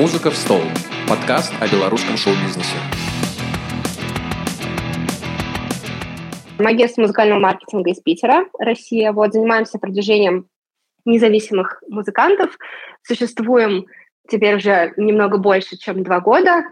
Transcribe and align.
«Музыка 0.00 0.30
в 0.30 0.34
стол»– 0.34 0.62
подкаст 1.10 1.52
о 1.60 1.68
белорусском 1.68 2.16
шоу-бизнесе. 2.16 2.74
Мы 6.58 6.88
музыкального 6.96 7.38
маркетинга 7.38 7.90
из 7.90 8.00
Питера, 8.00 8.46
Россия. 8.58 9.12
Вот, 9.12 9.34
занимаемся 9.34 9.78
продвижением 9.78 10.48
независимых 11.04 11.82
музыкантов. 11.86 12.56
Существуем 13.02 13.84
теперь 14.26 14.56
уже 14.56 14.94
немного 14.96 15.36
больше, 15.36 15.76
чем 15.76 16.02
два 16.02 16.20
года. 16.20 16.64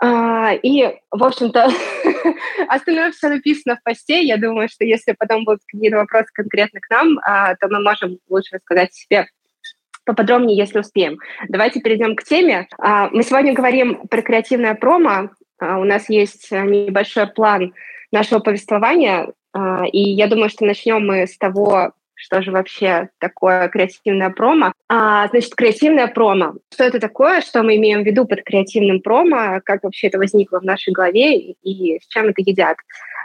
А, 0.00 0.52
и, 0.54 0.96
в 1.10 1.24
общем-то, 1.24 1.70
остальное 2.68 3.10
все 3.10 3.30
написано 3.30 3.78
в 3.78 3.82
посте. 3.82 4.22
Я 4.22 4.36
думаю, 4.36 4.68
что 4.68 4.84
если 4.84 5.10
потом 5.18 5.44
будут 5.44 5.62
какие-то 5.66 5.96
вопросы 5.96 6.28
конкретно 6.32 6.78
к 6.78 6.88
нам, 6.88 7.18
а, 7.24 7.56
то 7.56 7.66
мы 7.66 7.82
можем 7.82 8.18
лучше 8.28 8.54
рассказать 8.54 8.94
себе 8.94 9.26
поподробнее, 10.08 10.56
если 10.56 10.80
успеем. 10.80 11.18
Давайте 11.48 11.80
перейдем 11.80 12.16
к 12.16 12.24
теме. 12.24 12.66
А, 12.78 13.08
мы 13.10 13.22
сегодня 13.22 13.52
говорим 13.52 14.08
про 14.08 14.22
креативное 14.22 14.74
промо. 14.74 15.30
У 15.60 15.84
нас 15.84 16.08
есть 16.08 16.50
небольшой 16.50 17.26
план 17.26 17.74
нашего 18.10 18.38
повествования, 18.38 19.32
и 19.92 20.00
я 20.00 20.28
думаю, 20.28 20.50
что 20.50 20.64
начнем 20.64 21.04
мы 21.04 21.26
с 21.26 21.36
того, 21.36 21.92
что 22.18 22.42
же 22.42 22.50
вообще 22.50 23.10
такое 23.18 23.68
креативное 23.68 24.30
промо. 24.30 24.72
А, 24.88 25.28
значит, 25.28 25.54
креативное 25.54 26.08
промо. 26.08 26.54
Что 26.72 26.84
это 26.84 26.98
такое, 26.98 27.40
что 27.42 27.62
мы 27.62 27.76
имеем 27.76 28.02
в 28.02 28.06
виду 28.06 28.24
под 28.24 28.42
креативным 28.42 29.00
промо, 29.00 29.60
как 29.64 29.84
вообще 29.84 30.08
это 30.08 30.18
возникло 30.18 30.58
в 30.58 30.64
нашей 30.64 30.92
голове 30.92 31.38
и 31.38 32.00
с 32.00 32.06
чем 32.08 32.26
это 32.26 32.42
едят. 32.44 32.76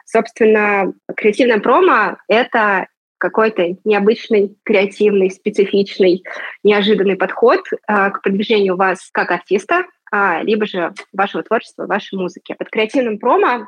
Собственно, 0.05 0.93
креативное 1.15 1.59
промо— 1.59 2.17
это 2.27 2.87
какой-то 3.23 3.77
необычный, 3.85 4.53
креативный, 4.63 5.31
специфичный, 5.31 6.25
неожиданный 6.61 7.15
подход 7.15 7.61
а, 7.87 8.09
к 8.09 8.21
продвижению 8.21 8.75
вас 8.75 9.09
как 9.13 9.31
артиста, 9.31 9.85
а, 10.11 10.43
либо 10.43 10.65
же 10.65 10.93
вашего 11.13 11.41
творчества, 11.41 11.87
вашей 11.87 12.19
музыки. 12.19 12.53
Под 12.59 12.69
креативным 12.69 13.19
промо 13.19 13.67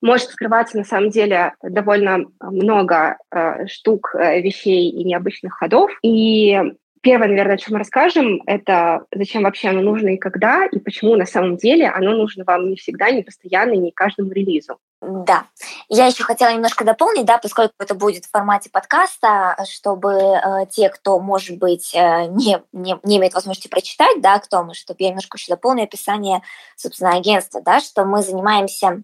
может 0.00 0.28
скрываться 0.28 0.78
на 0.78 0.84
самом 0.84 1.10
деле 1.10 1.54
довольно 1.60 2.26
много 2.40 3.16
э, 3.32 3.66
штук, 3.66 4.14
э, 4.14 4.40
вещей 4.40 4.90
и 4.90 5.02
необычных 5.02 5.54
ходов. 5.54 5.90
И 6.02 6.56
первое, 7.00 7.28
наверное, 7.28 7.54
о 7.54 7.58
чем 7.58 7.74
мы 7.74 7.78
расскажем, 7.78 8.42
это 8.46 9.04
зачем 9.14 9.42
вообще 9.42 9.68
оно 9.68 9.82
нужно 9.82 10.08
и 10.08 10.16
когда, 10.16 10.66
и 10.66 10.78
почему 10.78 11.16
на 11.16 11.26
самом 11.26 11.56
деле 11.56 11.88
оно 11.88 12.12
нужно 12.12 12.44
вам 12.44 12.68
не 12.70 12.76
всегда, 12.76 13.10
не 13.10 13.22
постоянно, 13.22 13.72
не 13.72 13.90
каждому 13.90 14.30
релизу. 14.32 14.78
Да. 15.00 15.46
Я 15.88 16.06
еще 16.06 16.24
хотела 16.24 16.52
немножко 16.52 16.84
дополнить, 16.84 17.24
да, 17.24 17.38
поскольку 17.38 17.74
это 17.78 17.94
будет 17.94 18.24
в 18.24 18.30
формате 18.30 18.68
подкаста, 18.70 19.56
чтобы 19.68 20.12
э, 20.12 20.66
те, 20.70 20.88
кто, 20.88 21.20
может 21.20 21.58
быть, 21.58 21.94
э, 21.94 22.26
не, 22.26 22.60
не, 22.72 22.98
не 23.04 23.16
имеет 23.18 23.34
возможности 23.34 23.68
прочитать, 23.68 24.20
да, 24.20 24.38
кто 24.40 24.64
мы, 24.64 24.74
чтобы 24.74 24.96
я 25.00 25.10
немножко 25.10 25.38
еще 25.38 25.52
дополню 25.52 25.84
описание, 25.84 26.42
собственно, 26.76 27.16
агентства, 27.16 27.62
да, 27.62 27.80
что 27.80 28.04
мы 28.04 28.22
занимаемся 28.22 29.02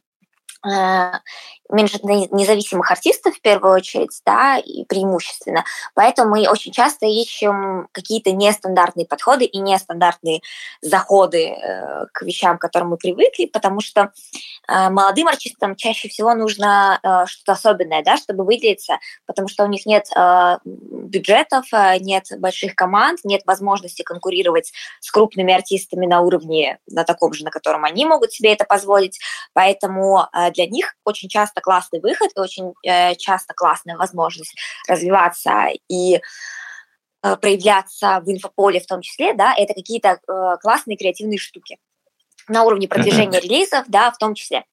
Э, 1.69 1.75
менеджмент 1.75 2.33
независимых 2.33 2.91
артистов 2.91 3.37
в 3.37 3.41
первую 3.41 3.75
очередь, 3.75 4.20
да, 4.25 4.59
и 4.59 4.84
преимущественно. 4.84 5.65
Поэтому 5.95 6.31
мы 6.31 6.48
очень 6.48 6.73
часто 6.73 7.06
ищем 7.06 7.89
какие-то 7.93 8.33
нестандартные 8.33 9.06
подходы 9.06 9.45
и 9.45 9.59
нестандартные 9.59 10.41
заходы 10.81 11.48
э, 11.48 12.06
к 12.12 12.23
вещам, 12.23 12.59
к 12.59 12.61
которым 12.61 12.91
мы 12.91 12.97
привыкли, 12.97 13.47
потому 13.47 13.81
что 13.81 14.12
э, 14.69 14.89
молодым 14.91 15.29
артистам 15.29 15.77
чаще 15.77 16.09
всего 16.09 16.34
нужно 16.34 17.01
что-то 17.27 17.53
особенное, 17.53 18.03
да, 18.03 18.17
чтобы 18.17 18.45
выделиться, 18.45 18.99
потому 19.27 19.49
что 19.49 19.65
у 19.65 19.67
них 19.67 19.87
нет 19.87 20.06
бюджетов, 20.65 21.67
нет 22.01 22.27
больших 22.39 22.75
команд, 22.75 23.21
нет 23.25 23.43
возможности 23.47 24.03
конкурировать 24.03 24.73
с 25.01 25.11
крупными 25.11 25.53
артистами 25.53 26.06
на 26.06 26.21
уровне, 26.21 26.78
на 26.87 27.05
таком 27.05 27.33
же, 27.33 27.45
на 27.45 27.51
котором 27.51 27.84
они 27.84 28.05
могут 28.05 28.33
себе 28.33 28.53
это 28.53 28.65
позволить. 28.65 29.19
Поэтому 29.53 30.27
для 30.53 30.67
них 30.67 30.95
очень 31.05 31.28
часто 31.28 31.61
классный 31.65 32.01
выход 32.01 32.31
и 32.37 32.39
очень 32.39 32.75
э, 32.87 33.15
часто 33.16 33.55
классная 33.55 33.97
возможность 33.97 34.55
развиваться 34.87 35.69
и 35.88 36.16
э, 36.16 37.37
проявляться 37.37 38.21
в 38.21 38.31
инфополе 38.31 38.81
в 38.81 38.87
том 38.87 39.00
числе, 39.00 39.33
да, 39.33 39.55
это 39.56 39.72
какие-то 39.72 40.21
э, 40.28 40.56
классные 40.61 40.99
креативные 40.99 41.38
штуки 41.38 41.78
на 42.49 42.65
уровне 42.65 42.88
продвижения 42.88 43.41
релизов, 43.41 43.84
да, 43.88 44.11
в 44.11 44.19
том 44.19 44.34
числе. 44.34 44.65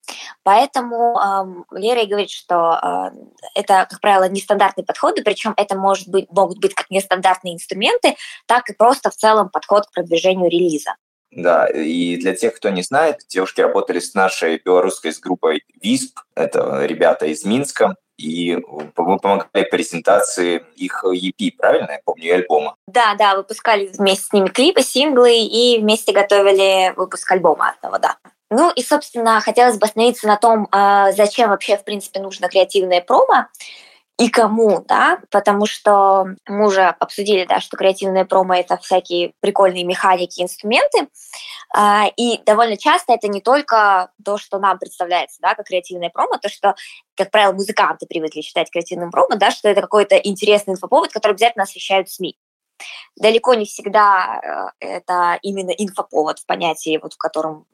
Поэтому 0.44 1.18
э, 1.18 1.78
Лера 1.80 2.02
и 2.02 2.08
говорит, 2.08 2.30
что 2.30 2.80
э, 2.84 3.18
это, 3.56 3.88
как 3.90 4.02
правило, 4.02 4.28
нестандартные 4.28 4.86
подходы, 4.86 5.24
причем 5.24 5.54
это 5.56 5.76
может 5.76 6.10
быть, 6.10 6.30
могут 6.32 6.60
быть 6.60 6.74
как 6.74 6.90
нестандартные 6.90 7.54
инструменты, 7.54 8.16
так 8.46 8.70
и 8.70 8.74
просто 8.74 9.10
в 9.10 9.16
целом 9.16 9.50
подход 9.50 9.88
к 9.88 9.94
продвижению 9.94 10.50
релиза. 10.50 10.96
Да, 11.32 11.66
и 11.68 12.18
для 12.18 12.36
тех, 12.36 12.56
кто 12.56 12.70
не 12.70 12.84
знает, 12.84 13.22
девушки 13.30 13.62
работали 13.62 14.00
с 14.00 14.14
нашей 14.14 14.58
белорусской 14.58 15.14
с 15.14 15.20
группой 15.20 15.64
ВИСП, 15.82 16.20
это 16.36 16.86
ребята 16.86 17.26
из 17.26 17.46
Минска, 17.46 17.96
и 18.18 18.58
мы 18.98 19.18
помогали 19.18 19.64
презентации 19.70 20.64
их 20.76 21.04
EP, 21.06 21.52
правильно? 21.58 21.92
Я 21.92 22.00
помню, 22.04 22.26
и 22.26 22.32
альбома. 22.32 22.76
Да, 22.88 23.16
да, 23.16 23.36
выпускали 23.36 23.88
вместе 23.88 24.26
с 24.26 24.34
ними 24.34 24.50
клипы, 24.50 24.82
синглы 24.82 25.38
и 25.40 25.80
вместе 25.80 26.12
готовили 26.12 26.94
выпуск 26.96 27.32
альбома 27.32 27.70
одного, 27.70 27.98
да. 27.98 28.18
Ну 28.50 28.70
и, 28.70 28.84
собственно, 28.84 29.40
хотелось 29.40 29.78
бы 29.78 29.86
остановиться 29.86 30.28
на 30.28 30.36
том, 30.36 30.68
а, 30.72 31.14
зачем 31.14 31.50
вообще, 31.50 31.78
в 31.78 31.86
принципе, 31.86 32.20
нужно 32.20 32.50
креативное 32.50 33.00
промо 33.00 33.48
и 34.22 34.30
кому, 34.30 34.86
да, 34.88 35.20
потому 35.32 35.66
что 35.66 36.28
мы 36.48 36.68
уже 36.68 36.84
обсудили, 36.84 37.46
да, 37.46 37.60
что 37.60 37.76
креативное 37.76 38.24
промо— 38.24 38.54
это 38.58 38.78
всякие 38.78 39.34
прикольные 39.40 39.84
механики, 39.84 40.44
инструменты, 40.44 41.08
а, 41.74 42.06
и 42.16 42.40
довольно 42.46 42.78
часто 42.78 43.14
это 43.14 43.28
не 43.28 43.42
только 43.42 44.12
то, 44.24 44.38
что 44.38 44.60
нам 44.60 44.78
представляется, 44.78 45.40
да, 45.42 45.56
как 45.56 45.66
креативное 45.66 46.12
промо, 46.12 46.38
то, 46.38 46.50
что, 46.50 46.76
как 47.16 47.32
правило, 47.32 47.54
музыканты 47.54 48.06
привыкли 48.06 48.42
считать 48.42 48.70
креативным 48.70 49.10
промо, 49.10 49.38
да, 49.38 49.50
что 49.50 49.70
это 49.70 49.82
какой-то 49.82 50.16
интересный 50.18 50.76
инфоповод, 50.76 51.12
который 51.12 51.32
обязательно 51.32 51.64
освещают 51.64 52.08
СМИ. 52.08 52.38
Далеко 53.16 53.56
не 53.56 53.66
всегда 53.66 54.72
э, 54.80 54.86
это 54.86 55.40
именно 55.42 55.72
инфоповод 55.72 56.38
в 56.38 56.46
понятии, 56.46 57.00
вот, 57.02 57.14
в 57.14 57.18
котором 57.18 57.66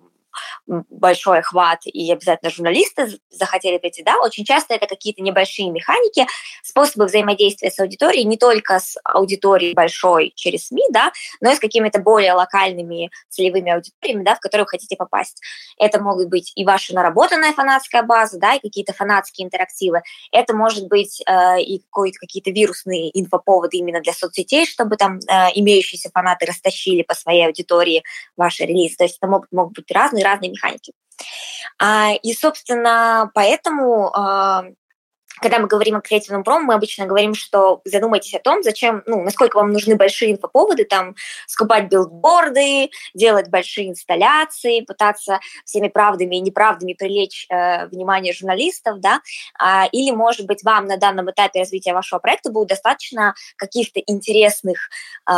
большой 0.68 1.40
охват, 1.40 1.80
и 1.86 2.12
обязательно 2.12 2.52
журналисты 2.52 3.20
захотели 3.30 3.78
прийти, 3.78 4.04
да, 4.04 4.18
очень 4.22 4.46
часто 4.46 4.74
это 4.74 4.88
какие-то 4.88 5.22
небольшие 5.22 5.70
механики, 5.70 6.26
способы 6.64 7.06
взаимодействия 7.06 7.72
с 7.72 7.80
аудиторией, 7.80 8.24
не 8.24 8.38
только 8.38 8.80
с 8.80 8.98
аудиторией 9.04 9.74
большой 9.74 10.34
через 10.36 10.68
СМИ, 10.68 10.84
да, 10.92 11.12
но 11.42 11.52
и 11.52 11.56
с 11.56 11.60
какими-то 11.60 12.00
более 12.00 12.34
локальными 12.34 13.12
целевыми 13.30 13.72
аудиториями, 13.72 14.24
да, 14.24 14.36
в 14.36 14.40
которые 14.40 14.66
вы 14.66 14.70
хотите 14.70 14.96
попасть. 14.96 15.42
Это 15.78 16.02
могут 16.02 16.30
быть 16.30 16.52
и 16.56 16.66
ваша 16.66 16.94
наработанная 16.94 17.54
фанатская 17.54 18.04
база, 18.04 18.40
да, 18.40 18.56
и 18.56 18.60
какие-то 18.60 18.94
фанатские 18.94 19.46
интерактивы. 19.46 20.02
Это 20.32 20.56
может 20.56 20.88
быть 20.88 21.22
э, 21.26 21.62
и 21.62 21.82
какие-то 21.92 22.52
вирусные 22.52 23.10
инфоповоды 23.20 23.78
именно 23.78 24.02
для 24.02 24.14
соцсетей, 24.14 24.66
чтобы 24.66 24.98
там 24.98 25.20
э, 25.20 25.48
имеющиеся 25.56 26.10
фанаты 26.14 26.46
растащили 26.46 27.04
по 27.04 27.16
своей 27.16 27.46
аудитории 27.46 28.04
ваши 28.36 28.64
релизы. 28.64 28.96
То 28.98 29.04
есть 29.04 29.18
это 29.18 29.28
могут, 29.28 29.52
могут 29.52 29.76
быть 29.76 29.92
разные 29.92 30.24
разные 30.28 30.52
механики. 30.52 30.94
А, 31.80 32.14
и, 32.14 32.34
собственно, 32.34 33.32
поэтому 33.34 34.12
а, 34.16 34.66
когда 35.40 35.60
мы 35.60 35.68
говорим 35.68 35.96
о 35.96 36.02
креативном 36.02 36.44
промо, 36.44 36.66
мы 36.66 36.74
обычно 36.74 37.06
говорим, 37.06 37.34
что 37.34 37.82
задумайтесь 37.86 38.34
о 38.34 38.40
том, 38.40 38.64
зачем, 38.64 39.04
ну, 39.06 39.24
насколько 39.24 39.58
вам 39.58 39.72
нужны 39.72 39.96
большие 39.96 40.32
инфоповоды, 40.32 40.86
там, 40.86 41.16
скупать 41.48 41.90
билборды, 41.90 42.90
делать 43.14 43.50
большие 43.50 43.90
инсталляции, 43.90 44.82
пытаться 44.82 45.40
всеми 45.66 45.88
правдами 45.88 46.36
и 46.36 46.42
неправдами 46.42 46.94
привлечь 46.94 47.48
э, 47.50 47.88
внимание 47.88 48.34
журналистов, 48.34 49.00
да, 49.00 49.22
а, 49.60 49.88
или, 49.92 50.12
может 50.12 50.46
быть, 50.46 50.64
вам 50.64 50.86
на 50.86 50.98
данном 50.98 51.30
этапе 51.32 51.60
развития 51.60 51.94
вашего 51.94 52.20
проекта 52.20 52.52
будет 52.52 52.70
достаточно 52.70 53.36
каких-то 53.58 54.00
интересных 54.06 54.78
э, 55.30 55.34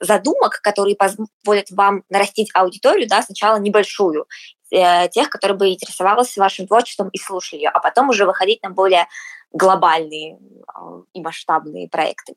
задумок, 0.00 0.60
которые 0.62 0.96
позволят 0.96 1.70
вам 1.70 2.04
нарастить 2.08 2.50
аудиторию, 2.54 3.08
да, 3.08 3.22
сначала 3.22 3.56
небольшую, 3.58 4.26
тех, 4.70 5.30
которые 5.30 5.56
бы 5.56 5.68
интересовались 5.70 6.36
вашим 6.36 6.66
творчеством 6.66 7.08
и 7.08 7.18
слушали 7.18 7.60
ее, 7.60 7.70
а 7.70 7.80
потом 7.80 8.10
уже 8.10 8.26
выходить 8.26 8.62
на 8.62 8.70
более 8.70 9.06
глобальные 9.52 10.38
а, 10.66 11.02
и 11.12 11.22
масштабные 11.22 11.88
проекты. 11.88 12.34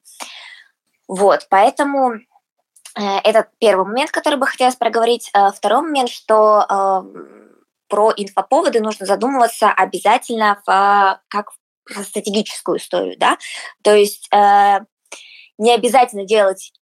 Вот, 1.07 1.47
поэтому 1.49 2.13
э, 2.13 2.19
это 3.23 3.49
первый 3.59 3.85
момент, 3.85 4.11
который 4.11 4.39
бы 4.39 4.47
хотелось 4.47 4.75
проговорить. 4.75 5.29
Э, 5.33 5.51
второй 5.51 5.81
момент, 5.81 6.09
что 6.09 7.03
про 7.89 8.13
инфоповоды 8.15 8.79
нужно 8.79 9.05
задумываться 9.05 9.69
обязательно 9.69 10.61
в, 10.65 11.21
как 11.27 11.51
в 11.85 12.03
стратегическую 12.03 12.77
историю, 12.77 13.17
да, 13.19 13.37
то 13.83 13.93
есть 13.93 14.29
не 15.61 15.75
обязательно 15.75 16.25
делать 16.25 16.73
э, 16.73 16.80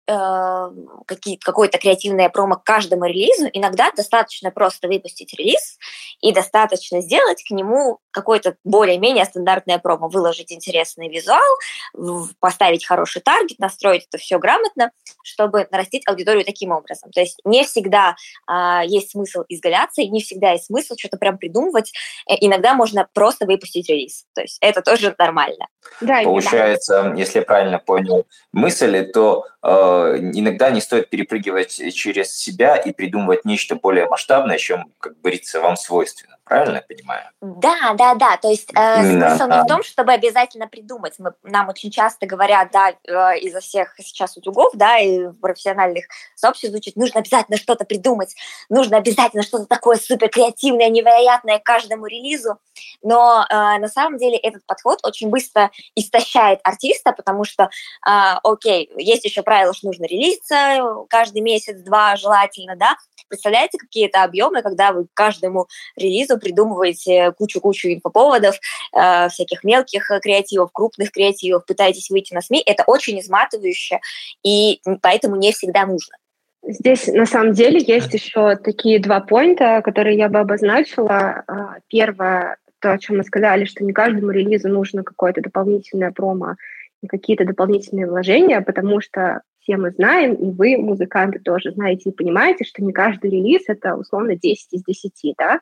какое-то 1.05 1.77
креативное 1.77 2.29
промо 2.29 2.55
к 2.55 2.63
каждому 2.63 3.05
релизу. 3.05 3.47
Иногда 3.53 3.91
достаточно 3.95 4.51
просто 4.51 4.87
выпустить 4.87 5.33
релиз 5.33 5.77
и 6.21 6.31
достаточно 6.33 7.01
сделать 7.01 7.43
к 7.43 7.51
нему 7.51 7.99
какое-то 8.11 8.55
более-менее 8.63 9.25
стандартное 9.25 9.79
промо, 9.79 10.09
выложить 10.09 10.51
интересный 10.51 11.09
визуал, 11.09 11.39
поставить 12.39 12.85
хороший 12.85 13.21
таргет, 13.21 13.59
настроить 13.59 14.07
это 14.09 14.17
все 14.17 14.39
грамотно, 14.39 14.91
чтобы 15.23 15.67
нарастить 15.71 16.07
аудиторию 16.07 16.45
таким 16.45 16.71
образом. 16.71 17.11
То 17.11 17.21
есть 17.21 17.39
не 17.45 17.63
всегда 17.63 18.15
э, 18.49 18.81
есть 18.85 19.11
смысл 19.11 19.43
изгаляться, 19.47 20.01
и 20.01 20.09
не 20.09 20.21
всегда 20.21 20.51
есть 20.51 20.65
смысл 20.65 20.95
что-то 20.97 21.17
прям 21.17 21.37
придумывать. 21.37 21.91
Э, 22.29 22.33
иногда 22.39 22.73
можно 22.73 23.07
просто 23.13 23.45
выпустить 23.45 23.89
релиз. 23.89 24.25
То 24.33 24.41
есть 24.41 24.57
это 24.61 24.81
тоже 24.81 25.15
нормально. 25.17 25.67
Да, 26.01 26.21
Получается, 26.23 27.13
если 27.15 27.39
я 27.39 27.45
правильно 27.45 27.79
понял 27.79 28.25
мысль, 28.51 29.11
то 29.11 29.45
э, 29.63 29.98
иногда 30.17 30.69
не 30.69 30.81
стоит 30.81 31.09
перепрыгивать 31.09 31.93
через 31.93 32.35
себя 32.35 32.75
и 32.75 32.91
придумывать 32.91 33.45
нечто 33.45 33.75
более 33.75 34.07
масштабное, 34.07 34.57
чем, 34.57 34.91
как 34.99 35.19
говорится, 35.21 35.61
вам 35.61 35.77
свойственно. 35.77 36.38
Правильно 36.49 36.77
я 36.77 36.81
понимаю? 36.81 37.21
Да, 37.41 37.93
да, 37.93 38.15
да. 38.15 38.37
То 38.37 38.49
есть 38.49 38.71
э, 38.73 39.03
смысл 39.03 39.45
не 39.45 39.63
в 39.63 39.67
том, 39.67 39.83
чтобы 39.83 40.13
обязательно 40.13 40.67
придумать. 40.67 41.13
Мы, 41.19 41.33
нам 41.43 41.69
очень 41.69 41.91
часто 41.91 42.25
говорят, 42.25 42.71
да, 42.71 42.89
э, 42.89 43.39
изо 43.41 43.59
всех 43.59 43.93
сейчас 43.99 44.35
утюгов, 44.35 44.71
да, 44.73 44.97
и 44.97 45.27
профессиональных 45.27 46.05
сообществ 46.33 46.71
звучит, 46.71 46.95
нужно 46.95 47.19
обязательно 47.19 47.55
что-то 47.55 47.85
придумать, 47.85 48.33
нужно 48.67 48.97
обязательно 48.97 49.43
что-то 49.43 49.67
такое 49.67 49.97
супер 49.97 50.27
креативное, 50.29 50.89
невероятное 50.89 51.59
каждому 51.59 52.07
релизу. 52.07 52.57
Но 53.03 53.45
э, 53.47 53.53
на 53.53 53.87
самом 53.87 54.17
деле 54.17 54.35
этот 54.37 54.65
подход 54.65 55.01
очень 55.03 55.29
быстро 55.29 55.69
истощает 55.93 56.61
артиста, 56.63 57.11
потому 57.11 57.43
что, 57.43 57.65
э, 57.65 58.09
окей, 58.43 58.91
есть 58.97 59.23
еще 59.23 59.43
правило, 59.43 59.75
что 59.75 59.85
нужно 59.85 60.05
релизиться 60.05 61.05
каждый 61.09 61.43
месяц-два 61.43 62.15
желательно, 62.15 62.75
да. 62.75 62.95
Представляете, 63.29 63.77
какие 63.77 64.07
это 64.07 64.23
объемы, 64.23 64.61
когда 64.61 64.91
вы 64.91 65.07
каждому 65.13 65.67
релизу 65.95 66.37
придумываете 66.37 67.31
кучу-кучу 67.37 67.89
инфоповодов, 67.89 68.59
э, 68.93 69.29
всяких 69.29 69.63
мелких 69.63 70.09
креативов, 70.21 70.71
крупных 70.73 71.11
креативов, 71.11 71.65
пытаетесь 71.65 72.09
выйти 72.09 72.33
на 72.33 72.41
СМИ, 72.41 72.61
это 72.65 72.83
очень 72.87 73.19
изматывающе, 73.19 73.99
и 74.43 74.81
поэтому 75.01 75.35
не 75.35 75.51
всегда 75.51 75.85
нужно. 75.85 76.15
Здесь 76.63 77.07
на 77.07 77.25
самом 77.25 77.53
деле 77.53 77.79
есть 77.79 78.13
еще 78.13 78.55
такие 78.57 78.99
два 78.99 79.21
поинта, 79.21 79.81
которые 79.83 80.17
я 80.17 80.27
бы 80.27 80.39
обозначила. 80.39 81.43
А, 81.47 81.77
первое, 81.87 82.57
то, 82.79 82.91
о 82.91 82.97
чем 82.97 83.17
мы 83.17 83.23
сказали, 83.23 83.65
что 83.65 83.83
не 83.83 83.93
каждому 83.93 84.31
релизу 84.31 84.67
нужно 84.69 85.03
какое-то 85.03 85.41
дополнительное 85.41 86.11
промо 86.11 86.55
и 87.01 87.07
какие-то 87.07 87.45
дополнительные 87.45 88.07
вложения, 88.07 88.61
потому 88.61 88.99
что 88.99 89.41
все 89.69 89.77
мы 89.77 89.91
знаем, 89.91 90.33
и 90.33 90.51
вы, 90.51 90.77
музыканты, 90.77 91.39
тоже 91.39 91.71
знаете 91.71 92.09
и 92.09 92.13
понимаете, 92.13 92.65
что 92.65 92.83
не 92.83 92.91
каждый 92.91 93.29
релиз— 93.29 93.63
это 93.67 93.95
условно 93.95 94.35
10 94.35 94.73
из 94.73 94.83
10, 94.83 95.35
да, 95.37 95.59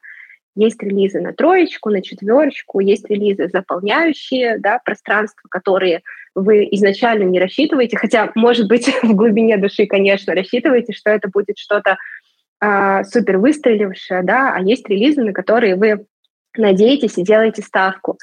есть 0.56 0.82
релизы 0.82 1.20
на 1.20 1.34
троечку, 1.34 1.90
на 1.90 2.02
четверочку, 2.02 2.80
есть 2.80 3.10
релизы 3.10 3.50
заполняющие 3.50 4.60
да, 4.60 4.80
пространство, 4.84 5.48
которые 5.50 6.04
вы 6.36 6.68
изначально 6.72 7.24
не 7.24 7.40
рассчитываете, 7.40 7.98
хотя, 7.98 8.32
может 8.34 8.70
быть, 8.70 8.88
в 9.04 9.14
глубине 9.14 9.58
души, 9.58 9.86
конечно, 9.88 10.34
рассчитываете, 10.34 10.94
что 10.94 11.10
это 11.10 11.28
будет 11.28 11.58
что-то 11.58 11.98
э, 12.62 13.04
супер 13.04 13.40
выстрелившее, 13.40 14.24
да, 14.24 14.54
а 14.56 14.62
есть 14.62 14.88
релизы, 14.88 15.22
на 15.22 15.34
которые 15.34 15.76
вы 15.76 16.06
надеетесь 16.56 17.18
и 17.18 17.24
делаете 17.24 17.62
ставку. 17.62 18.18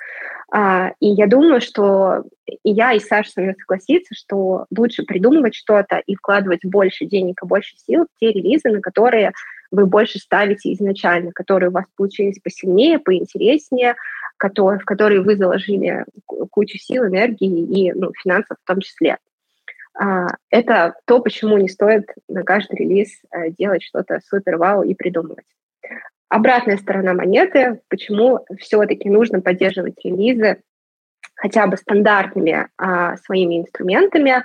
А, 0.57 0.93
и 1.01 1.09
я 1.09 1.27
думаю, 1.27 1.61
что 1.61 2.23
и 2.47 2.71
я, 2.71 2.93
и 2.93 3.01
Саша 3.01 3.29
со 3.29 3.41
мной 3.41 3.57
согласится, 3.59 4.15
что 4.15 4.67
лучше 4.71 5.03
придумывать 5.03 5.57
что-то 5.57 6.01
и 6.07 6.15
вкладывать 6.15 6.65
больше 6.65 7.07
денег 7.07 7.43
и 7.43 7.47
больше 7.47 7.77
сил 7.77 8.05
в 8.05 8.21
те 8.21 8.31
релизы, 8.31 8.69
на 8.69 8.81
которые 8.81 9.33
вы 9.73 9.87
больше 9.87 10.21
ставите 10.21 10.73
изначально, 10.73 11.33
которые 11.33 11.71
у 11.71 11.73
вас 11.73 11.87
получились 11.97 12.39
посильнее, 12.39 13.01
поинтереснее, 13.01 13.97
которые, 14.37 14.79
в 14.79 14.85
которые 14.85 15.23
вы 15.23 15.35
заложили 15.35 16.05
кучу 16.53 16.79
сил, 16.79 17.05
энергии 17.07 17.89
и 17.89 17.93
ну, 17.93 18.13
финансов 18.23 18.57
в 18.63 18.65
том 18.65 18.81
числе. 18.81 19.19
А, 19.99 20.29
это 20.51 20.95
то, 21.05 21.19
почему 21.19 21.59
не 21.59 21.69
стоит 21.69 22.09
на 22.29 22.45
каждый 22.45 22.77
релиз 22.77 23.09
э, 23.33 23.51
делать 23.59 23.83
что-то 23.83 24.21
супер-вау 24.25 24.85
и 24.85 24.95
придумывать. 24.95 25.47
Обратная 26.29 26.79
сторона 26.79 27.15
монеты, 27.15 27.81
почему 27.89 28.45
все-таки 28.59 29.09
нужно 29.09 29.41
поддерживать 29.41 30.05
релизы 30.05 30.63
хотя 31.37 31.67
бы 31.67 31.77
стандартными 31.77 32.69
а, 32.79 33.17
своими 33.19 33.61
инструментами, 33.61 34.45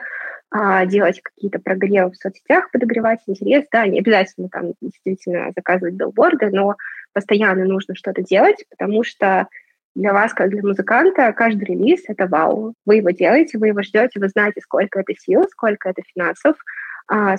а, 0.51 0.85
делать 0.85 1.21
какие-то 1.21 1.59
прогревы 1.59 2.11
в 2.11 2.15
соцсетях, 2.15 2.71
подогревать 2.71 3.19
интерес, 3.27 3.65
да, 3.71 3.85
не 3.85 3.99
обязательно 3.99 4.49
там 4.49 4.73
действительно 4.81 5.51
заказывать 5.55 5.93
билборды, 5.93 6.49
но 6.49 6.75
постоянно 7.13 7.65
нужно 7.65 7.95
что-то 7.95 8.23
делать, 8.23 8.65
потому 8.69 9.03
что 9.03 9.47
для 9.95 10.13
вас, 10.13 10.33
как 10.33 10.49
для 10.49 10.61
музыканта, 10.61 11.33
каждый 11.33 11.65
релиз— 11.65 12.03
это 12.07 12.27
вау. 12.27 12.73
Вы 12.85 12.97
его 12.97 13.09
делаете, 13.11 13.57
вы 13.57 13.67
его 13.67 13.81
ждете, 13.81 14.19
вы 14.19 14.29
знаете, 14.29 14.61
сколько 14.61 14.99
это 14.99 15.13
сил, 15.15 15.43
сколько 15.51 15.89
это 15.89 16.01
финансов, 16.13 16.55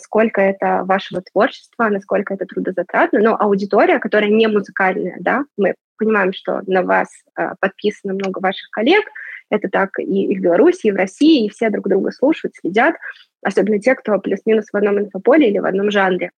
сколько 0.03 0.41
это 0.41 0.83
вашего 0.85 1.23
творчества, 1.23 1.89
насколько 1.89 2.35
это 2.35 2.45
трудозатратно. 2.45 3.21
Но 3.21 3.37
аудитория, 3.39 3.99
которая 3.99 4.31
не 4.31 4.49
музыкальная, 4.49 5.17
да, 5.21 5.45
мы 5.57 5.75
понимаем, 5.97 6.33
что 6.33 6.63
на 6.67 6.83
вас 6.83 7.09
а, 7.35 7.55
подписано 7.61 8.15
много 8.15 8.41
ваших 8.41 8.71
коллег— 8.71 9.05
это 9.51 9.69
так 9.69 9.91
и, 9.99 10.37
в 10.37 10.41
Беларуси, 10.41 10.87
и 10.87 10.93
в 10.93 10.97
России, 10.97 11.45
и 11.45 11.51
все 11.51 11.71
друг 11.71 11.89
друга 11.89 12.11
слушают, 12.13 12.55
следят, 12.55 12.95
особенно 13.43 13.79
те, 13.79 13.95
кто 13.95 14.19
плюс-минус 14.19 14.67
в 14.73 14.77
одном 14.77 14.99
инфополе 14.99 15.51
или 15.51 15.59
в 15.59 15.67
одном 15.67 15.91
жанре. 15.91 16.31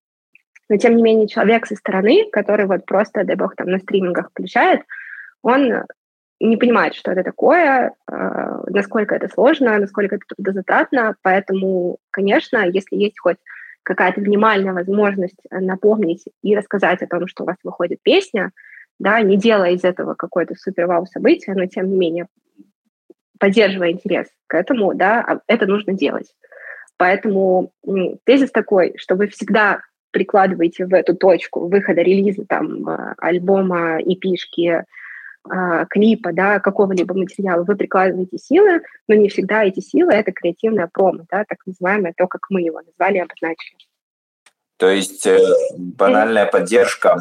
Но, 0.68 0.76
тем 0.76 0.96
не 0.96 1.02
менее, 1.02 1.28
человек 1.28 1.66
со 1.66 1.76
стороны, 1.76 2.28
который 2.32 2.66
вот 2.66 2.86
просто, 2.86 3.24
дай 3.24 3.36
бог, 3.36 3.54
там 3.54 3.68
на 3.68 3.78
стримингах 3.78 4.30
включает, 4.30 4.80
он 5.42 5.84
не 6.48 6.56
понимает, 6.56 6.94
что 6.94 7.12
это 7.12 7.22
такое, 7.22 7.92
э, 8.10 8.62
насколько 8.68 9.14
это 9.14 9.28
сложно, 9.28 9.78
насколько 9.78 10.16
это 10.16 10.24
трудозатратно. 10.34 11.14
Поэтому, 11.22 11.98
конечно, 12.10 12.66
если 12.66 12.96
есть 12.96 13.18
хоть 13.20 13.38
какая-то 13.82 14.20
минимальная 14.20 14.72
возможность 14.72 15.40
напомнить 15.50 16.24
и 16.42 16.56
рассказать 16.56 17.02
о 17.02 17.06
том, 17.06 17.26
что 17.26 17.42
у 17.42 17.46
вас 17.46 17.56
выходит 17.62 18.00
песня, 18.02 18.52
да, 18.98 19.20
не 19.20 19.36
делая 19.36 19.72
из 19.72 19.84
этого 19.84 20.14
какое-то 20.14 20.54
супер-вау 20.54 21.06
событие, 21.06 21.54
но 21.56 21.66
тем 21.66 21.90
не 21.90 21.96
менее 21.96 22.26
поддерживая 23.38 23.90
интерес 23.90 24.28
к 24.46 24.54
этому, 24.54 24.94
да, 24.94 25.20
а 25.20 25.40
это 25.48 25.66
нужно 25.66 25.94
делать. 25.94 26.32
Поэтому 26.96 27.72
тезис 28.24 28.52
такой, 28.52 28.94
что 28.96 29.16
вы 29.16 29.26
всегда 29.26 29.80
прикладываете 30.12 30.86
в 30.86 30.94
эту 30.94 31.16
точку 31.16 31.66
выхода 31.66 32.02
релиза 32.02 32.44
там 32.46 32.88
а, 32.88 33.14
альбома, 33.18 33.98
эпишки, 34.00 34.84
а, 35.48 35.86
клипа, 35.86 36.32
да, 36.32 36.60
какого-либо 36.60 37.14
материала, 37.14 37.64
вы 37.64 37.76
прикладываете 37.76 38.38
силы, 38.38 38.82
но 39.08 39.14
не 39.14 39.28
всегда 39.28 39.64
эти 39.64 39.80
силы— 39.80 40.12
это 40.14 40.32
креативная 40.32 40.88
промо, 40.92 41.24
да, 41.30 41.44
так 41.48 41.58
называемое, 41.66 42.14
то, 42.16 42.26
как 42.26 42.46
мы 42.50 42.60
его 42.62 42.80
назвали 42.80 43.18
обозначили. 43.18 43.76
То 44.76 44.88
есть 44.88 45.26
э, 45.26 45.38
банальная 45.76 46.46
поддержка 46.46 47.18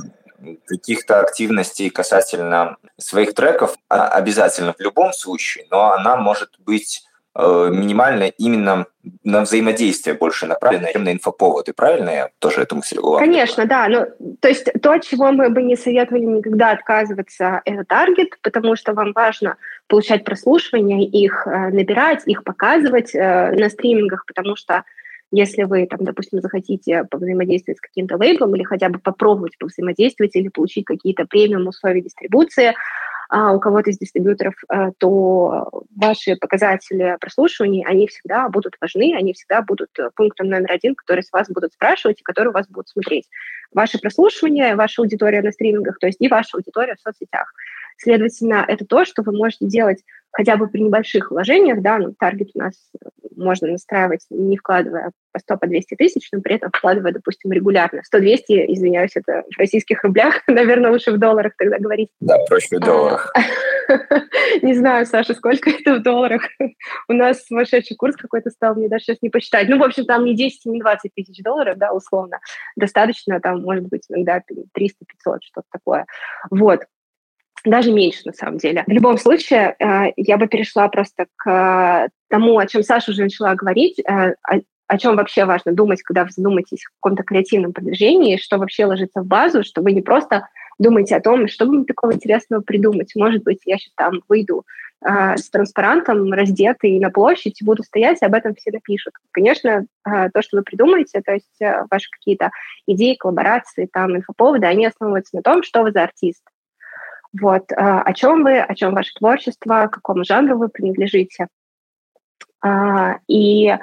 каких-то 0.66 1.20
активностей 1.20 1.90
касательно 1.90 2.78
своих 2.98 3.34
треков 3.36 3.76
а, 3.90 4.08
обязательно 4.08 4.74
в 4.74 4.80
любом 4.80 5.14
случае, 5.14 5.66
но 5.70 5.92
она 5.92 6.18
может 6.18 6.60
быть 6.60 7.04
минимально 7.36 8.26
именно 8.38 8.86
на 9.24 9.42
взаимодействие 9.42 10.16
больше 10.16 10.46
направлено, 10.46 10.88
чем 10.92 11.04
на 11.04 11.14
инфоповоды. 11.14 11.74
Правильно 11.74 12.10
я 12.10 12.30
тоже 12.40 12.62
эту 12.62 12.76
мысль? 12.76 12.98
Конечно, 13.18 13.66
да. 13.66 13.88
Ну, 13.88 14.36
то 14.40 14.50
есть 14.50 14.68
то, 14.82 14.92
от 14.92 15.04
чего 15.04 15.32
мы 15.32 15.50
бы 15.50 15.64
не 15.64 15.76
советовали 15.76 16.24
никогда 16.24 16.72
отказываться, 16.72 17.62
это 17.66 17.86
таргет, 17.86 18.38
потому 18.42 18.76
что 18.76 18.94
вам 18.94 19.14
важно 19.14 19.58
получать 19.88 20.24
прослушивания, 20.24 21.08
их 21.08 21.48
э, 21.48 21.70
набирать, 21.70 22.24
их 22.26 22.44
показывать 22.44 23.16
э, 23.16 23.52
на 23.52 23.70
стримингах, 23.70 24.26
потому 24.26 24.56
что 24.56 24.84
если 25.32 25.64
вы, 25.64 25.88
там, 25.88 26.00
допустим, 26.02 26.42
захотите 26.42 27.06
повзаимодействовать 27.06 27.78
с 27.78 27.82
каким-то 27.82 28.18
лейблом 28.18 28.54
или 28.56 28.64
хотя 28.64 28.90
бы 28.90 29.00
попробовать 29.00 29.58
повзаимодействовать 29.58 30.36
или 30.36 30.50
получить 30.50 30.86
какие-то 30.86 31.26
премиум 31.26 31.68
условия 31.68 32.02
дистрибуции 32.02 32.74
а, 33.34 33.54
у 33.54 33.62
кого-то 33.62 33.90
из 33.90 33.98
дистрибьюторов, 33.98 34.56
а, 34.68 34.92
то 34.98 35.70
ваши 35.96 36.36
показатели 36.36 37.16
прослушивания, 37.22 37.88
они 37.88 38.06
всегда 38.08 38.50
будут 38.50 38.76
важны, 38.82 39.16
они 39.16 39.32
всегда 39.32 39.62
будут 39.62 39.90
пунктом 40.16 40.50
номер 40.50 40.70
один, 40.70 40.96
который 40.96 41.24
с 41.24 41.32
вас 41.32 41.50
будут 41.50 41.72
спрашивать 41.72 42.20
и 42.20 42.24
который 42.24 42.52
вас 42.52 42.68
будут 42.68 42.90
смотреть. 42.90 43.30
Ваше 43.72 44.00
прослушивание, 44.00 44.76
ваша 44.76 45.02
аудитория 45.02 45.42
на 45.42 45.54
стримингах, 45.54 45.98
то 45.98 46.08
есть 46.08 46.20
и 46.20 46.28
ваша 46.28 46.58
аудитория 46.58 46.96
в 46.96 47.00
соцсетях. 47.00 47.54
Следовательно, 47.96 48.66
это 48.68 48.86
то, 48.86 49.06
что 49.06 49.24
вы 49.24 49.32
можете 49.32 49.66
делать 49.66 50.04
хотя 50.32 50.58
бы 50.58 50.68
при 50.68 50.82
небольших 50.82 51.32
вложениях, 51.32 51.82
да, 51.82 51.98
ну, 51.98 52.14
таргет 52.18 52.50
у 52.54 52.60
нас 52.60 52.74
можно 53.36 53.68
настраивать, 53.68 54.26
не 54.30 54.58
вкладывая 54.58 55.12
по 55.32 55.40
100, 55.40 55.58
по 55.58 55.68
200 55.68 55.96
тысяч, 55.96 56.30
но 56.32 56.42
при 56.42 56.56
этом 56.56 56.72
вкладывая, 56.74 57.12
допустим, 57.12 57.52
регулярно. 57.52 58.02
100-200, 58.14 58.66
извиняюсь, 58.68 59.12
это 59.16 59.44
в 59.54 59.60
российских 59.60 60.04
рублях, 60.04 60.42
наверное, 60.48 60.92
лучше 60.92 61.12
в 61.12 61.18
долларах 61.18 61.54
тогда 61.58 61.78
говорить. 61.80 62.10
Да, 62.20 62.38
проще 62.48 62.78
в 62.78 62.80
долларах. 62.80 63.34
Не 64.62 64.74
знаю, 64.74 65.06
Саша, 65.06 65.34
сколько 65.34 65.70
это 65.80 65.96
в 65.96 66.04
долларах. 66.04 66.44
У 67.08 67.14
нас 67.14 67.46
сумасшедший 67.46 67.96
курс 67.96 68.16
какой-то 68.16 68.50
стал, 68.50 68.76
мне 68.76 68.90
даже 68.90 69.06
сейчас 69.06 69.18
не 69.22 69.30
посчитать. 69.30 69.68
Ну, 69.70 69.78
в 69.78 69.84
общем, 69.84 70.06
там 70.06 70.26
не 70.26 70.36
10, 70.36 70.66
не 70.66 70.80
20 70.80 71.14
тысяч 71.14 71.42
долларов, 71.44 71.78
да, 71.78 71.92
условно. 71.92 72.40
Достаточно, 72.76 73.40
там, 73.40 73.62
может 73.62 73.86
быть, 73.88 74.04
иногда 74.10 74.42
300-500, 74.78 74.92
что-то 75.42 75.68
такое. 75.72 76.06
Вот 76.50 76.82
даже 77.66 77.92
меньше 77.92 78.22
на 78.26 78.34
самом 78.34 78.58
деле. 78.58 78.84
В 78.88 78.92
любом 78.92 79.18
случае, 79.18 79.76
э, 79.80 80.14
я 80.18 80.38
бы 80.38 80.48
перешла 80.48 80.88
просто 80.88 81.28
к 81.36 82.10
тому, 82.30 82.58
о 82.58 82.68
чем 82.68 82.84
Саша 82.84 83.12
уже 83.12 83.24
начала 83.24 83.56
говорить, 83.56 84.00
э, 84.00 84.36
о 84.92 84.98
чем 84.98 85.16
вообще 85.16 85.46
важно 85.46 85.72
думать, 85.72 86.02
когда 86.02 86.26
вы 86.26 86.32
задумаетесь 86.32 86.84
в 86.84 86.90
каком-то 87.00 87.24
креативном 87.24 87.72
продвижении, 87.72 88.36
что 88.36 88.58
вообще 88.58 88.86
ложится 88.86 89.22
в 89.22 89.26
базу, 89.26 89.64
что 89.64 89.82
вы 89.82 89.94
не 89.94 90.02
просто 90.02 90.50
думаете 90.80 91.16
о 91.16 91.22
том, 91.22 91.48
что 91.48 91.66
мне 91.66 91.86
такого 91.86 92.14
интересного 92.14 92.62
придумать. 92.62 93.14
Может 93.16 93.44
быть, 93.44 93.60
я 93.66 93.78
сейчас 93.78 93.94
там 93.96 94.22
выйду 94.28 94.66
э, 95.06 95.38
с 95.38 95.50
транспарантом, 95.50 96.34
раздетый 96.34 97.00
на 97.00 97.10
площадь, 97.10 97.64
буду 97.64 97.84
стоять, 97.84 98.22
и 98.22 98.26
об 98.26 98.34
этом 98.34 98.54
все 98.56 98.72
напишут. 98.72 99.14
Конечно, 99.32 99.86
э, 100.06 100.30
то, 100.34 100.42
что 100.42 100.58
вы 100.58 100.64
придумаете, 100.64 101.22
то 101.22 101.34
есть 101.34 101.62
э, 101.62 101.86
ваши 101.90 102.10
какие-то 102.12 102.52
идеи, 102.86 103.16
коллаборации, 103.16 103.88
там, 103.92 104.18
инфоповоды, 104.18 104.66
они 104.66 104.88
основываются 104.88 105.38
на 105.38 105.42
том, 105.42 105.64
что 105.64 105.84
вы 105.84 105.92
за 105.92 106.04
артист. 106.04 106.44
Вот, 107.40 107.72
э, 107.72 107.76
о 107.76 108.14
чем 108.14 108.44
вы, 108.44 108.60
о 108.60 108.76
чем 108.76 108.94
ваше 108.94 109.14
творчество, 109.14 109.88
к 109.88 109.94
какому 109.94 110.24
жанру 110.24 110.58
вы 110.58 110.70
принадлежите. 110.70 111.48
Э, 112.66 113.16
и 113.28 113.68
э, 113.68 113.78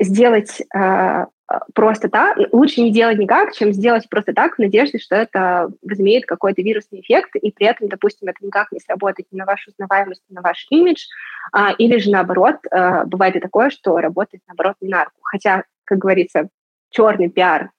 сделать 0.00 0.62
э, 0.74 1.26
просто 1.74 2.08
так, 2.08 2.36
лучше 2.52 2.80
не 2.80 2.92
делать 2.92 3.18
никак, 3.18 3.54
чем 3.54 3.72
сделать 3.72 4.08
просто 4.08 4.32
так 4.32 4.56
в 4.56 4.58
надежде, 4.58 4.98
что 4.98 5.14
это 5.14 5.70
возымеет 5.82 6.26
какой-то 6.26 6.62
вирусный 6.62 7.00
эффект, 7.00 7.36
и 7.36 7.52
при 7.52 7.66
этом, 7.66 7.88
допустим, 7.88 8.28
это 8.28 8.44
никак 8.44 8.72
не 8.72 8.80
сработает 8.80 9.28
ни 9.30 9.38
на 9.38 9.44
вашу 9.44 9.70
узнаваемость, 9.70 10.22
ни 10.28 10.34
на 10.34 10.42
ваш 10.42 10.66
имидж, 10.70 11.06
а, 11.52 11.72
или 11.72 11.98
же 11.98 12.10
наоборот, 12.10 12.56
а, 12.70 13.04
бывает 13.04 13.36
и 13.36 13.40
такое, 13.40 13.70
что 13.70 13.98
работает 13.98 14.42
наоборот 14.48 14.76
не 14.80 14.88
на 14.88 15.04
руку. 15.04 15.18
Хотя, 15.22 15.64
как 15.84 15.98
говорится, 15.98 16.48
черный 16.90 17.28
пиар 17.28 17.70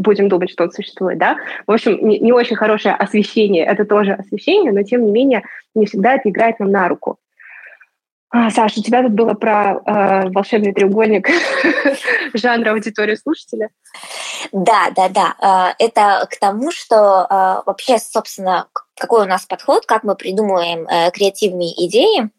будем 0.00 0.28
думать, 0.28 0.50
что 0.50 0.64
он 0.64 0.72
существует, 0.72 1.18
да. 1.18 1.36
В 1.66 1.72
общем, 1.72 1.96
не, 2.06 2.18
не 2.18 2.32
очень 2.32 2.56
хорошее 2.56 2.94
освещение, 2.94 3.64
это 3.64 3.84
тоже 3.84 4.12
освещение, 4.12 4.72
но 4.72 4.82
тем 4.82 5.04
не 5.04 5.12
менее 5.12 5.42
не 5.74 5.86
всегда 5.86 6.14
это 6.14 6.28
играет 6.30 6.58
нам 6.58 6.70
на 6.70 6.88
руку. 6.88 7.18
А, 8.32 8.48
Саша, 8.50 8.78
у 8.78 8.82
тебя 8.82 9.02
тут 9.02 9.12
было 9.12 9.34
про 9.34 9.80
э, 9.84 10.28
волшебный 10.30 10.72
треугольник 10.72 11.28
жанра 12.34 12.70
аудитории 12.70 13.16
слушателя. 13.16 13.70
Да, 14.52 14.90
да, 14.94 15.08
да. 15.08 15.74
Э, 15.78 15.84
это 15.84 16.28
к 16.30 16.38
тому, 16.38 16.70
что 16.70 17.26
э, 17.28 17.62
вообще, 17.66 17.98
собственно, 17.98 18.68
какой 18.96 19.24
у 19.24 19.28
нас 19.28 19.46
подход, 19.46 19.84
как 19.84 20.04
мы 20.04 20.14
придумываем 20.14 20.86
э, 20.86 21.10
креативные 21.10 21.72
идеи, 21.86 22.30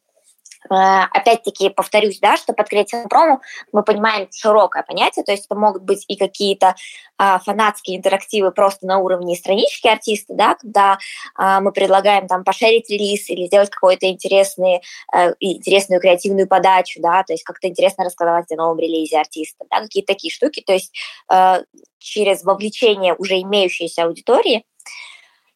опять-таки 0.70 1.70
повторюсь, 1.70 2.20
да, 2.20 2.38
что 2.38 2.53
под 2.53 2.70
креативным 2.70 3.10
промо 3.10 3.41
мы 3.72 3.84
понимаем 3.84 4.27
широкое 4.32 4.84
понятие, 4.84 5.25
то 5.25 5.32
есть 5.32 5.46
это 5.46 5.56
могут 5.56 5.84
быть 5.84 6.06
и 6.08 6.15
какие-то 6.15 6.75
а, 7.18 7.39
фанатские 7.39 7.98
интерактивы 7.98 8.51
просто 8.51 8.86
на 8.86 9.00
уровне 9.00 9.36
странички 9.36 9.88
артиста, 9.88 10.34
да, 10.34 10.56
когда 10.56 10.98
а, 11.36 11.62
мы 11.62 11.72
предлагаем 11.72 12.27
там 12.27 12.44
пошерить 12.44 12.89
релиз 12.89 13.30
или 13.30 13.46
сделать 13.46 13.70
какую-то 13.70 14.08
интересный, 14.08 14.82
а, 15.12 15.34
интересную 15.39 16.01
креативную 16.01 16.48
подачу, 16.48 17.01
да, 17.01 17.24
то 17.24 17.34
есть 17.34 17.44
как-то 17.44 17.68
интересно 17.68 18.06
рассказать 18.06 18.51
о 18.51 18.56
новом 18.56 18.80
релизе 18.80 19.20
артиста, 19.20 19.65
да, 19.70 19.82
какие-то 19.82 20.13
такие 20.13 20.32
штуки, 20.32 20.63
то 20.65 20.74
есть 20.74 20.94
а, 21.27 21.62
через 22.00 22.44
вовлечение 22.44 23.13
уже 23.13 23.39
имеющейся 23.39 24.03
аудитории 24.03 24.63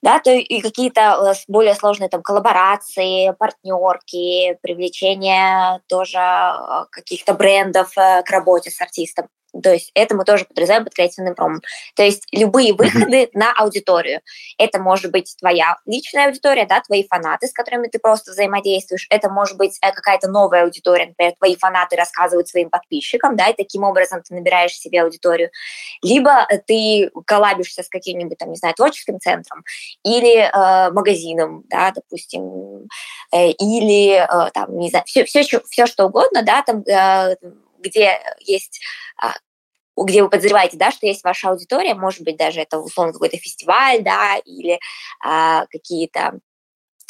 да, 0.01 0.19
то 0.19 0.31
и 0.31 0.61
какие-то 0.61 1.31
э, 1.31 1.33
более 1.47 1.73
сложные 1.75 2.09
там 2.09 2.21
коллаборации, 2.21 3.33
партнерки, 3.39 4.57
привлечение 4.61 5.81
тоже 5.87 6.19
э, 6.19 6.85
каких-то 6.91 7.33
брендов 7.33 7.97
э, 7.97 8.21
к 8.23 8.29
работе 8.29 8.69
с 8.69 8.79
артистом. 8.81 9.27
То 9.61 9.73
есть 9.73 9.91
это 9.93 10.15
мы 10.15 10.25
тоже 10.25 10.45
подразумеваем 10.45 10.85
под 10.85 10.93
креативным 10.93 11.35
промом. 11.35 11.61
То 11.95 12.03
есть 12.03 12.23
любые 12.31 12.73
выходы 12.73 13.29
на 13.33 13.53
аудиторию. 13.53 14.21
Это 14.57 14.79
может 14.79 15.11
быть 15.11 15.35
твоя 15.39 15.77
личная 15.85 16.27
аудитория, 16.27 16.65
да, 16.65 16.81
твои 16.81 17.05
фанаты, 17.07 17.47
с 17.47 17.53
которыми 17.53 17.87
ты 17.87 17.99
просто 17.99 18.31
взаимодействуешь. 18.31 19.07
Это 19.09 19.29
может 19.29 19.57
быть 19.57 19.77
э, 19.81 19.91
какая-то 19.91 20.29
новая 20.29 20.63
аудитория, 20.63 21.07
например, 21.07 21.33
твои 21.37 21.55
фанаты 21.55 21.95
рассказывают 21.95 22.47
своим 22.47 22.69
подписчикам, 22.69 23.35
да, 23.35 23.47
и 23.47 23.55
таким 23.55 23.83
образом 23.83 24.21
ты 24.21 24.33
набираешь 24.33 24.73
себе 24.73 25.03
аудиторию. 25.03 25.49
Либо 26.01 26.45
э, 26.49 26.57
ты 26.59 27.11
коллабишься 27.25 27.83
с 27.83 27.89
каким-нибудь, 27.89 28.37
там, 28.37 28.49
не 28.49 28.57
знаю, 28.57 28.75
творческим 28.75 29.19
центром 29.19 29.63
или 30.03 30.37
э, 30.37 30.91
магазином, 30.91 31.63
да, 31.69 31.91
допустим, 31.91 32.87
э, 33.31 33.51
или 33.51 34.15
э, 34.15 34.51
там, 34.53 34.77
не 34.77 34.89
знаю, 34.89 35.05
все, 35.05 35.23
все, 35.25 35.43
все 35.69 35.85
что 35.85 36.05
угодно, 36.05 36.43
да, 36.43 36.61
там, 36.61 36.81
э, 36.83 37.35
где 37.85 38.19
есть 38.39 38.81
а, 39.21 39.33
где 39.97 40.23
вы 40.23 40.29
подозреваете, 40.29 40.77
да, 40.77 40.91
что 40.91 41.05
есть 41.05 41.23
ваша 41.23 41.49
аудитория, 41.49 41.95
может 41.95 42.21
быть, 42.21 42.37
даже 42.37 42.59
это 42.61 42.79
условно 42.79 43.13
какой-то 43.13 43.37
фестиваль, 43.37 44.03
да, 44.03 44.37
или 44.43 44.79
а, 45.23 45.65
какие-то 45.67 46.39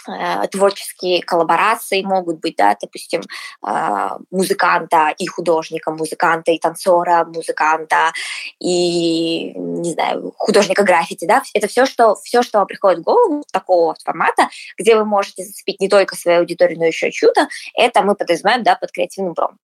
а, 0.08 0.48
творческие 0.48 1.24
коллаборации 1.24 2.04
могут 2.04 2.40
быть, 2.40 2.56
да, 2.58 2.76
допустим, 2.80 3.22
а, 3.62 4.18
музыканта 4.30 5.14
и 5.18 5.26
художника, 5.26 5.92
музыканта 5.92 6.52
и 6.52 6.60
танцора, 6.60 7.26
музыканта 7.26 8.12
и, 8.60 9.54
не 9.56 9.94
знаю, 9.94 10.34
художника 10.38 10.84
граффити, 10.84 11.26
да, 11.26 11.42
это 11.54 11.68
все, 11.68 11.86
что, 11.86 12.16
все, 12.24 12.44
что 12.44 12.60
вам 12.60 12.68
приходит 12.68 13.00
в 13.00 13.04
голову 13.04 13.44
такого 13.52 13.96
формата, 14.04 14.50
где 14.78 14.96
вы 14.96 15.06
можете 15.06 15.44
зацепить 15.44 15.82
не 15.82 15.90
только 15.90 16.16
свою 16.16 16.40
аудиторию, 16.40 16.78
но 16.78 16.86
еще 16.86 17.12
чью-то, 17.12 17.48
это 17.74 18.04
мы 18.04 18.16
подразумеваем, 18.16 18.64
да, 18.64 18.76
под 18.76 18.92
креативным 18.92 19.34
бром. 19.34 19.58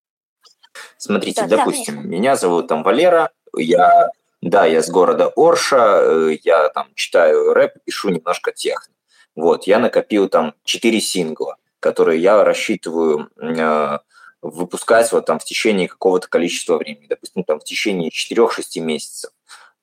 Смотрите, 0.98 1.46
да, 1.46 1.58
допустим, 1.58 2.02
да, 2.04 2.08
меня 2.08 2.36
зовут 2.36 2.68
там 2.68 2.84
Валера, 2.84 3.32
я, 3.56 4.10
да, 4.42 4.66
я 4.66 4.82
с 4.82 4.90
города 4.90 5.32
Орша, 5.36 6.00
э, 6.02 6.38
я 6.44 6.70
там 6.70 6.88
читаю 6.96 7.54
рэп, 7.54 7.74
пишу 7.86 8.10
немножко 8.10 8.52
техно. 8.52 8.94
Вот, 9.36 9.66
я 9.66 9.80
накопил 9.80 10.28
там 10.30 10.54
четыре 10.64 11.00
сингла, 11.00 11.58
которые 11.80 12.22
я 12.22 12.44
рассчитываю 12.44 13.30
э, 13.38 14.00
выпускать 14.42 15.12
вот 15.12 15.26
там 15.26 15.40
в 15.40 15.46
течение 15.46 15.88
какого-то 15.88 16.28
количества 16.28 16.78
времени, 16.78 17.08
допустим, 17.08 17.44
там 17.44 17.60
в 17.60 17.64
течение 17.64 18.10
4-6 18.10 18.80
месяцев. 18.82 19.32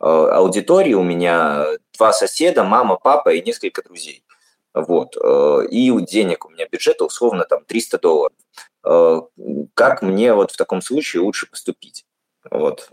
Э, 0.00 0.04
аудитории 0.04 0.94
у 0.94 1.02
меня 1.02 1.66
два 1.96 2.12
соседа, 2.12 2.64
мама, 2.64 2.96
папа 2.96 3.30
и 3.30 3.42
несколько 3.42 3.82
друзей. 3.82 4.22
Вот. 4.74 5.16
Э, 5.16 5.66
и 5.70 5.90
денег 6.02 6.46
у 6.46 6.50
меня 6.50 6.66
бюджета 6.70 7.04
условно 7.04 7.44
там 7.44 7.64
300 7.64 7.98
долларов. 7.98 8.36
Как 8.82 10.02
мне 10.02 10.34
вот 10.34 10.52
в 10.52 10.56
таком 10.56 10.82
случае 10.82 11.22
лучше 11.22 11.48
поступить? 11.50 12.04
Вот, 12.50 12.88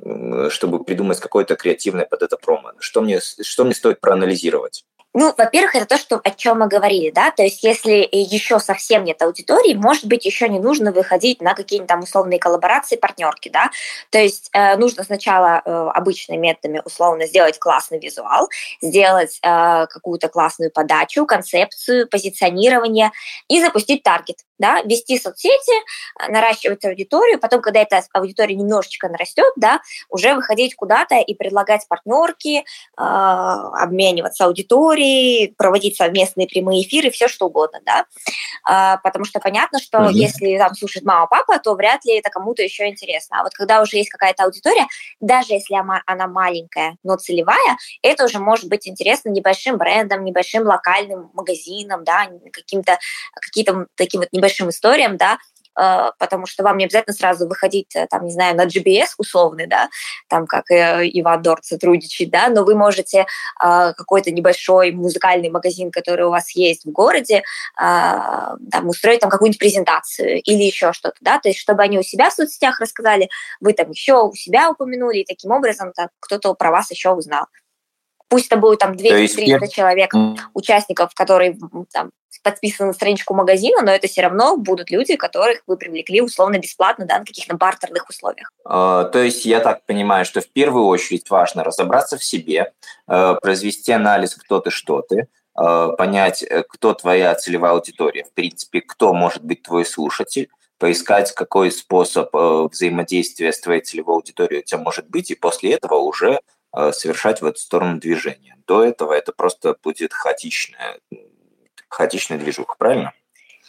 чтобы 0.50 0.84
придумать 0.84 1.20
какое-то 1.20 1.56
креативное 1.56 2.06
под 2.06 2.24
это 2.24 2.36
промо. 2.38 2.74
Что 2.80 3.01
мне, 3.01 3.20
что 3.20 3.63
мне 3.63 3.74
стоит 3.74 4.01
проанализировать? 4.01 4.86
Ну, 5.18 5.34
во-первых, 5.38 5.76
это 5.76 5.86
то, 5.86 5.98
что, 5.98 6.20
о 6.22 6.30
чем 6.32 6.60
мы 6.60 6.68
говорили, 6.68 7.10
да, 7.10 7.32
то 7.32 7.42
есть 7.42 7.64
если 7.64 8.06
еще 8.12 8.60
совсем 8.60 9.06
нет 9.06 9.22
аудитории, 9.22 9.74
может 9.74 10.04
быть, 10.08 10.26
еще 10.26 10.50
не 10.50 10.60
нужно 10.60 10.92
выходить 10.92 11.42
на 11.42 11.54
какие-нибудь 11.54 11.88
там 11.88 12.02
условные 12.02 12.38
коллаборации, 12.38 12.98
партнерки, 12.98 13.48
да, 13.48 13.70
то 14.10 14.20
есть 14.20 14.50
э, 14.52 14.76
нужно 14.76 15.06
сначала 15.06 15.62
э, 15.64 15.72
обычными 15.72 16.42
методами 16.42 16.82
условно 16.84 17.28
сделать 17.28 17.58
классный 17.60 17.98
визуал, 17.98 18.50
сделать 18.82 19.40
э, 19.42 19.88
какую-то 19.88 20.28
классную 20.28 20.70
подачу, 20.70 21.26
концепцию, 21.26 22.10
позиционирование 22.10 23.12
и 23.48 23.62
запустить 23.62 24.04
таргет, 24.04 24.40
да, 24.60 24.82
вести 24.82 25.18
соцсети, 25.18 25.76
э, 26.20 26.30
наращивать 26.30 26.84
аудиторию, 26.84 27.40
потом, 27.40 27.62
когда 27.62 27.80
эта 27.80 28.04
аудитория 28.12 28.56
немножечко 28.56 29.08
нарастет, 29.08 29.54
да, 29.56 29.80
уже 30.10 30.34
выходить 30.34 30.76
куда-то 30.76 31.16
и 31.16 31.34
предлагать 31.36 31.88
партнерки, 31.88 32.60
э, 32.60 32.64
обмениваться 32.98 34.44
аудиторией, 34.44 35.05
проводить 35.58 35.98
совместные 35.98 36.48
прямые 36.48 36.84
эфиры, 36.84 37.10
все 37.10 37.28
что 37.28 37.48
угодно, 37.48 37.80
да, 37.86 38.06
а, 38.64 38.98
потому 38.98 39.26
что 39.26 39.40
понятно, 39.40 39.80
что 39.80 40.00
mm-hmm. 40.00 40.12
если 40.12 40.58
там 40.58 40.74
слушает 40.76 41.06
мама, 41.06 41.28
папа, 41.28 41.60
то 41.60 41.74
вряд 41.76 42.04
ли 42.06 42.18
это 42.18 42.30
кому-то 42.30 42.62
еще 42.64 42.88
интересно, 42.88 43.42
а 43.42 43.44
вот 43.44 43.54
когда 43.54 43.82
уже 43.82 43.98
есть 43.98 44.10
какая-то 44.10 44.44
аудитория, 44.44 44.88
даже 45.20 45.54
если 45.54 45.76
она 46.06 46.28
маленькая, 46.28 46.98
но 47.04 47.16
целевая, 47.18 47.78
это 48.02 48.26
уже 48.26 48.40
может 48.40 48.70
быть 48.70 48.88
интересно 48.88 49.30
небольшим 49.30 49.78
брендом, 49.78 50.24
небольшим 50.24 50.64
локальным 50.64 51.30
магазином, 51.34 52.04
да, 52.04 52.28
каким-то 52.52 52.98
каким-то 53.34 53.88
таким 53.96 54.22
вот 54.22 54.30
небольшим 54.32 54.70
историям, 54.70 55.18
да, 55.18 55.38
потому 55.75 56.46
что 56.46 56.63
вам 56.63 56.77
не 56.77 56.86
обязательно 56.86 57.13
сразу 57.13 57.48
выходить, 57.48 57.96
э, 57.96 58.08
там, 58.10 58.25
не 58.25 58.32
знаю, 58.32 58.55
на 58.55 58.65
GBS 58.65 59.10
условный, 59.17 59.67
да, 59.67 59.89
там, 60.29 60.48
как 60.48 60.65
Иван 60.70 61.41
Дорт 61.41 61.65
сотрудничает, 61.65 62.32
да, 62.32 62.48
но 62.50 62.63
вы 62.63 62.75
можете 62.75 63.25
какой-то 63.60 64.32
небольшой 64.32 64.91
музыкальный 64.91 65.50
магазин, 65.50 65.91
который 65.91 66.25
у 66.25 66.29
вас 66.29 66.51
есть 66.51 66.86
в 66.86 66.91
городе, 66.91 67.44
там, 67.77 68.88
устроить 68.88 69.20
там 69.20 69.29
какую-нибудь 69.29 69.60
презентацию 69.60 70.41
или 70.41 70.63
еще 70.63 70.94
что-то, 70.94 71.17
да, 71.22 71.39
то 71.39 71.50
есть 71.50 71.60
чтобы 71.60 71.84
они 71.84 72.00
у 72.00 72.03
себя 72.03 72.29
в 72.29 72.34
соцсетях 72.34 72.79
рассказали, 72.79 73.29
вы 73.60 73.74
там 73.74 73.91
еще 73.91 74.24
у 74.24 74.34
себя 74.34 74.70
упомянули, 74.70 75.20
и 75.20 75.25
таким 75.25 75.51
образом 75.51 75.91
там, 75.94 76.10
кто-то 76.20 76.53
про 76.53 76.72
вас 76.72 76.91
еще 76.91 77.12
узнал. 77.12 77.46
Пусть 78.27 78.48
это 78.48 78.58
будет 78.58 78.79
там 78.79 78.94
200-300 78.94 79.67
человек, 79.67 80.12
участников, 80.53 81.13
которые 81.13 81.58
там, 81.94 82.12
подписаны 82.46 82.88
на 82.88 82.94
страничку 82.94 83.34
магазина, 83.34 83.82
но 83.82 83.92
это 83.92 84.08
все 84.08 84.22
равно 84.22 84.56
будут 84.56 84.92
люди, 84.92 85.16
которых 85.16 85.62
вы 85.68 85.78
привлекли 85.78 86.22
условно 86.22 86.60
бесплатно, 86.60 87.06
да, 87.06 87.20
на 87.20 87.25
каких-то 87.25 87.58
бартерных 87.58 88.08
условиях. 88.08 88.52
Uh, 88.66 89.10
то 89.10 89.22
есть 89.22 89.46
я 89.46 89.60
так 89.60 89.86
понимаю, 89.86 90.25
что 90.25 90.42
в 90.42 90.48
первую 90.48 90.86
очередь 90.86 91.30
важно 91.30 91.64
разобраться 91.64 92.18
в 92.18 92.24
себе, 92.24 92.72
uh, 93.10 93.38
произвести 93.42 93.92
анализ, 93.92 94.36
кто 94.36 94.60
ты, 94.60 94.70
что 94.70 95.02
ты, 95.02 95.28
uh, 95.60 95.96
понять, 95.98 96.44
э, 96.44 96.64
кто 96.70 96.94
твоя 96.94 97.34
целевая 97.36 97.74
аудитория, 97.74 98.24
в 98.24 98.34
принципе, 98.34 98.82
кто 98.82 99.14
может 99.14 99.44
быть 99.44 99.64
твой 99.64 99.86
слушатель, 99.86 100.50
поискать, 100.78 101.34
какой 101.34 101.72
способ 101.72 102.36
э, 102.36 102.68
взаимодействия 102.72 103.52
с 103.52 103.60
твоей 103.60 103.82
целевой 103.82 104.16
аудиторией 104.16 104.62
у 104.62 104.64
тебя 104.64 104.80
может 104.80 105.10
быть, 105.10 105.32
и 105.32 105.36
после 105.36 105.74
этого 105.74 105.96
уже 105.96 106.40
Э, 106.75 106.92
совершать 106.92 107.42
в 107.42 107.46
эту 107.46 107.58
сторону 107.60 108.00
движение. 108.00 108.58
До 108.68 108.84
этого 108.84 109.14
это 109.14 109.32
просто 109.32 109.78
будет 109.82 110.12
хаотичная, 110.12 111.00
хаотичная 111.89 112.38
движуха, 112.38 112.75
правильно? 112.77 113.13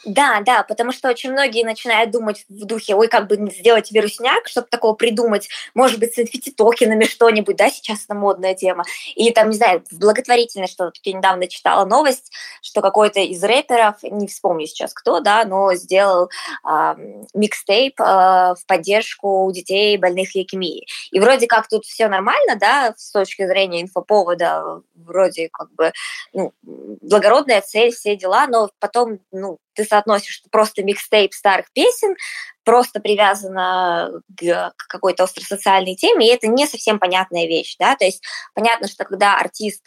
Да, 0.07 0.41
да, 0.41 0.63
потому 0.63 0.93
что 0.93 1.09
очень 1.09 1.33
многие 1.33 1.65
начинают 1.65 2.13
думать 2.13 2.45
в 2.49 2.65
духе, 2.65 2.95
ой, 2.95 3.09
как 3.09 3.27
бы 3.27 3.51
сделать 3.51 3.91
вирусняк, 3.91 4.47
чтобы 4.47 4.69
такого 4.71 4.95
придумать, 4.95 5.49
может 5.75 5.99
быть, 5.99 6.15
с 6.15 6.19
NFT-токенами 6.19 7.03
что-нибудь, 7.03 7.57
да, 7.57 7.71
сейчас 7.71 8.05
это 8.05 8.15
модная 8.15 8.55
тема, 8.55 8.85
или 9.17 9.33
там, 9.33 9.51
не 9.51 9.57
знаю, 9.57 9.83
благотворительность 9.91 10.75
что-то. 10.75 10.93
Я 11.03 11.13
недавно 11.13 11.49
читала 11.49 11.85
новость, 11.85 12.31
что 12.63 12.83
какой-то 12.83 13.19
из 13.19 13.43
рэперов, 13.43 13.97
не 14.05 14.29
вспомню 14.29 14.67
сейчас 14.69 14.95
кто, 14.95 15.19
да, 15.19 15.45
но 15.45 15.75
сделал 15.75 16.31
э, 16.65 16.95
микстейп 17.35 18.01
э, 18.01 18.05
в 18.05 18.65
поддержку 18.69 19.51
детей 19.53 19.97
больных 19.97 20.37
лейкемией. 20.37 20.87
И 21.11 21.19
вроде 21.19 21.49
как 21.49 21.67
тут 21.67 21.85
все 21.85 22.07
нормально, 22.07 22.55
да, 22.55 22.95
с 22.97 23.11
точки 23.11 23.45
зрения 23.45 23.83
инфоповода, 23.83 24.83
вроде 24.95 25.49
как 25.53 25.73
бы, 25.75 25.91
ну, 26.33 26.53
благородная 26.63 27.61
цель, 27.61 27.91
все 27.91 28.15
дела, 28.15 28.47
но 28.47 28.71
потом, 28.79 29.19
ну, 29.33 29.59
ты 29.77 29.85
соотносишь 29.85 30.43
просто 30.51 30.83
микстейп 30.83 31.33
старых 31.33 31.71
песен, 31.73 32.17
просто 32.65 33.01
привязано 33.01 34.11
к 34.37 34.87
какой-то 34.89 35.25
остросоциальной 35.25 35.95
теме, 35.95 36.27
и 36.27 36.33
это 36.33 36.49
не 36.49 36.67
совсем 36.67 36.99
понятная 36.99 37.47
вещь, 37.47 37.77
да, 37.79 37.95
то 37.95 38.05
есть 38.05 38.23
понятно, 38.55 38.89
что 38.89 39.05
когда 39.05 39.39
артист 39.39 39.83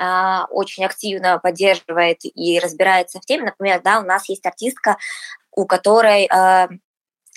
Uh, 0.00 0.46
очень 0.50 0.84
активно 0.84 1.38
поддерживает 1.40 2.20
и 2.22 2.58
разбирается 2.58 3.20
в 3.20 3.26
теме. 3.26 3.46
Например, 3.46 3.82
да, 3.82 3.98
у 3.98 4.04
нас 4.04 4.28
есть 4.30 4.46
артистка, 4.46 4.96
у 5.50 5.66
которой 5.66 6.26
uh, 6.26 6.68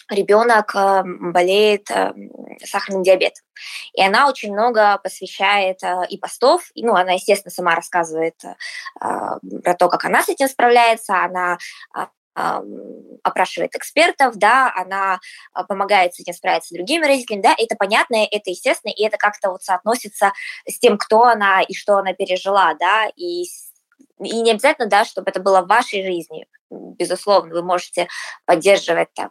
ребенок 0.10 0.75
э, 0.75 1.03
болеет 1.05 1.89
э, 1.91 2.13
сахарным 2.63 3.03
диабетом. 3.03 3.43
И 3.93 4.03
она 4.03 4.27
очень 4.27 4.53
много 4.53 4.98
посвящает 5.03 5.83
э, 5.83 6.07
и 6.10 6.17
постов, 6.17 6.63
и, 6.74 6.86
ну, 6.86 6.95
она, 6.95 7.13
естественно, 7.13 7.51
сама 7.51 7.75
рассказывает 7.75 8.39
про 9.00 9.74
то, 9.77 9.89
как 9.89 10.05
она 10.05 10.24
с 10.24 10.29
этим 10.29 10.48
справляется, 10.48 11.24
она 11.24 11.57
опрашивает 13.22 13.75
экспертов, 13.75 14.36
да, 14.38 14.74
она 14.75 15.19
помогает 15.67 16.15
с 16.15 16.19
этим 16.19 16.33
справиться 16.33 16.69
с 16.69 16.75
другими 16.75 17.05
родителями, 17.05 17.41
да, 17.41 17.55
это 17.55 17.75
понятно, 17.75 18.25
это 18.25 18.50
естественно, 18.50 18.91
и 18.91 19.03
это 19.03 19.17
как-то 19.17 19.51
вот 19.51 19.62
соотносится 19.62 20.33
с 20.67 20.79
тем, 20.79 20.98
кто 20.98 21.24
она 21.24 21.62
и 21.62 21.75
что 21.75 21.98
она 21.98 22.13
пережила, 22.13 22.74
да, 22.74 23.05
и 23.15 23.45
и 24.20 24.41
не 24.41 24.51
обязательно, 24.51 24.88
да, 24.88 25.05
чтобы 25.05 25.29
это 25.29 25.39
было 25.39 25.62
в 25.62 25.67
вашей 25.67 26.03
жизни. 26.03 26.48
Безусловно, 26.70 27.53
вы 27.53 27.63
можете 27.63 28.08
поддерживать 28.46 29.13
там 29.13 29.29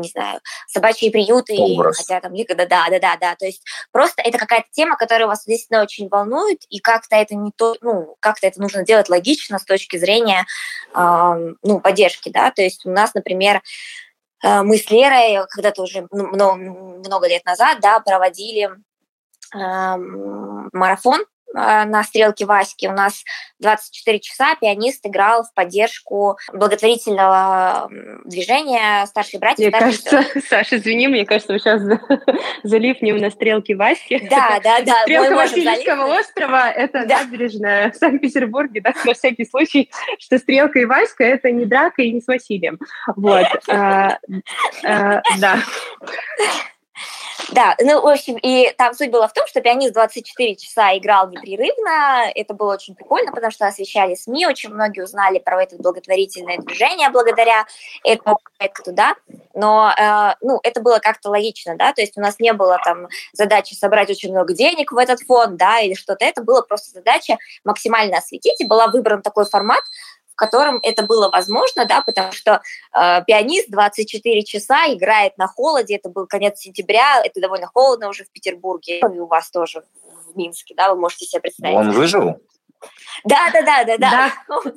не 0.00 0.08
знаю, 0.08 0.40
собачьи 0.68 1.10
приюты, 1.10 1.56
Образ. 1.58 1.98
хотя 1.98 2.20
там 2.20 2.32
никогда, 2.32 2.66
да, 2.66 2.86
да, 2.90 2.98
да, 2.98 3.16
да, 3.16 3.36
то 3.36 3.46
есть 3.46 3.62
просто 3.92 4.22
это 4.22 4.38
какая-то 4.38 4.66
тема, 4.72 4.96
которая 4.96 5.26
вас 5.26 5.44
действительно 5.44 5.82
очень 5.82 6.08
волнует, 6.08 6.64
и 6.68 6.78
как-то 6.78 7.16
это 7.16 7.34
не 7.34 7.52
то, 7.56 7.76
ну, 7.80 8.16
как-то 8.20 8.46
это 8.46 8.60
нужно 8.60 8.84
делать 8.84 9.08
логично 9.08 9.58
с 9.58 9.64
точки 9.64 9.96
зрения, 9.96 10.46
э, 10.94 11.54
ну, 11.62 11.80
поддержки, 11.80 12.28
да, 12.28 12.50
то 12.50 12.62
есть 12.62 12.84
у 12.86 12.90
нас, 12.90 13.14
например, 13.14 13.62
э, 14.42 14.62
мы 14.62 14.78
с 14.78 14.90
Лерой 14.90 15.46
когда-то 15.48 15.82
уже 15.82 16.06
много, 16.10 16.54
много 16.54 17.28
лет 17.28 17.44
назад, 17.44 17.78
да, 17.80 18.00
проводили 18.00 18.70
э, 19.54 19.96
марафон 20.72 21.24
на 21.54 22.02
стрелке 22.02 22.44
Васьки. 22.46 22.86
У 22.86 22.92
нас 22.92 23.24
24 23.60 24.20
часа 24.20 24.56
пианист 24.60 25.06
играл 25.06 25.44
в 25.44 25.54
поддержку 25.54 26.36
благотворительного 26.52 27.88
движения 28.24 29.06
«Старшие 29.06 29.40
братья». 29.40 29.62
Мне 29.62 29.72
кажется, 29.72 30.24
Саша, 30.48 30.76
извини, 30.76 31.08
мне 31.08 31.24
кажется, 31.24 31.52
мы 31.52 31.58
сейчас 31.58 31.82
залипнем 32.62 33.16
на 33.20 33.30
стрелке 33.30 33.74
Васьки. 33.76 34.26
Да, 34.28 34.60
да, 34.62 34.82
да. 34.82 34.94
Стрелка 35.02 35.34
Васильевского 35.34 36.18
острова– 36.18 36.70
это 36.72 37.06
да. 37.06 37.22
набережная 37.22 37.90
в 37.90 37.96
Санкт-Петербурге, 37.96 38.80
да, 38.80 38.92
на 39.04 39.14
всякий 39.14 39.44
случай, 39.44 39.90
что 40.18 40.38
стрелка 40.38 40.80
и 40.80 40.84
Васька– 40.84 41.24
это 41.24 41.50
не 41.50 41.64
драка 41.64 42.02
и 42.02 42.12
не 42.12 42.20
с 42.20 42.26
Василием. 42.26 42.78
Вот. 43.16 43.46
А, 43.68 44.18
а, 44.84 45.22
да. 45.38 45.58
Да, 47.52 47.76
ну, 47.80 48.00
в 48.00 48.06
общем, 48.06 48.36
и 48.36 48.72
там 48.76 48.94
суть 48.94 49.10
была 49.10 49.28
в 49.28 49.32
том, 49.32 49.46
что 49.46 49.60
пианист 49.60 49.94
24 49.94 50.56
часа 50.56 50.96
играл 50.96 51.28
непрерывно, 51.30 52.30
это 52.34 52.54
было 52.54 52.74
очень 52.74 52.94
прикольно, 52.94 53.32
потому 53.32 53.50
что 53.50 53.66
освещали 53.66 54.14
СМИ, 54.14 54.46
очень 54.46 54.70
многие 54.70 55.02
узнали 55.02 55.38
про 55.38 55.62
это 55.62 55.76
благотворительное 55.76 56.58
движение 56.58 57.10
благодаря 57.10 57.66
этому 58.04 58.38
проекту, 58.58 58.92
да, 58.92 59.14
но, 59.54 59.92
э, 59.96 60.34
ну, 60.40 60.60
это 60.62 60.80
было 60.80 60.98
как-то 60.98 61.30
логично, 61.30 61.76
да, 61.76 61.92
то 61.92 62.00
есть 62.00 62.16
у 62.16 62.20
нас 62.20 62.38
не 62.38 62.52
было 62.52 62.78
там 62.84 63.08
задачи 63.32 63.74
собрать 63.74 64.10
очень 64.10 64.30
много 64.30 64.52
денег 64.54 64.92
в 64.92 64.96
этот 64.96 65.20
фонд, 65.20 65.56
да, 65.56 65.80
или 65.80 65.94
что-то, 65.94 66.24
это 66.24 66.42
было 66.42 66.62
просто 66.62 66.90
задача 66.90 67.38
максимально 67.64 68.18
осветить, 68.18 68.60
и 68.60 68.66
была 68.66 68.88
выбран 68.88 69.22
такой 69.22 69.44
формат, 69.44 69.82
в 70.34 70.36
котором 70.36 70.80
это 70.82 71.04
было 71.04 71.30
возможно, 71.30 71.86
да, 71.86 72.02
потому 72.02 72.32
что 72.32 72.60
э, 72.92 73.24
пианист 73.24 73.70
24 73.70 74.42
часа 74.42 74.92
играет 74.92 75.38
на 75.38 75.46
холоде, 75.46 75.94
это 75.96 76.08
был 76.08 76.26
конец 76.26 76.58
сентября, 76.58 77.22
это 77.24 77.40
довольно 77.40 77.68
холодно 77.68 78.08
уже 78.08 78.24
в 78.24 78.32
Петербурге, 78.32 78.98
и 78.98 79.18
у 79.18 79.26
вас 79.26 79.50
тоже 79.50 79.84
в 80.26 80.36
Минске, 80.36 80.74
да, 80.76 80.92
вы 80.92 81.00
можете 81.00 81.26
себе 81.26 81.40
представить. 81.40 81.76
Он 81.76 81.92
выжил? 81.92 82.40
Да, 83.24 83.50
да, 83.52 83.62
да, 83.62 83.84
да, 83.84 83.96
да. 83.96 84.32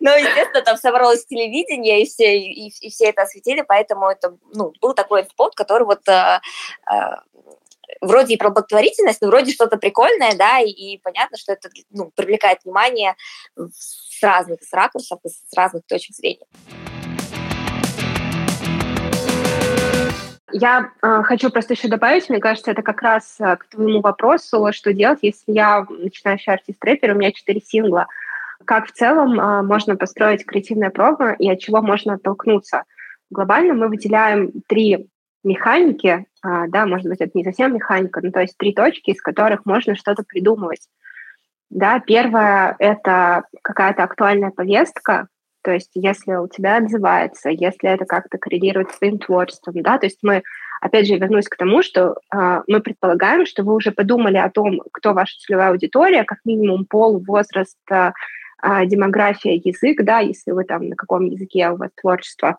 Ну, 0.00 0.10
естественно, 0.10 0.62
там 0.62 0.76
собралось 0.76 1.24
телевидение, 1.24 2.02
и 2.02 2.06
все, 2.06 2.36
и, 2.36 2.68
и 2.68 2.90
все 2.90 3.06
это 3.06 3.22
осветили, 3.22 3.62
поэтому 3.66 4.08
это 4.08 4.36
ну, 4.52 4.72
был 4.80 4.94
такой 4.94 5.24
спот, 5.24 5.54
который 5.54 5.84
вот 5.84 6.06
э, 6.08 6.40
э, 6.90 6.94
вроде 8.00 8.34
и 8.34 8.36
про 8.36 8.50
благотворительность, 8.50 9.20
но 9.22 9.28
вроде 9.28 9.52
что-то 9.52 9.76
прикольное, 9.76 10.34
да, 10.36 10.60
и, 10.60 10.68
и 10.68 10.98
понятно, 10.98 11.36
что 11.36 11.52
это 11.52 11.68
ну, 11.90 12.10
привлекает 12.14 12.58
внимание 12.64 13.14
с 13.56 14.22
разных 14.22 14.62
с 14.62 14.72
ракурсов 14.72 15.20
и 15.24 15.28
с 15.28 15.56
разных 15.56 15.82
точек 15.86 16.14
зрения. 16.14 16.46
Я 20.56 20.92
э, 21.02 21.22
хочу 21.24 21.50
просто 21.50 21.74
еще 21.74 21.88
добавить, 21.88 22.28
мне 22.28 22.38
кажется, 22.38 22.70
это 22.70 22.82
как 22.82 23.02
раз 23.02 23.40
э, 23.40 23.56
к 23.56 23.64
твоему 23.70 24.00
вопросу, 24.00 24.68
что 24.70 24.92
делать, 24.92 25.18
если 25.22 25.50
я 25.50 25.84
начинающий 25.88 26.52
артист-рэпер, 26.52 27.10
у 27.10 27.14
меня 27.16 27.32
четыре 27.32 27.60
сингла. 27.60 28.06
Как 28.64 28.86
в 28.86 28.92
целом 28.92 29.40
э, 29.40 29.62
можно 29.62 29.96
построить 29.96 30.46
креативное 30.46 30.90
промо 30.90 31.32
и 31.32 31.50
от 31.50 31.58
чего 31.58 31.82
можно 31.82 32.14
оттолкнуться? 32.14 32.84
Глобально 33.30 33.74
мы 33.74 33.88
выделяем 33.88 34.52
три 34.68 35.08
механики, 35.44 36.26
а, 36.42 36.66
да, 36.68 36.86
может 36.86 37.06
быть, 37.06 37.20
это 37.20 37.30
не 37.34 37.44
совсем 37.44 37.74
механика, 37.74 38.20
но 38.22 38.30
то 38.30 38.40
есть 38.40 38.56
три 38.56 38.72
точки, 38.72 39.10
из 39.10 39.20
которых 39.20 39.64
можно 39.64 39.94
что-то 39.94 40.22
придумывать. 40.22 40.88
Да, 41.70 42.00
первое– 42.00 42.76
это 42.78 43.44
какая-то 43.62 44.04
актуальная 44.04 44.50
повестка, 44.50 45.28
то 45.64 45.72
есть 45.72 45.90
если 45.94 46.34
у 46.34 46.46
тебя 46.46 46.76
отзывается, 46.76 47.48
если 47.48 47.88
это 47.88 48.04
как-то 48.04 48.36
коррелирует 48.36 48.90
с 48.90 48.98
твоим 48.98 49.18
творчеством, 49.18 49.80
да, 49.82 49.98
то 49.98 50.06
есть 50.06 50.18
мы, 50.22 50.42
опять 50.82 51.06
же, 51.06 51.16
вернусь 51.16 51.48
к 51.48 51.56
тому, 51.56 51.82
что 51.82 52.16
э, 52.32 52.62
мы 52.66 52.80
предполагаем, 52.80 53.46
что 53.46 53.62
вы 53.64 53.74
уже 53.74 53.90
подумали 53.90 54.36
о 54.36 54.50
том, 54.50 54.82
кто 54.92 55.14
ваша 55.14 55.38
целевая 55.38 55.70
аудитория, 55.70 56.24
как 56.24 56.38
минимум 56.44 56.84
пол, 56.84 57.18
возраст, 57.18 57.78
э, 57.90 58.12
демография, 58.62 59.54
язык, 59.54 60.04
да, 60.04 60.20
если 60.20 60.50
вы 60.50 60.64
там 60.64 60.88
на 60.88 60.96
каком 60.96 61.24
языке 61.24 61.70
у 61.70 61.76
вас 61.76 61.90
творчество, 62.00 62.58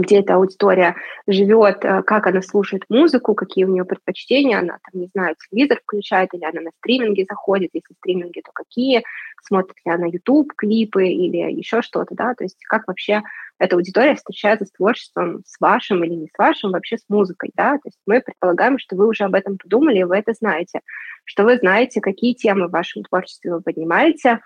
где 0.00 0.20
эта 0.20 0.34
аудитория 0.34 0.94
живет, 1.26 1.84
э, 1.84 2.02
как 2.02 2.26
она 2.26 2.42
слушает 2.42 2.84
музыку, 2.90 3.34
какие 3.34 3.64
у 3.64 3.68
нее 3.68 3.84
предпочтения, 3.84 4.58
она 4.58 4.78
там, 4.90 5.00
не 5.00 5.08
знаю, 5.14 5.36
телевизор 5.48 5.80
включает 5.82 6.34
или 6.34 6.44
она 6.44 6.60
на 6.60 6.70
стриминге 6.78 7.24
заходит, 7.28 7.70
если 7.72 7.94
стриминги, 7.94 8.42
то 8.42 8.50
какие, 8.52 9.02
смотрит 9.42 9.76
ли 9.84 9.92
она 9.92 10.06
YouTube, 10.06 10.52
клипы 10.54 11.06
или 11.06 11.50
еще 11.50 11.80
что-то, 11.80 12.14
да, 12.14 12.34
то 12.34 12.44
есть 12.44 12.62
как 12.66 12.86
вообще 12.86 13.22
эта 13.58 13.76
аудитория 13.76 14.16
встречается 14.16 14.66
с 14.66 14.72
творчеством, 14.72 15.42
с 15.46 15.58
вашим 15.60 16.04
или 16.04 16.12
не 16.12 16.26
с 16.26 16.38
вашим, 16.38 16.72
вообще 16.72 16.98
с 16.98 17.04
музыкой, 17.08 17.50
да, 17.54 17.74
то 17.74 17.86
есть 17.86 17.98
мы 18.06 18.20
предполагаем, 18.20 18.78
что 18.78 18.96
вы 18.96 19.08
уже 19.08 19.24
об 19.24 19.34
этом 19.34 19.56
подумали, 19.56 20.02
вы 20.02 20.18
это 20.18 20.34
знаете, 20.34 20.80
что 21.24 21.44
вы 21.44 21.56
знаете, 21.56 22.02
какие 22.02 22.34
темы 22.34 22.68
в 22.68 22.72
вашем 22.72 23.02
творчестве 23.04 23.54
вы 23.54 23.62
поднимаете, 23.62 24.40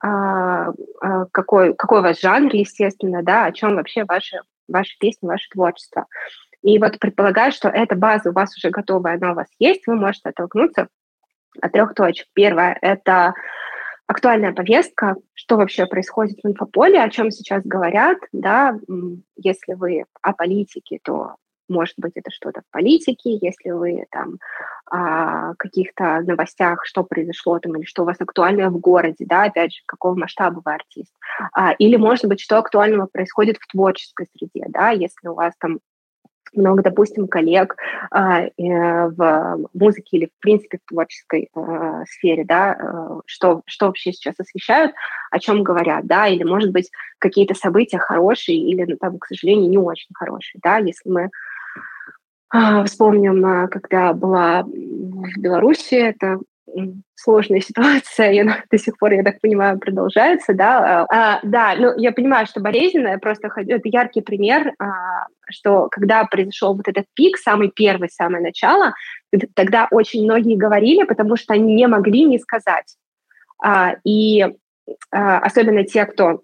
а, 0.00 0.72
а, 1.00 1.26
какой, 1.32 1.74
какой 1.74 2.00
у 2.00 2.02
вас 2.02 2.20
жанр, 2.20 2.50
естественно, 2.54 3.22
да, 3.22 3.46
о 3.46 3.52
чем 3.52 3.76
вообще 3.76 4.04
ваши 4.04 4.38
ваши 4.68 4.98
песни, 4.98 5.26
ваше 5.26 5.48
творчество. 5.50 6.06
И 6.62 6.78
вот 6.78 6.98
предполагаю, 6.98 7.52
что 7.52 7.68
эта 7.68 7.94
база 7.94 8.30
у 8.30 8.32
вас 8.32 8.56
уже 8.56 8.70
готовая, 8.70 9.16
она 9.16 9.32
у 9.32 9.34
вас 9.34 9.48
есть, 9.58 9.86
вы 9.86 9.96
можете 9.96 10.30
оттолкнуться 10.30 10.88
от 11.60 11.72
трех 11.72 11.94
точек. 11.94 12.26
Первое– 12.32 12.78
это 12.80 13.34
актуальная 14.06 14.52
повестка, 14.52 15.16
что 15.34 15.56
вообще 15.56 15.86
происходит 15.86 16.38
в 16.42 16.48
инфополе, 16.48 17.02
о 17.02 17.10
чем 17.10 17.30
сейчас 17.30 17.62
говорят, 17.64 18.18
да, 18.32 18.78
если 19.36 19.74
вы 19.74 20.04
о 20.22 20.32
политике, 20.32 20.98
то 21.02 21.36
может 21.68 21.94
быть, 21.98 22.12
это 22.14 22.30
что-то 22.30 22.60
в 22.60 22.72
политике, 22.72 23.38
если 23.40 23.70
вы 23.70 24.04
там 24.10 24.38
о 24.86 25.54
каких-то 25.54 26.20
новостях, 26.20 26.84
что 26.84 27.04
произошло 27.04 27.58
там, 27.58 27.76
или 27.76 27.84
что 27.84 28.02
у 28.02 28.06
вас 28.06 28.20
актуальное 28.20 28.68
в 28.68 28.78
городе, 28.78 29.24
да, 29.26 29.44
опять 29.44 29.72
же, 29.72 29.80
какого 29.86 30.14
масштаба 30.14 30.60
вы 30.64 30.74
артист. 30.74 31.12
А, 31.52 31.72
или, 31.72 31.96
может 31.96 32.26
быть, 32.26 32.40
что 32.40 32.58
актуального 32.58 33.06
происходит 33.06 33.56
в 33.58 33.66
творческой 33.66 34.28
среде, 34.36 34.66
да, 34.68 34.90
если 34.90 35.28
у 35.28 35.34
вас 35.34 35.54
там 35.58 35.80
много, 36.56 36.82
допустим, 36.82 37.28
коллег 37.28 37.76
а, 38.10 38.42
э, 38.42 38.50
в 38.56 39.68
музыке 39.72 40.16
или, 40.16 40.26
в 40.26 40.40
принципе, 40.40 40.78
в 40.78 40.88
творческой 40.88 41.50
э, 41.54 42.04
сфере, 42.08 42.44
да, 42.44 42.76
э, 42.78 43.20
что, 43.26 43.62
что 43.66 43.86
вообще 43.86 44.12
сейчас 44.12 44.34
освещают, 44.38 44.92
о 45.30 45.38
чем 45.38 45.62
говорят, 45.62 46.06
да, 46.06 46.28
или, 46.28 46.44
может 46.44 46.70
быть, 46.70 46.90
какие-то 47.18 47.54
события 47.54 47.98
хорошие 47.98 48.58
или, 48.58 48.84
ну, 48.84 48.96
там, 48.96 49.18
к 49.18 49.26
сожалению, 49.26 49.68
не 49.68 49.78
очень 49.78 50.14
хорошие, 50.14 50.60
да, 50.62 50.78
если 50.78 51.08
мы 51.08 51.24
а, 51.24 51.28
вспомним, 52.86 53.44
а, 53.44 53.68
когда 53.68 54.12
была 54.12 54.62
в 54.62 55.38
Беларуси, 55.40 55.94
это 55.94 56.38
сложная 57.14 57.60
ситуация, 57.60 58.32
и 58.32 58.38
она 58.40 58.58
до 58.70 58.78
сих 58.78 58.98
пор, 58.98 59.12
я 59.12 59.22
так 59.22 59.40
понимаю, 59.40 59.78
продолжается, 59.78 60.54
да. 60.54 61.06
А, 61.10 61.40
да, 61.42 61.74
ну, 61.78 61.96
я 61.96 62.12
понимаю, 62.12 62.46
что 62.46 62.60
болезненная, 62.60 63.18
просто 63.18 63.48
это 63.56 63.88
яркий 63.88 64.20
пример, 64.20 64.72
а, 64.78 65.26
что 65.48 65.88
когда 65.90 66.24
произошел 66.24 66.74
вот 66.74 66.88
этот 66.88 67.06
пик, 67.14 67.36
самый 67.36 67.70
первый, 67.70 68.08
самое 68.08 68.42
начало, 68.42 68.94
тогда 69.54 69.88
очень 69.90 70.24
многие 70.24 70.56
говорили, 70.56 71.04
потому 71.04 71.36
что 71.36 71.54
они 71.54 71.74
не 71.74 71.86
могли 71.86 72.24
не 72.24 72.38
сказать. 72.38 72.96
А, 73.62 73.96
и 74.04 74.44
а, 75.10 75.38
особенно 75.38 75.84
те, 75.84 76.04
кто 76.06 76.24
а, 76.26 76.38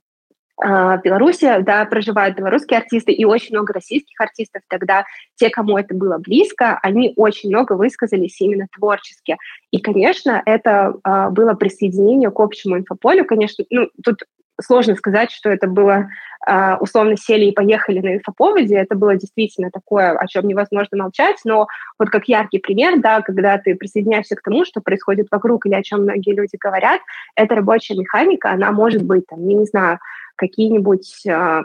в 0.63 1.01
Беларуси, 1.03 1.63
да, 1.63 1.85
проживают 1.87 2.37
белорусские 2.37 2.81
артисты 2.81 3.13
и 3.13 3.25
очень 3.25 3.55
много 3.55 3.73
российских 3.73 4.21
артистов. 4.21 4.63
Тогда 4.69 5.05
те, 5.37 5.49
кому 5.49 5.79
это 5.79 5.95
было 5.95 6.19
близко, 6.19 6.79
они 6.83 7.15
очень 7.17 7.49
много 7.49 7.73
высказались 7.73 8.41
именно 8.41 8.67
творчески. 8.77 9.37
И, 9.71 9.81
конечно, 9.81 10.43
это 10.45 10.95
а, 11.03 11.31
было 11.31 11.55
присоединение 11.55 12.31
к 12.31 12.39
общему 12.41 12.77
инфополю. 12.77 13.25
Конечно, 13.25 13.65
ну, 13.71 13.89
тут 14.05 14.23
сложно 14.61 14.95
сказать, 14.95 15.31
что 15.31 15.49
это 15.49 15.67
было 15.67 16.09
а, 16.47 16.79
условно 16.81 17.17
сели 17.17 17.47
и 17.47 17.53
поехали 17.53 18.01
на 18.01 18.15
инфоповоде. 18.15 18.77
Это 18.77 18.95
было 18.95 19.17
действительно 19.17 19.71
такое, 19.71 20.13
о 20.13 20.27
чем 20.27 20.47
невозможно 20.47 20.97
молчать, 20.97 21.37
но 21.45 21.67
вот 21.99 22.11
как 22.11 22.29
яркий 22.29 22.59
пример, 22.59 22.99
да, 23.01 23.21
когда 23.21 23.59
ты 23.59 23.75
присоединяешься 23.75 24.37
к 24.37 24.43
тому, 24.43 24.65
что 24.65 24.81
происходит 24.81 25.29
вокруг 25.31 25.67
или 25.67 25.75
о 25.75 25.83
чем 25.83 26.03
многие 26.03 26.35
люди 26.35 26.57
говорят, 26.59 27.01
эта 27.35 27.55
рабочая 27.55 27.95
механика, 27.95 28.51
она 28.51 28.73
может 28.73 29.03
быть, 29.03 29.27
там, 29.27 29.47
я 29.47 29.57
не 29.57 29.67
знаю, 29.67 29.99
какие-нибудь 30.41 31.27
а, 31.27 31.63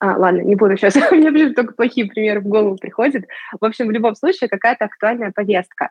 а, 0.00 0.16
ладно, 0.18 0.40
не 0.40 0.56
буду 0.56 0.76
сейчас, 0.76 0.96
у 1.12 1.14
меня 1.14 1.30
почему 1.30 1.54
только 1.54 1.74
плохие 1.74 2.06
примеры 2.06 2.40
в 2.40 2.48
голову 2.48 2.76
приходят. 2.76 3.24
В 3.60 3.64
общем, 3.64 3.86
в 3.86 3.90
любом 3.90 4.14
случае 4.14 4.48
какая-то 4.48 4.86
актуальная 4.86 5.30
повестка. 5.30 5.90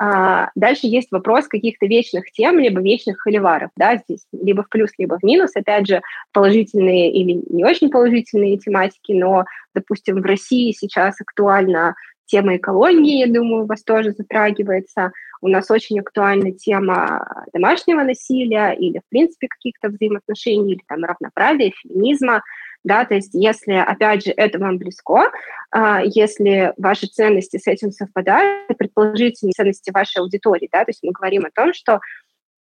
А, 0.00 0.50
дальше 0.54 0.86
есть 0.86 1.08
вопрос 1.10 1.48
каких-то 1.48 1.86
вечных 1.86 2.30
тем, 2.32 2.58
либо 2.58 2.80
вечных 2.80 3.20
холиваров, 3.20 3.70
да, 3.76 3.96
здесь 3.96 4.26
либо 4.32 4.62
в 4.62 4.68
плюс, 4.68 4.90
либо 4.98 5.18
в 5.18 5.22
минус, 5.22 5.50
опять 5.54 5.86
же, 5.86 6.00
положительные 6.32 7.12
или 7.12 7.42
не 7.50 7.64
очень 7.64 7.90
положительные 7.90 8.56
тематики, 8.56 9.12
но, 9.12 9.44
допустим, 9.74 10.20
в 10.20 10.24
России 10.24 10.72
сейчас 10.72 11.20
актуальна 11.20 11.94
тема 12.26 12.56
экологии, 12.56 13.18
я 13.18 13.26
думаю, 13.26 13.64
у 13.64 13.66
вас 13.66 13.82
тоже 13.82 14.12
затрагивается. 14.12 15.12
У 15.42 15.48
нас 15.48 15.70
очень 15.72 15.98
актуальна 15.98 16.52
тема 16.52 17.44
домашнего 17.52 18.02
насилия 18.02 18.70
или, 18.78 19.00
в 19.00 19.08
принципе, 19.10 19.48
каких-то 19.48 19.88
взаимоотношений, 19.88 20.74
или 20.74 20.82
там 20.86 21.02
равноправия, 21.04 21.72
феминизма. 21.82 22.42
Да, 22.84 23.04
то 23.04 23.14
есть 23.14 23.30
если, 23.34 23.72
опять 23.74 24.24
же, 24.24 24.32
это 24.36 24.60
вам 24.60 24.78
близко, 24.78 25.30
а, 25.70 26.00
если 26.04 26.72
ваши 26.76 27.06
ценности 27.06 27.56
с 27.56 27.66
этим 27.66 27.90
совпадают, 27.90 28.76
предположительные 28.78 29.52
ценности 29.52 29.90
вашей 29.92 30.18
аудитории, 30.18 30.68
да, 30.72 30.84
то 30.84 30.90
есть 30.90 31.00
мы 31.02 31.12
говорим 31.12 31.44
о 31.44 31.50
том, 31.54 31.74
что 31.74 32.00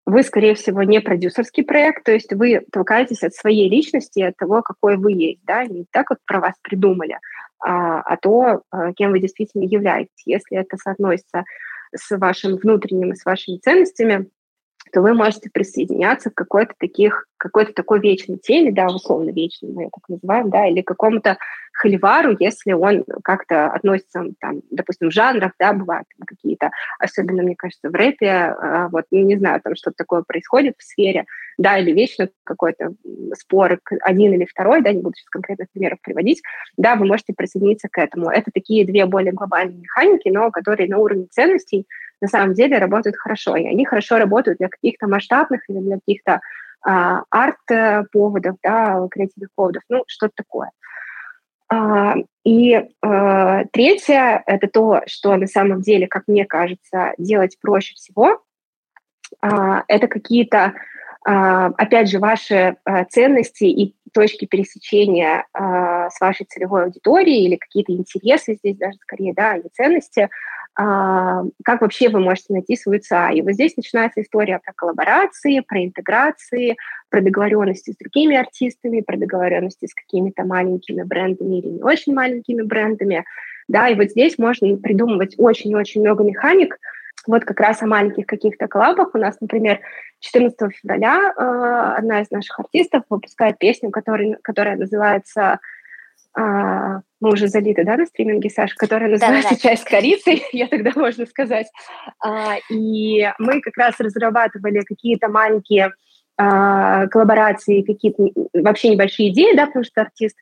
вы, 0.06 0.24
скорее 0.24 0.56
всего, 0.56 0.84
не 0.84 1.02
продюсерский 1.02 1.64
проект, 1.64 2.04
то 2.04 2.12
есть 2.12 2.32
вы 2.34 2.62
толкаетесь 2.72 3.24
от 3.24 3.34
своей 3.34 3.70
личности, 3.70 4.22
от 4.22 4.38
того, 4.38 4.62
какой 4.62 4.98
вы 4.98 5.12
есть, 5.12 5.42
да, 5.46 5.66
не 5.66 5.86
так, 5.92 6.08
как 6.08 6.20
про 6.26 6.40
вас 6.40 6.54
придумали, 6.62 7.20
а, 7.60 8.02
а 8.02 8.18
то, 8.18 8.62
а, 8.72 8.94
кем 8.94 9.12
вы 9.12 9.20
действительно 9.20 9.64
являетесь. 9.64 10.24
Если 10.26 10.58
это 10.58 10.78
соотносится 10.78 11.44
с 11.96 12.16
вашим 12.18 12.58
внутренним 12.58 13.12
и 13.12 13.16
с 13.16 13.26
вашими 13.26 13.58
ценностями, 13.58 14.30
то 14.92 15.02
вы 15.02 15.14
можете 15.14 15.50
присоединяться 15.50 16.30
к 16.30 16.36
какой-то 16.36 16.74
таких, 16.78 17.28
какой-то 17.38 17.74
такой 17.74 18.00
вечной 18.00 18.38
теме, 18.38 18.72
да, 18.72 18.88
условно 18.88 19.32
вечной, 19.32 19.72
мы 19.72 19.84
ее 19.84 19.90
так 19.94 20.10
называем, 20.10 20.50
да, 20.50 20.68
или 20.68 20.82
какому-то 20.82 21.38
холивару, 21.74 22.36
если 22.40 22.74
он 22.74 23.06
как-то 23.24 23.68
относится, 23.68 24.24
там, 24.40 24.62
допустим, 24.72 25.10
в 25.10 25.14
жанрах, 25.14 25.52
да, 25.60 25.74
бывают 25.74 26.08
какие-то, 26.26 26.72
особенно, 27.00 27.44
мне 27.44 27.56
кажется, 27.56 27.90
в 27.90 27.94
рэпе, 27.94 28.30
а, 28.30 28.90
вот, 28.90 29.06
ну, 29.12 29.20
не 29.20 29.38
знаю, 29.38 29.62
там 29.62 29.76
что-то 29.76 29.98
такое 29.98 30.24
происходит 30.24 30.76
в 30.78 30.84
сфере, 30.84 31.26
да, 31.58 31.78
или 31.78 31.92
вечно 31.92 32.30
какой-то 32.44 32.94
спор 33.36 33.80
один 34.02 34.34
или 34.34 34.46
второй, 34.46 34.82
да, 34.82 34.92
не 34.92 35.02
буду 35.02 35.16
сейчас 35.16 35.30
конкретных 35.30 35.70
примеров 35.72 36.00
приводить, 36.02 36.42
да, 36.78 36.96
вы 36.96 37.06
можете 37.06 37.34
присоединиться 37.34 37.90
к 37.92 38.00
этому. 38.00 38.30
Это 38.30 38.52
такие 38.52 38.86
две 38.86 39.06
более 39.06 39.34
глобальные 39.34 39.80
механики, 39.80 40.30
но 40.30 40.50
которые 40.50 40.90
на 40.90 40.98
уровне 40.98 41.28
ценностей 41.30 41.88
на 42.22 42.28
самом 42.28 42.54
деле 42.54 42.78
работают 42.78 43.18
хорошо, 43.18 43.56
и 43.56 43.66
они 43.66 43.86
хорошо 43.86 44.18
работают 44.18 44.58
для 44.58 44.70
каких-то 44.70 45.08
масштабных 45.08 45.62
или 45.70 45.80
для 45.80 45.96
каких-то 45.96 46.42
а, 46.82 47.24
арт-поводов, 47.30 48.56
да, 48.64 49.08
креативных 49.10 49.50
поводов, 49.56 49.84
ну, 49.90 50.04
что-то 50.08 50.34
такое. 50.36 50.72
А, 51.70 52.16
и 52.44 52.88
а, 53.02 53.66
третье– 53.66 54.44
это 54.46 54.68
то, 54.68 55.02
что 55.06 55.36
на 55.36 55.48
самом 55.48 55.82
деле, 55.82 56.08
как 56.08 56.24
мне 56.28 56.46
кажется, 56.46 57.14
делать 57.18 57.58
проще 57.62 57.94
всего. 57.96 58.42
А, 59.42 59.84
это 59.88 60.08
какие-то, 60.08 60.74
опять 61.24 62.10
же, 62.10 62.20
ваши 62.20 62.78
ценности 63.10 63.66
и 63.66 63.98
точки 64.14 64.46
пересечения 64.46 65.46
с 65.54 66.22
вашей 66.22 66.46
целевой 66.46 66.86
аудиторией 66.86 67.46
или 67.46 67.58
какие-то 67.58 67.92
интересы 67.92 68.54
здесь 68.54 68.78
даже 68.78 68.98
скорее, 69.00 69.34
да, 69.34 69.58
или 69.58 69.68
ценности– 69.74 70.30
а, 70.50 70.57
как 70.78 71.82
вообще 71.82 72.10
вы 72.10 72.20
можете 72.20 72.54
найти 72.54 72.76
свою 72.76 73.00
ЦА. 73.00 73.32
И 73.32 73.42
вот 73.42 73.54
здесь 73.54 73.76
начинается 73.76 74.22
история 74.22 74.60
про 74.64 74.74
коллаборации, 74.74 75.62
про 75.62 75.84
интеграции, 75.84 76.78
про 77.10 77.22
договоренности 77.22 77.92
с 77.92 77.98
другими 77.98 78.36
артистами, 78.36 79.02
про 79.02 79.18
договоренности 79.18 79.88
с 79.88 79.94
какими-то 79.96 80.44
маленькими 80.44 81.02
брендами 81.02 81.60
или 81.60 81.68
не 81.68 81.82
очень 81.82 82.14
маленькими 82.14 82.62
брендами. 82.62 83.26
Да, 83.68 83.90
и 83.90 83.96
вот 83.96 84.12
здесь 84.12 84.38
можно 84.38 84.78
придумывать 84.78 85.34
очень-очень 85.38 86.02
много 86.02 86.24
механик, 86.24 86.78
вот 87.26 87.44
как 87.44 87.60
раз 87.60 87.82
о 87.82 87.88
маленьких 87.88 88.26
каких-то 88.26 88.68
коллабах. 88.68 89.10
У 89.14 89.18
нас, 89.18 89.40
например, 89.42 89.80
14 90.20 90.58
февраля 90.74 91.34
э, 91.36 91.98
одна 91.98 92.22
из 92.22 92.32
наших 92.32 92.60
артистов 92.60 93.04
выпускает 93.10 93.58
песню, 93.58 93.92
которая, 93.92 94.38
которая 94.42 94.78
называется 94.78 95.60
а, 96.38 97.02
мы 97.20 97.32
уже 97.32 97.48
залиты, 97.48 97.84
да, 97.84 97.98
на 97.98 98.06
стриминге, 98.06 98.50
Саша, 98.50 98.76
которая 98.76 99.10
называется 99.10 99.50
да, 99.50 99.56
да. 99.56 99.62
«Чай 99.62 99.78
с 99.78 99.84
корицей», 99.84 100.46
я 100.52 100.68
тогда 100.68 100.92
можно 100.96 101.26
сказать. 101.26 101.68
А, 102.24 102.56
и 102.70 103.28
мы 103.40 103.62
как 103.62 103.76
раз 103.78 103.96
разрабатывали 104.00 104.82
какие-то 104.82 105.30
маленькие 105.30 105.94
а, 106.38 107.08
коллаборации, 107.08 107.82
какие-то 107.82 108.28
вообще 108.54 108.90
небольшие 108.90 109.30
идеи, 109.30 109.56
да, 109.56 109.66
потому 109.66 109.84
что 109.84 110.02
артист, 110.02 110.38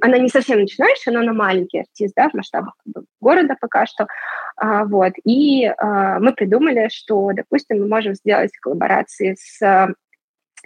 она 0.00 0.18
не 0.18 0.28
совсем 0.28 0.58
начинающая, 0.58 1.12
но 1.12 1.20
она 1.20 1.32
маленький 1.32 1.78
артист, 1.78 2.14
да, 2.16 2.28
в 2.28 2.34
масштабах 2.34 2.74
города 3.20 3.56
пока 3.60 3.86
что, 3.86 4.08
а, 4.56 4.84
вот, 4.84 5.12
и 5.24 5.66
а, 5.66 6.18
мы 6.18 6.32
придумали, 6.32 6.88
что, 6.92 7.30
допустим, 7.32 7.78
мы 7.78 7.86
можем 7.86 8.14
сделать 8.14 8.50
коллаборации 8.60 9.36
с 9.38 9.94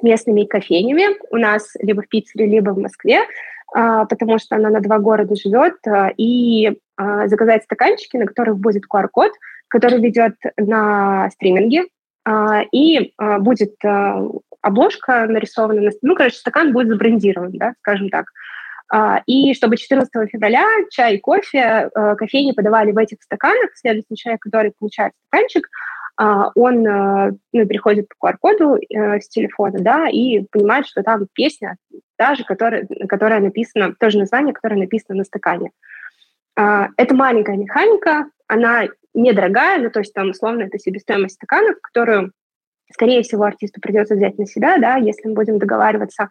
местными 0.02 0.44
кофейнями 0.44 1.16
у 1.30 1.36
нас 1.36 1.72
либо 1.80 2.02
в 2.02 2.08
Питере, 2.08 2.46
либо 2.46 2.70
в 2.70 2.78
Москве, 2.78 3.22
а, 3.72 4.04
потому 4.06 4.38
что 4.38 4.56
она 4.56 4.70
на 4.70 4.80
два 4.80 4.98
города 4.98 5.34
живет, 5.36 5.76
а, 5.86 6.10
и 6.16 6.78
а, 6.96 7.28
заказать 7.28 7.64
стаканчики, 7.64 8.16
на 8.16 8.26
которых 8.26 8.58
будет 8.58 8.84
QR-код, 8.92 9.32
который 9.68 10.00
ведет 10.00 10.34
на 10.56 11.30
стриминге, 11.30 11.84
и 12.70 13.14
будет 13.38 13.76
обложка 14.60 15.26
нарисована, 15.26 15.90
ну, 16.02 16.14
короче, 16.14 16.36
стакан 16.36 16.72
будет 16.72 16.88
забрендирован, 16.88 17.52
да, 17.52 17.72
скажем 17.78 18.10
так. 18.10 18.26
И 19.26 19.54
чтобы 19.54 19.78
14 19.78 20.10
февраля 20.30 20.66
чай 20.90 21.16
и 21.16 21.20
кофе 21.20 21.88
кофейни 22.18 22.52
подавали 22.52 22.92
в 22.92 22.98
этих 22.98 23.22
стаканах, 23.22 23.70
следовательно, 23.74 24.16
человек, 24.16 24.42
который 24.42 24.72
получает 24.78 25.12
стаканчик, 25.28 25.66
он 26.54 26.82
ну, 26.82 27.66
переходит 27.66 28.08
по 28.18 28.28
QR-коду 28.28 28.76
э, 28.76 29.20
с 29.20 29.28
телефона, 29.28 29.78
да, 29.80 30.08
и 30.08 30.44
понимает, 30.50 30.86
что 30.86 31.02
там 31.02 31.26
песня, 31.32 31.76
даже 32.18 32.44
которая, 32.44 32.86
которая 33.08 33.40
написана, 33.40 33.94
тоже 33.98 34.18
название, 34.18 34.52
которое 34.52 34.76
написано 34.76 35.16
на 35.18 35.24
стакане. 35.24 35.70
Это 36.56 37.14
маленькая 37.14 37.56
механика, 37.56 38.26
она 38.46 38.88
недорогая, 39.14 39.80
ну, 39.80 39.90
то 39.90 40.00
есть 40.00 40.12
там, 40.12 40.30
условно, 40.30 40.64
это 40.64 40.78
себестоимость 40.78 41.36
стаканов, 41.36 41.76
которую, 41.80 42.32
скорее 42.92 43.22
всего, 43.22 43.44
артисту 43.44 43.80
придется 43.80 44.14
взять 44.14 44.36
на 44.36 44.44
себя, 44.44 44.76
да, 44.76 44.96
если 44.96 45.28
мы 45.28 45.34
будем 45.34 45.58
договариваться. 45.58 46.28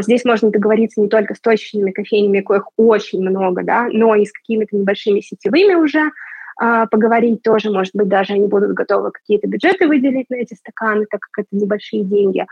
Здесь 0.00 0.24
можно 0.24 0.50
договориться 0.50 1.02
не 1.02 1.08
только 1.08 1.34
с 1.34 1.40
точечными 1.40 1.90
кофейнями, 1.90 2.40
коих 2.40 2.68
очень 2.78 3.20
много, 3.20 3.62
да, 3.62 3.88
но 3.92 4.14
и 4.14 4.24
с 4.24 4.32
какими-то 4.32 4.74
небольшими 4.74 5.20
сетевыми 5.20 5.74
уже, 5.74 6.00
а, 6.00 6.10
поговорить 6.58 7.42
тоже, 7.42 7.70
может 7.70 7.94
быть, 7.94 8.08
даже 8.08 8.34
они 8.34 8.48
будут 8.48 8.72
готовы 8.72 9.12
какие-то 9.12 9.46
бюджеты 9.46 9.86
выделить 9.86 10.28
на 10.28 10.36
эти 10.36 10.54
стаканы, 10.54 11.06
так 11.10 11.20
как 11.20 11.44
это 11.44 11.56
небольшие 11.56 12.04
деньги. 12.04 12.44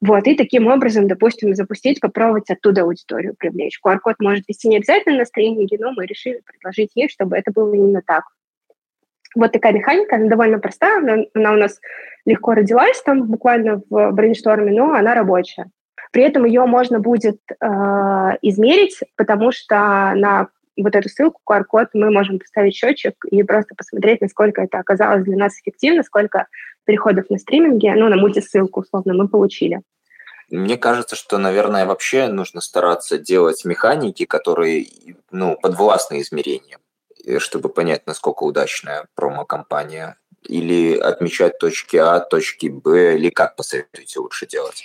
Вот, 0.00 0.26
и 0.26 0.34
таким 0.34 0.66
образом, 0.66 1.08
допустим, 1.08 1.54
запустить, 1.54 2.00
попробовать 2.00 2.50
оттуда 2.50 2.82
аудиторию 2.82 3.34
привлечь. 3.38 3.80
QR-код 3.84 4.16
может 4.20 4.44
вести 4.48 4.68
не 4.68 4.76
обязательно 4.76 5.18
на 5.18 5.24
стриминге, 5.24 5.78
но 5.80 5.92
мы 5.92 6.04
решили 6.04 6.42
предложить 6.44 6.90
ей, 6.94 7.08
чтобы 7.08 7.36
это 7.36 7.50
было 7.52 7.72
именно 7.72 8.02
так. 8.04 8.24
Вот 9.34 9.52
такая 9.52 9.72
механика, 9.72 10.16
она 10.16 10.28
довольно 10.28 10.58
простая, 10.58 10.98
она, 10.98 11.24
она 11.34 11.52
у 11.52 11.56
нас 11.56 11.80
легко 12.26 12.54
родилась 12.54 13.00
там 13.02 13.26
буквально 13.26 13.82
в 13.88 14.10
брейншторме, 14.12 14.72
но 14.72 14.92
она 14.92 15.14
рабочая. 15.14 15.70
При 16.12 16.22
этом 16.22 16.44
ее 16.44 16.64
можно 16.66 17.00
будет 17.00 17.40
э, 17.48 17.66
измерить, 18.42 19.00
потому 19.16 19.50
что 19.52 20.12
на 20.14 20.48
вот 20.76 20.94
эту 20.96 21.08
ссылку, 21.08 21.40
QR-код, 21.48 21.88
мы 21.94 22.10
можем 22.10 22.38
поставить 22.38 22.74
счетчик 22.74 23.14
и 23.26 23.42
просто 23.42 23.74
посмотреть, 23.74 24.20
насколько 24.20 24.62
это 24.62 24.78
оказалось 24.78 25.24
для 25.24 25.36
нас 25.36 25.58
эффективно, 25.60 26.02
сколько 26.02 26.48
переходов 26.84 27.30
на 27.30 27.38
стриминге, 27.38 27.94
ну, 27.94 28.08
на 28.08 28.16
мультисылку, 28.16 28.80
условно, 28.80 29.14
мы 29.14 29.28
получили. 29.28 29.80
Мне 30.50 30.76
кажется, 30.76 31.16
что, 31.16 31.38
наверное, 31.38 31.86
вообще 31.86 32.28
нужно 32.28 32.60
стараться 32.60 33.18
делать 33.18 33.64
механики, 33.64 34.24
которые, 34.24 34.86
ну, 35.30 35.56
подвластны 35.60 36.20
измерениям, 36.20 36.80
чтобы 37.38 37.68
понять, 37.68 38.06
насколько 38.06 38.42
удачная 38.42 39.06
промо-компания. 39.14 40.16
Или 40.46 40.98
отмечать 40.98 41.58
точки 41.58 41.96
А, 41.96 42.20
точки 42.20 42.66
Б, 42.66 43.16
или 43.16 43.30
как 43.30 43.56
посоветуете 43.56 44.20
лучше 44.20 44.46
делать? 44.46 44.84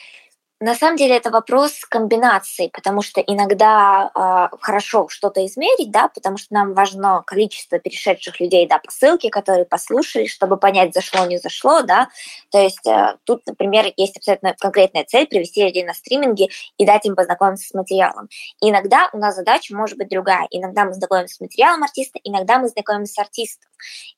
На 0.61 0.75
самом 0.75 0.97
деле 0.97 1.15
это 1.15 1.31
вопрос 1.31 1.85
комбинации, 1.85 2.67
потому 2.67 3.01
что 3.01 3.21
иногда 3.21 4.11
э, 4.13 4.57
хорошо 4.59 5.07
что-то 5.07 5.45
измерить, 5.45 5.89
да, 5.89 6.09
потому 6.09 6.37
что 6.37 6.53
нам 6.53 6.73
важно 6.73 7.23
количество 7.25 7.79
перешедших 7.79 8.41
людей, 8.41 8.67
да, 8.67 8.79
по 8.79 8.91
ссылке, 8.91 9.29
которые 9.29 9.63
послушали, 9.63 10.25
чтобы 10.25 10.57
понять, 10.57 10.93
зашло, 10.93 11.25
не 11.25 11.37
зашло, 11.37 11.81
да. 11.83 12.09
То 12.51 12.59
есть 12.61 12.85
э, 12.85 13.15
тут, 13.23 13.47
например, 13.47 13.85
есть 13.95 14.17
абсолютно 14.17 14.53
конкретная 14.59 15.05
цель 15.05 15.27
привести 15.27 15.63
людей 15.63 15.85
на 15.85 15.93
стриминге 15.93 16.49
и 16.77 16.85
дать 16.85 17.05
им 17.05 17.15
познакомиться 17.15 17.69
с 17.69 17.73
материалом. 17.73 18.27
И 18.61 18.69
иногда 18.69 19.09
у 19.13 19.17
нас 19.17 19.35
задача 19.35 19.73
может 19.73 19.97
быть 19.97 20.09
другая. 20.09 20.45
Иногда 20.51 20.83
мы 20.83 20.93
знакомимся 20.93 21.35
с 21.35 21.39
материалом 21.39 21.83
артиста, 21.83 22.19
иногда 22.25 22.59
мы 22.59 22.67
знакомимся 22.67 23.13
с 23.13 23.19
артистом. 23.19 23.69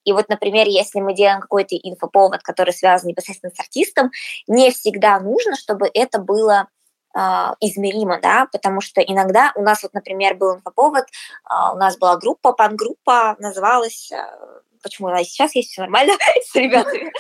И 0.06 0.12
вот, 0.12 0.28
например, 0.28 0.68
если 0.68 1.02
мы 1.02 1.14
делаем 1.14 1.40
какой-то 1.40 1.76
инфоповод, 1.76 2.42
который 2.42 2.74
связан 2.74 3.10
непосредственно 3.10 3.54
с 3.56 3.60
артистом, 3.60 4.10
не 4.48 4.72
всегда 4.72 5.20
нужно, 5.20 5.56
чтобы 5.56 5.88
это 5.94 6.18
был 6.18 6.31
было 6.32 6.68
а, 7.14 7.56
измеримо, 7.60 8.20
да, 8.22 8.48
потому 8.52 8.80
что 8.80 9.02
иногда 9.02 9.52
у 9.56 9.62
нас 9.62 9.84
вот, 9.84 9.94
например, 9.94 10.38
был 10.38 10.56
инфоповод, 10.56 11.06
а, 11.44 11.74
у 11.74 11.78
нас 11.78 11.98
была 11.98 12.16
группа, 12.18 12.54
пан-группа, 12.54 13.36
называлась 13.40 14.12
а, 14.14 14.62
почему 14.82 15.08
она 15.10 15.24
сейчас 15.24 15.56
есть, 15.56 15.72
все 15.72 15.82
нормально 15.82 16.14
с 16.44 16.56
ребятами. 16.56 17.12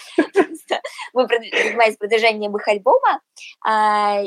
Мы 1.13 1.27
занимались 1.27 1.97
продвижением 1.97 2.55
их 2.55 2.67
альбома 2.67 3.19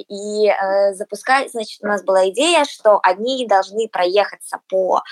и 0.09 0.49
э, 0.49 0.94
запускали, 0.94 1.49
значит, 1.49 1.83
у 1.83 1.87
нас 1.87 2.03
была 2.03 2.29
идея, 2.29 2.64
что 2.64 3.01
они 3.03 3.47
должны 3.47 3.88
проехаться 3.88 4.61
по 4.68 5.03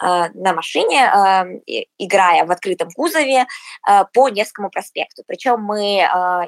на 0.00 0.54
машине, 0.54 1.60
играя 1.98 2.46
в 2.46 2.50
открытом 2.50 2.90
кузове 2.92 3.46
по 4.14 4.30
Невскому 4.30 4.70
проспекту. 4.70 5.22
Причем 5.26 5.60
мы 5.62 5.98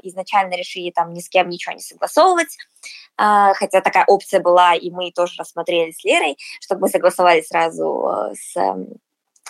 изначально 0.03 0.55
решили 0.57 0.91
там 0.91 1.13
ни 1.13 1.21
с 1.21 1.29
кем 1.29 1.51
ничего 1.51 1.75
не 1.75 1.83
согласовывать, 1.83 2.57
хотя 3.17 3.83
такая 3.83 4.05
опция 4.07 4.41
была, 4.41 4.75
и 4.75 4.91
мы 4.91 5.13
тоже 5.13 5.35
рассмотрели 5.39 5.91
с 5.91 6.03
Лерой, 6.05 6.39
чтобы 6.61 6.83
мы 6.83 6.89
согласовали 6.89 7.43
сразу 7.43 8.31
э, 8.31 8.35
с 8.35 8.57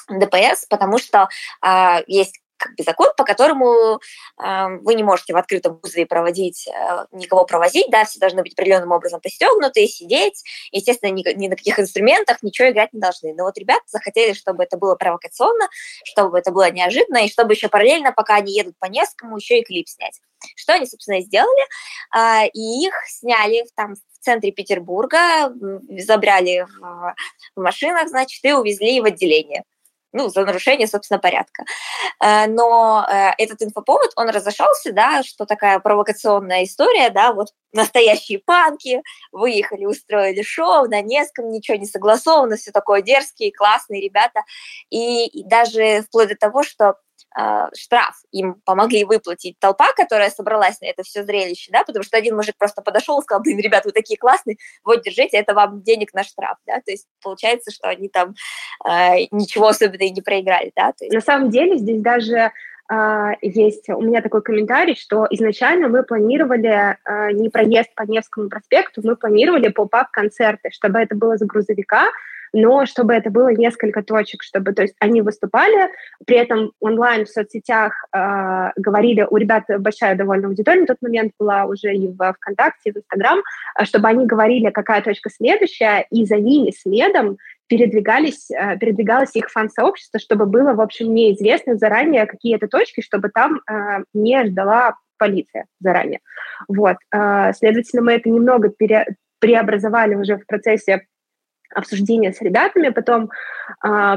ДПС, 0.09 0.67
потому 0.69 0.99
что 0.99 1.29
э, 1.65 2.03
есть 2.07 2.41
как 2.57 2.75
бы 2.77 2.85
закон, 2.85 3.09
по 3.17 3.25
которому 3.25 4.01
э, 4.43 4.67
вы 4.81 4.95
не 4.95 5.03
можете 5.03 5.33
в 5.33 5.37
открытом 5.37 5.79
кузове 5.79 6.07
проводить, 6.07 6.69
э, 6.69 7.07
никого 7.13 7.45
провозить, 7.45 7.91
да, 7.91 8.05
все 8.05 8.19
должны 8.19 8.43
быть 8.43 8.53
определенным 8.55 8.93
образом 8.93 9.21
пристегнуты, 9.21 9.87
сидеть, 9.87 10.43
естественно, 10.73 11.11
ни, 11.11 11.25
ни 11.35 11.49
на 11.49 11.57
каких 11.57 11.79
инструментах 11.79 12.43
ничего 12.43 12.71
играть 12.71 12.93
не 12.93 13.01
должны. 13.01 13.35
Но 13.35 13.45
вот 13.45 13.59
ребята 13.59 13.83
захотели, 13.87 14.33
чтобы 14.33 14.65
это 14.65 14.77
было 14.77 14.95
провокационно, 14.95 15.69
чтобы 16.05 16.39
это 16.39 16.53
было 16.53 16.71
неожиданно, 16.71 17.19
и 17.19 17.31
чтобы 17.31 17.55
еще 17.55 17.69
параллельно, 17.69 18.13
пока 18.13 18.37
они 18.37 18.53
едут 18.53 18.77
по 18.79 18.87
Невскому, 18.87 19.37
еще 19.37 19.61
и 19.61 19.65
клип 19.65 19.89
снять. 19.89 20.21
Что 20.57 20.75
они, 20.75 20.87
собственно, 20.87 21.19
и 21.19 21.23
сделали, 21.23 21.67
э, 22.17 22.49
и 22.53 22.87
их 22.87 22.95
сняли 23.09 23.67
там 23.75 23.95
в 23.95 24.25
центре 24.25 24.53
Петербурга, 24.53 25.53
забрали 26.03 26.67
в, 26.79 27.15
в 27.57 27.61
машинах, 27.61 28.09
значит, 28.09 28.43
и 28.43 28.53
увезли 28.53 29.01
в 29.01 29.05
отделение 29.05 29.65
ну, 30.15 30.29
за 30.29 30.45
нарушение, 30.45 30.87
собственно, 30.87 31.19
порядка. 31.19 31.65
Э, 32.23 32.47
но 32.47 33.05
э, 33.11 33.33
этот 33.37 33.63
инфоповод, 33.63 34.13
он 34.17 34.31
разошелся, 34.31 34.93
да, 34.93 35.23
что 35.25 35.45
такая 35.45 35.81
провокационная 35.81 36.65
история, 36.65 37.11
да, 37.11 37.33
вот 37.33 37.49
настоящие 37.73 38.39
панки 38.39 39.03
выехали, 39.33 39.85
устроили 39.85 40.43
шоу 40.43 40.89
на 40.89 41.03
несколько, 41.03 41.43
ничего 41.43 41.77
не 41.77 41.87
согласовано, 41.87 42.57
все 42.57 42.71
такое 42.71 43.03
дерзкие, 43.03 43.53
классные 43.53 44.01
ребята, 44.01 44.41
и, 44.89 45.27
и 45.27 45.45
даже 45.45 46.03
вплоть 46.03 46.29
до 46.29 46.37
того, 46.37 46.63
что 46.63 46.95
штраф. 47.75 48.15
Им 48.31 48.61
помогли 48.65 49.05
выплатить. 49.05 49.59
Толпа, 49.59 49.93
которая 49.95 50.31
собралась 50.31 50.81
на 50.81 50.87
это 50.87 51.03
все 51.03 51.25
зрелище, 51.25 51.71
да, 51.73 51.85
потому 51.85 52.05
что 52.05 52.17
один 52.17 52.37
мужик 52.37 52.57
просто 52.57 52.83
подошел 52.83 53.19
и 53.21 53.23
сказал, 53.23 53.43
блин, 53.43 53.59
ребят, 53.59 53.85
вы 53.85 53.93
такие 53.93 54.19
классные, 54.19 54.57
вот, 54.85 55.03
держите, 55.03 55.37
это 55.37 55.55
вам 55.55 55.83
денег 55.83 56.15
на 56.15 56.23
штраф, 56.23 56.59
да, 56.67 56.81
то 56.81 56.91
есть 56.91 57.07
получается, 57.23 57.71
что 57.71 57.89
они 57.89 58.09
там 58.09 58.35
э, 58.89 59.27
ничего 59.31 59.69
особенного 59.69 60.09
не 60.09 60.23
проиграли, 60.23 60.73
да. 60.77 60.93
То 60.93 61.05
есть... 61.05 61.15
На 61.15 61.21
самом 61.21 61.51
деле 61.51 61.77
здесь 61.79 62.01
даже 62.01 62.53
есть 63.41 63.89
у 63.89 64.03
меня 64.03 64.21
такой 64.21 64.43
комментарий, 64.43 64.95
что 64.95 65.27
изначально 65.31 65.89
мы 65.89 66.03
планировали 66.03 66.99
uh, 67.09 67.33
не 67.33 67.49
проезд 67.49 67.95
по 67.95 68.03
Невскому 68.03 68.51
проспекту, 68.51 69.01
мы 69.03 69.17
планировали 69.17 69.69
поп-ап 69.69 70.11
концерты, 70.11 70.71
чтобы 70.71 70.99
это 70.99 71.15
было 71.15 71.39
за 71.39 71.47
грузовика, 71.47 72.11
но 72.55 72.87
чтобы 72.87 73.15
это 73.15 73.31
было 73.31 73.49
несколько 73.49 74.03
точек, 74.03 74.45
чтобы, 74.45 74.73
то 74.73 74.83
есть 74.83 74.95
они 75.01 75.23
выступали, 75.23 75.91
при 76.25 76.37
этом 76.37 76.71
онлайн 76.79 77.27
в 77.27 77.29
соцсетях 77.29 77.93
э, 78.13 78.71
говорили, 78.77 79.27
у 79.29 79.37
ребят 79.37 79.65
большая 79.81 80.15
довольно 80.15 80.47
аудитория 80.47 80.83
на 80.83 80.87
тот 80.87 81.03
момент 81.03 81.33
была 81.37 81.65
уже 81.65 81.93
и 81.93 82.07
в 82.07 82.33
ВКонтакте, 82.35 82.91
и 82.91 82.93
в 82.93 82.97
Инстаграм, 82.99 83.43
а 83.75 83.85
чтобы 83.85 84.07
они 84.07 84.25
говорили, 84.25 84.71
какая 84.71 85.03
точка 85.03 85.31
следующая, 85.31 86.07
и 86.11 86.25
за 86.25 86.37
ними 86.37 86.71
следом 86.71 87.39
передвигались, 87.69 88.51
э, 88.51 88.77
передвигалось 88.79 89.35
их 89.35 89.51
фан-сообщество, 89.51 90.21
чтобы 90.21 90.47
было, 90.47 90.75
в 90.75 90.81
общем, 90.81 91.15
неизвестно 91.15 91.77
заранее 91.77 92.27
какие 92.27 92.57
это 92.57 92.69
точки, 92.69 93.01
чтобы 93.01 93.31
там 93.31 93.61
э, 93.69 94.05
не 94.13 94.45
ждала 94.47 94.97
полиция 95.19 95.67
заранее. 95.81 96.21
Вот. 96.69 96.97
Э, 97.13 97.53
следовательно, 97.55 98.03
мы 98.03 98.13
это 98.13 98.29
немного 98.29 98.69
пере, 98.69 99.17
преобразовали 99.39 100.15
уже 100.15 100.37
в 100.37 100.47
процессе 100.47 101.07
обсуждения 101.75 102.33
с 102.33 102.41
ребятами, 102.41 102.91
потом 102.91 103.31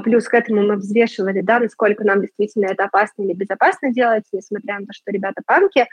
плюс 0.04 0.28
к 0.28 0.34
этому 0.36 0.62
мы 0.62 0.76
взвешивали, 0.76 1.42
да, 1.42 1.60
насколько 1.60 2.04
нам 2.04 2.22
действительно 2.22 2.68
это 2.68 2.84
опасно 2.84 3.24
или 3.24 3.34
безопасно 3.34 3.92
делать, 3.92 4.26
несмотря 4.32 4.80
на 4.80 4.86
то, 4.86 4.94
что 4.94 5.12
ребята 5.12 5.42
панки, 5.44 5.88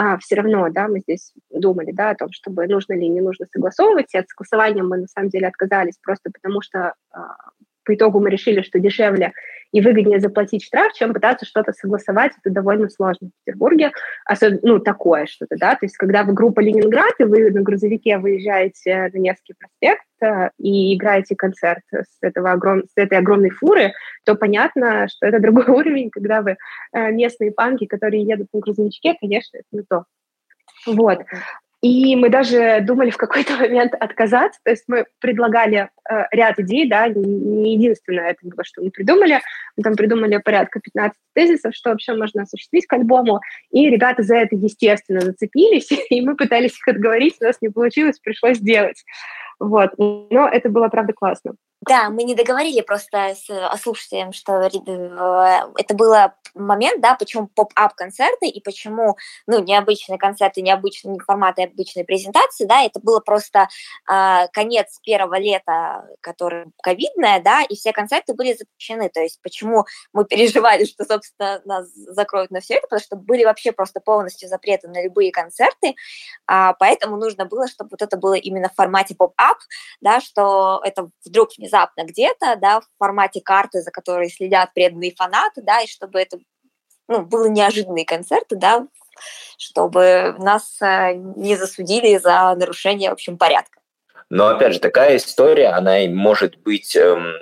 а, 0.00 0.16
все 0.18 0.36
равно, 0.36 0.68
да, 0.70 0.86
мы 0.86 1.00
здесь 1.00 1.32
думали, 1.50 1.90
да, 1.90 2.10
о 2.10 2.14
том, 2.14 2.28
чтобы 2.30 2.68
нужно 2.68 2.92
ли 2.92 3.08
не 3.08 3.20
нужно 3.20 3.46
согласовывать, 3.52 4.14
и 4.14 4.18
от 4.18 4.28
согласования 4.28 4.84
мы 4.84 4.98
на 4.98 5.08
самом 5.08 5.28
деле 5.28 5.48
отказались 5.48 5.98
просто 6.00 6.30
потому, 6.32 6.62
что 6.62 6.94
а, 7.10 7.34
по 7.88 7.94
итогу 7.94 8.20
мы 8.20 8.28
решили, 8.28 8.60
что 8.60 8.78
дешевле 8.78 9.32
и 9.72 9.80
выгоднее 9.80 10.20
заплатить 10.20 10.62
штраф, 10.62 10.92
чем 10.92 11.14
пытаться 11.14 11.46
что-то 11.46 11.72
согласовать. 11.72 12.32
Это 12.38 12.52
довольно 12.52 12.90
сложно 12.90 13.28
в 13.28 13.44
Петербурге, 13.44 13.92
особенно, 14.26 14.60
ну, 14.62 14.78
такое 14.78 15.24
что-то, 15.24 15.56
да, 15.56 15.72
то 15.72 15.86
есть 15.86 15.96
когда 15.96 16.22
вы 16.22 16.34
группа 16.34 16.60
Ленинград, 16.60 17.14
и 17.18 17.24
вы 17.24 17.50
на 17.50 17.62
грузовике 17.62 18.18
выезжаете 18.18 19.10
на 19.12 19.18
Невский 19.18 19.54
проспект 19.58 20.04
э, 20.22 20.50
и 20.58 20.94
играете 20.94 21.34
концерт 21.34 21.82
с, 21.90 22.18
этого 22.20 22.52
огром... 22.52 22.82
с 22.84 22.92
этой 22.96 23.16
огромной 23.16 23.50
фуры, 23.50 23.92
то 24.26 24.34
понятно, 24.34 25.08
что 25.08 25.26
это 25.26 25.40
другой 25.40 25.64
уровень, 25.68 26.10
когда 26.10 26.42
вы 26.42 26.58
э, 26.92 27.10
местные 27.12 27.52
панки, 27.52 27.86
которые 27.86 28.22
едут 28.22 28.48
на 28.52 28.60
грузовичке, 28.60 29.16
конечно, 29.18 29.56
это 29.56 29.66
не 29.72 29.82
то. 29.88 30.04
Вот. 30.86 31.20
И 31.80 32.16
мы 32.16 32.28
даже 32.28 32.80
думали 32.80 33.10
в 33.10 33.16
какой-то 33.16 33.56
момент 33.60 33.94
отказаться, 33.94 34.58
то 34.64 34.70
есть 34.70 34.84
мы 34.88 35.06
предлагали 35.20 35.88
э, 36.10 36.24
ряд 36.32 36.58
идей, 36.58 36.88
да, 36.88 37.08
не 37.08 37.74
единственное 37.74 38.30
это 38.30 38.40
было, 38.42 38.64
что 38.64 38.82
мы 38.82 38.90
придумали, 38.90 39.40
мы 39.76 39.84
там 39.84 39.94
придумали 39.94 40.38
порядка 40.38 40.80
15 40.80 41.16
тезисов, 41.34 41.74
что 41.74 41.90
вообще 41.90 42.14
можно 42.14 42.42
осуществить 42.42 42.86
к 42.86 42.92
альбому, 42.94 43.40
и 43.70 43.88
ребята 43.88 44.22
за 44.22 44.36
это, 44.36 44.56
естественно, 44.56 45.20
зацепились, 45.20 45.88
и 46.10 46.20
мы 46.20 46.34
пытались 46.34 46.76
их 46.78 46.88
отговорить, 46.88 47.36
у 47.40 47.44
нас 47.44 47.58
не 47.60 47.68
получилось, 47.68 48.18
пришлось 48.18 48.58
делать. 48.58 49.04
Вот, 49.60 49.92
но 49.96 50.48
это 50.48 50.68
было, 50.70 50.88
правда, 50.88 51.12
классно. 51.12 51.54
Да, 51.86 52.10
мы 52.10 52.24
не 52.24 52.34
договорили 52.34 52.80
просто 52.80 53.34
с 53.34 53.78
слушателям, 53.80 54.32
что 54.32 54.62
э, 54.62 54.70
это 55.76 55.94
был 55.94 56.12
момент, 56.54 57.00
да, 57.00 57.14
почему 57.14 57.46
поп-ап 57.46 57.94
концерты 57.94 58.48
и 58.48 58.60
почему, 58.60 59.16
ну, 59.46 59.62
необычные 59.62 60.18
концерты, 60.18 60.60
необычные 60.60 61.18
форматы 61.20 61.62
обычной 61.62 62.04
презентации, 62.04 62.64
да, 62.64 62.82
это 62.82 62.98
было 63.00 63.20
просто 63.20 63.68
э, 64.10 64.48
конец 64.52 64.98
первого 65.04 65.38
лета, 65.38 66.04
которое 66.20 66.66
ковидное, 66.82 67.40
да, 67.40 67.62
и 67.62 67.76
все 67.76 67.92
концерты 67.92 68.34
были 68.34 68.54
запрещены, 68.54 69.08
то 69.08 69.20
есть 69.20 69.40
почему 69.42 69.84
мы 70.12 70.24
переживали, 70.24 70.84
что, 70.84 71.04
собственно, 71.04 71.62
нас 71.64 71.88
закроют 71.94 72.50
на 72.50 72.60
все 72.60 72.74
это, 72.74 72.88
потому 72.88 73.00
что 73.00 73.16
были 73.16 73.44
вообще 73.44 73.70
просто 73.70 74.00
полностью 74.00 74.48
запреты 74.48 74.88
на 74.88 75.04
любые 75.04 75.30
концерты, 75.30 75.94
а, 76.46 76.72
поэтому 76.74 77.16
нужно 77.16 77.44
было, 77.44 77.68
чтобы 77.68 77.90
вот 77.92 78.02
это 78.02 78.16
было 78.16 78.34
именно 78.34 78.68
в 78.68 78.74
формате 78.74 79.14
поп-ап, 79.14 79.58
да, 80.00 80.20
что 80.20 80.80
это 80.84 81.10
вдруг 81.24 81.56
не 81.58 81.67
внезапно 81.68 82.04
где-то, 82.04 82.56
да, 82.56 82.80
в 82.80 82.86
формате 82.98 83.40
карты, 83.44 83.82
за 83.82 83.90
которой 83.90 84.30
следят 84.30 84.72
преданные 84.74 85.14
фанаты, 85.14 85.62
да, 85.62 85.80
и 85.80 85.86
чтобы 85.86 86.20
это 86.20 86.38
ну, 87.08 87.22
было 87.22 87.46
неожиданные 87.48 88.04
концерты, 88.04 88.56
да, 88.56 88.86
чтобы 89.56 90.34
нас 90.38 90.78
э, 90.80 91.14
не 91.14 91.56
засудили 91.56 92.18
за 92.18 92.54
нарушение, 92.54 93.10
в 93.10 93.14
общем, 93.14 93.38
порядка. 93.38 93.80
Но, 94.30 94.48
опять 94.48 94.74
же, 94.74 94.80
такая 94.80 95.16
история, 95.16 95.68
она 95.68 96.00
может 96.08 96.58
быть 96.58 96.94
эм, 96.96 97.32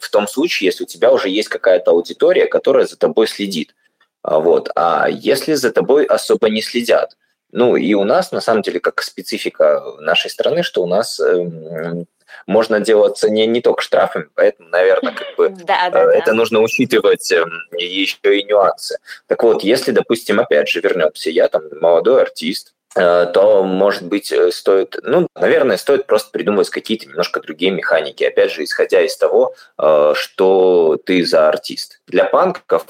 в 0.00 0.10
том 0.10 0.26
случае, 0.26 0.68
если 0.68 0.84
у 0.84 0.86
тебя 0.86 1.12
уже 1.12 1.28
есть 1.28 1.50
какая-то 1.50 1.90
аудитория, 1.90 2.46
которая 2.46 2.86
за 2.86 2.96
тобой 2.96 3.26
следит. 3.28 3.74
А 4.22 4.40
вот. 4.40 4.70
А 4.74 5.06
если 5.10 5.52
за 5.52 5.70
тобой 5.70 6.06
особо 6.06 6.48
не 6.48 6.62
следят, 6.62 7.18
ну 7.52 7.76
и 7.76 7.92
у 7.92 8.04
нас, 8.04 8.32
на 8.32 8.40
самом 8.40 8.62
деле, 8.62 8.80
как 8.80 9.02
специфика 9.02 9.82
нашей 10.00 10.30
страны, 10.30 10.62
что 10.62 10.82
у 10.82 10.86
нас 10.86 11.20
эм, 11.20 12.06
можно 12.46 12.80
делаться 12.80 13.30
не, 13.30 13.46
не 13.46 13.60
только 13.60 13.82
штрафами, 13.82 14.28
поэтому, 14.34 14.68
наверное, 14.68 15.12
как 15.12 15.36
бы 15.36 15.48
да, 15.64 15.90
да, 15.90 16.12
это 16.14 16.26
да. 16.26 16.34
нужно 16.34 16.60
учитывать 16.60 17.30
эм, 17.32 17.50
еще 17.78 18.38
и 18.38 18.44
нюансы. 18.44 18.98
Так 19.26 19.42
вот, 19.42 19.62
если, 19.62 19.92
допустим, 19.92 20.40
опять 20.40 20.68
же 20.68 20.80
вернемся, 20.80 21.30
я 21.30 21.48
там 21.48 21.62
молодой 21.80 22.22
артист, 22.22 22.74
Э, 22.83 22.83
то, 22.94 23.64
может 23.64 24.04
быть, 24.04 24.30
э, 24.30 24.52
стоит, 24.52 24.96
ну, 25.02 25.26
наверное, 25.34 25.76
стоит 25.76 26.06
просто 26.06 26.30
придумывать 26.30 26.70
какие-то 26.70 27.06
немножко 27.06 27.40
другие 27.40 27.72
механики, 27.72 28.22
опять 28.22 28.52
же, 28.52 28.62
исходя 28.62 29.00
из 29.00 29.16
того, 29.16 29.54
э, 29.78 30.12
что 30.14 30.96
ты 31.04 31.24
за 31.26 31.48
артист. 31.48 32.00
Для 32.06 32.24
панков 32.24 32.86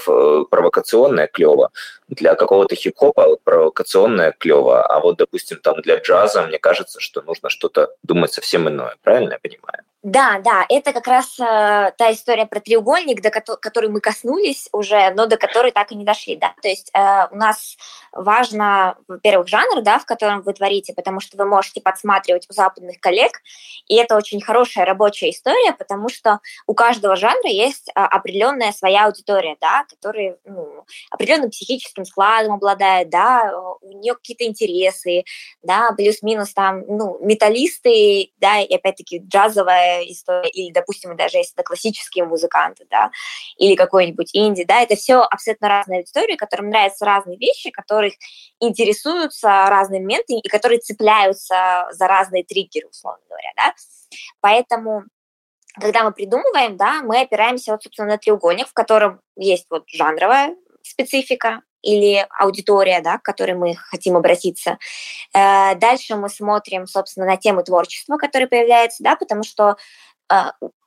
провокационное 0.51 1.27
клево, 1.27 1.71
для 2.09 2.35
какого-то 2.35 2.75
хип-хопа 2.75 3.37
провокационное 3.45 4.35
клево, 4.39 4.83
а 4.85 5.01
вот, 5.01 5.17
допустим, 5.17 5.59
там 5.59 5.81
для 5.81 5.97
джаза, 5.97 6.43
мне 6.43 6.59
кажется, 6.59 7.01
что 7.01 7.23
нужно 7.23 7.49
что-то 7.49 7.95
думать 8.03 8.33
совсем 8.33 8.69
иное, 8.69 8.97
правильно 9.03 9.33
я 9.33 9.39
понимаю? 9.39 9.85
Да, 10.05 10.39
да, 10.45 10.67
это 10.69 10.93
как 10.93 11.07
раз 11.07 11.41
э, 11.41 11.93
та 11.97 12.13
история 12.13 12.45
про 12.45 12.61
треугольник, 12.61 13.23
до 13.23 13.31
ко- 13.31 13.57
которой 13.57 13.87
мы 13.89 14.03
коснулись 14.03 14.69
уже, 14.71 15.11
но 15.15 15.25
до 15.25 15.39
которой 15.39 15.73
так 15.73 15.93
и 15.93 15.95
не 15.95 16.05
дошли, 16.05 16.37
да. 16.37 16.53
То 16.61 16.69
есть 16.69 16.91
э, 16.93 17.29
у 17.31 17.37
нас 17.37 17.79
важно, 18.13 18.99
во-первых, 19.09 19.49
жанр, 19.49 19.81
да, 19.81 19.99
в 19.99 20.05
котором 20.05 20.43
вы 20.43 20.53
творите, 20.53 20.93
потому 20.93 21.21
что 21.21 21.39
вы 21.39 21.47
можете 21.47 21.81
подсматривать 21.81 22.47
у 22.51 22.53
западных 22.53 23.01
коллег, 23.01 23.41
и 23.89 23.97
это 23.97 24.15
очень 24.15 24.43
хорошая 24.43 24.85
рабочая 24.85 25.31
история, 25.31 25.73
потому 25.73 26.11
что 26.11 26.41
у 26.67 26.75
каждого 26.75 27.17
жанра 27.17 27.49
есть 27.49 27.91
а, 27.95 28.07
определенная 28.07 28.73
своя 28.73 29.07
аудитория, 29.07 29.57
да, 29.59 29.87
которая 29.89 30.37
ну, 30.45 30.85
определенным 31.11 31.49
психическим 31.49 32.05
складом 32.05 32.53
обладает, 32.53 33.09
да, 33.09 33.51
у 33.81 33.89
нее 33.89 34.15
какие-то 34.15 34.45
интересы, 34.45 35.25
да, 35.63 35.93
плюс-минус 35.97 36.53
там, 36.53 36.83
ну, 36.87 37.17
металлисты, 37.23 38.33
да, 38.37 38.61
и 38.61 38.75
опять-таки 38.75 39.23
джазовая 39.27 39.94
история, 40.03 40.49
или, 40.49 40.73
допустим, 40.73 41.17
даже 41.17 41.39
если 41.39 41.55
это 41.55 41.63
классические 41.63 42.25
музыканты, 42.25 42.87
да, 42.91 43.11
или 43.57 43.75
какой-нибудь 43.75 44.31
инди, 44.33 44.65
да, 44.65 44.83
это 44.83 44.97
все 44.97 45.21
абсолютно 45.21 45.69
разные 45.69 45.99
аудитории, 46.01 46.37
которым 46.37 46.71
нравятся 46.71 47.05
разные 47.05 47.39
вещи, 47.39 47.71
которых 47.71 48.15
интересуются 48.61 49.49
разные 49.69 50.01
моменты 50.01 50.35
и 50.35 50.49
которые 50.49 50.79
цепляются 50.79 51.89
за 51.91 52.07
разные 52.07 52.45
триггеры, 52.45 52.89
условно 52.89 53.23
говоря, 53.29 53.53
да. 53.57 53.75
Поэтому 54.41 55.05
когда 55.81 56.05
мы 56.05 56.13
придумываем, 56.13 56.77
да, 56.77 57.03
мы 57.03 57.21
опираемся 57.21 57.73
вот, 57.73 57.83
собственно, 57.83 58.11
на 58.11 58.19
треугольник, 58.19 58.69
в 58.69 58.73
котором 58.73 59.21
есть 59.37 59.67
вот 59.71 59.85
жанровая 59.89 60.57
специфика, 60.83 61.63
или 61.85 62.27
аудитория, 62.39 63.01
да, 63.01 63.19
к 63.19 63.23
которой 63.23 63.55
мы 63.55 63.75
хотим 63.77 64.17
обратиться. 64.17 64.79
Э, 65.35 65.75
дальше 65.77 66.17
мы 66.17 66.29
смотрим, 66.29 66.87
собственно, 66.87 67.27
на 67.27 67.37
темы 67.37 67.63
творчества, 67.63 68.17
которые 68.17 68.49
появляются, 68.49 69.03
да, 69.03 69.17
потому 69.17 69.43
что 69.43 69.77
э, 70.33 70.37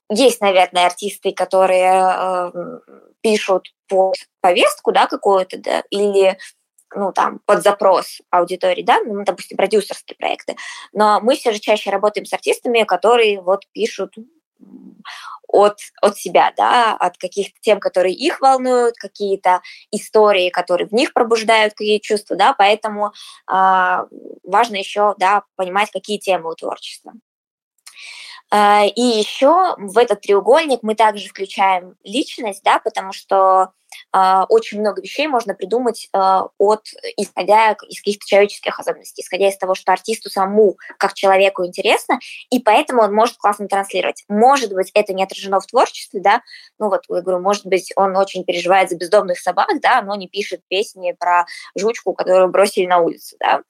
есть, 0.10 0.42
наверное, 0.42 0.86
артисты, 0.86 1.34
которые 1.34 2.52
э, 2.54 2.80
пишут 3.22 3.74
под 3.88 4.16
повестку, 4.42 4.92
да, 4.92 5.08
какую-то, 5.08 5.58
да, 5.58 5.84
или 5.90 6.38
ну, 6.96 7.12
там, 7.12 7.42
под 7.46 7.64
запрос 7.64 8.22
аудитории, 8.30 8.84
да, 8.84 9.00
ну, 9.06 9.24
допустим, 9.24 9.58
продюсерские 9.58 10.16
проекты. 10.18 10.56
Но 10.94 11.20
мы 11.22 11.36
все 11.36 11.52
же 11.52 11.60
чаще 11.60 11.90
работаем 11.90 12.26
с 12.26 12.34
артистами, 12.34 12.84
которые 12.84 13.42
вот 13.42 13.64
пишут 13.74 14.16
от, 15.48 15.80
от 16.02 16.18
себя, 16.18 16.54
да, 16.58 16.96
от 16.96 17.18
каких-то 17.18 17.58
тем, 17.62 17.80
которые 17.80 18.14
их 18.14 18.42
волнуют, 18.42 18.96
какие-то 18.98 19.62
истории, 19.92 20.50
которые 20.50 20.88
в 20.88 20.94
них 20.94 21.14
пробуждают 21.14 21.74
какие 21.74 22.00
чувства, 22.00 22.36
да, 22.36 22.54
поэтому 22.54 23.08
э, 23.08 23.98
важно 24.44 24.76
еще, 24.76 25.16
да, 25.18 25.44
понимать, 25.56 25.92
какие 25.92 26.18
темы 26.18 26.52
у 26.52 26.56
творчества. 26.56 27.14
Э, 28.52 28.88
и 28.88 29.02
еще 29.02 29.76
в 29.78 29.98
этот 29.98 30.22
треугольник 30.22 30.80
мы 30.84 30.96
также 30.96 31.30
включаем 31.30 31.96
личность, 32.04 32.64
да, 32.64 32.80
потому 32.80 33.14
что 33.14 33.38
а, 33.38 33.72
очень 34.50 34.80
много 34.80 35.02
вещей 35.02 35.28
можно 35.28 35.54
придумать 35.54 36.10
а, 36.14 36.48
от, 36.58 36.88
исходя 37.18 37.76
из 37.88 38.00
каких-то 38.00 38.26
человеческих 38.26 38.80
особенностей, 38.80 39.22
исходя 39.22 39.48
из 39.48 39.58
того, 39.58 39.76
что 39.76 39.92
артисту 39.92 40.30
саму, 40.30 40.78
как 40.98 41.14
человеку, 41.14 41.66
интересно, 41.66 42.20
и 42.50 42.60
поэтому 42.60 43.02
он 43.02 43.14
может 43.14 43.38
классно 43.38 43.68
транслировать. 43.68 44.24
Может 44.28 44.74
быть, 44.74 44.92
это 44.94 45.14
не 45.14 45.24
отражено 45.24 45.60
в 45.60 45.66
творчестве, 45.66 46.20
да, 46.20 46.42
ну 46.80 46.90
вот, 46.90 47.04
я 47.10 47.22
говорю, 47.22 47.42
может 47.42 47.66
быть, 47.66 47.92
он 47.96 48.16
очень 48.18 48.44
переживает 48.44 48.90
за 48.90 48.98
бездомных 48.98 49.40
собак, 49.40 49.70
да, 49.82 50.02
но 50.02 50.16
не 50.16 50.28
пишет 50.28 50.62
песни 50.68 51.16
про 51.18 51.46
жучку, 51.76 52.14
которую 52.14 52.50
бросили 52.50 52.86
на 52.86 53.00
улицу, 53.00 53.36
да. 53.40 53.62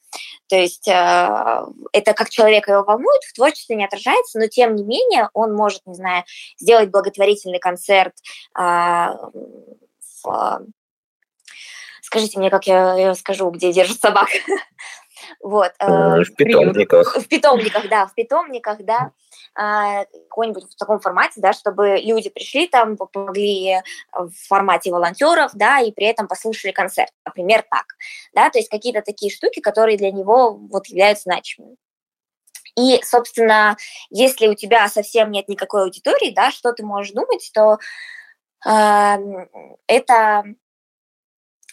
То 0.48 0.56
есть 0.56 0.88
э, 0.88 1.66
это 1.92 2.14
как 2.14 2.30
человека 2.30 2.72
его 2.72 2.84
волнует, 2.84 3.22
в 3.24 3.34
творчестве 3.34 3.76
не 3.76 3.84
отражается, 3.84 4.38
но 4.38 4.46
тем 4.46 4.74
не 4.74 4.84
менее 4.84 5.28
он 5.34 5.54
может, 5.54 5.82
не 5.86 5.94
знаю, 5.94 6.24
сделать 6.58 6.90
благотворительный 6.90 7.58
концерт. 7.58 8.14
Скажите 12.02 12.38
мне, 12.38 12.50
как 12.50 12.66
я 12.66 13.14
скажу, 13.14 13.50
где 13.50 13.72
держат 13.72 14.00
собак. 14.00 14.28
Вот. 15.40 15.72
Э, 15.80 16.22
в 16.22 16.34
питомниках. 16.36 17.16
В 17.16 17.28
питомниках, 17.28 17.88
да, 17.88 18.06
в 18.06 18.14
питомниках, 18.14 18.78
да, 18.84 19.10
а, 19.54 20.04
какой-нибудь 20.28 20.72
в 20.72 20.76
таком 20.76 21.00
формате, 21.00 21.40
да, 21.40 21.52
чтобы 21.52 21.98
люди 22.02 22.30
пришли 22.30 22.68
там, 22.68 22.96
помогли 22.96 23.82
в 24.12 24.30
формате 24.46 24.90
волонтеров, 24.90 25.50
да, 25.54 25.80
и 25.80 25.90
при 25.90 26.06
этом 26.06 26.28
послушали 26.28 26.72
концерт, 26.72 27.10
например, 27.24 27.64
так, 27.68 27.84
да, 28.32 28.50
то 28.50 28.58
есть 28.58 28.70
какие-то 28.70 29.02
такие 29.02 29.32
штуки, 29.32 29.60
которые 29.60 29.98
для 29.98 30.12
него 30.12 30.52
вот 30.52 30.86
являются 30.86 31.24
значимыми. 31.24 31.76
И, 32.76 33.02
собственно, 33.02 33.76
если 34.10 34.46
у 34.46 34.54
тебя 34.54 34.88
совсем 34.88 35.32
нет 35.32 35.48
никакой 35.48 35.82
аудитории, 35.82 36.30
да, 36.30 36.52
что 36.52 36.72
ты 36.72 36.84
можешь 36.84 37.12
думать, 37.12 37.50
то 37.52 37.78
это 38.64 40.44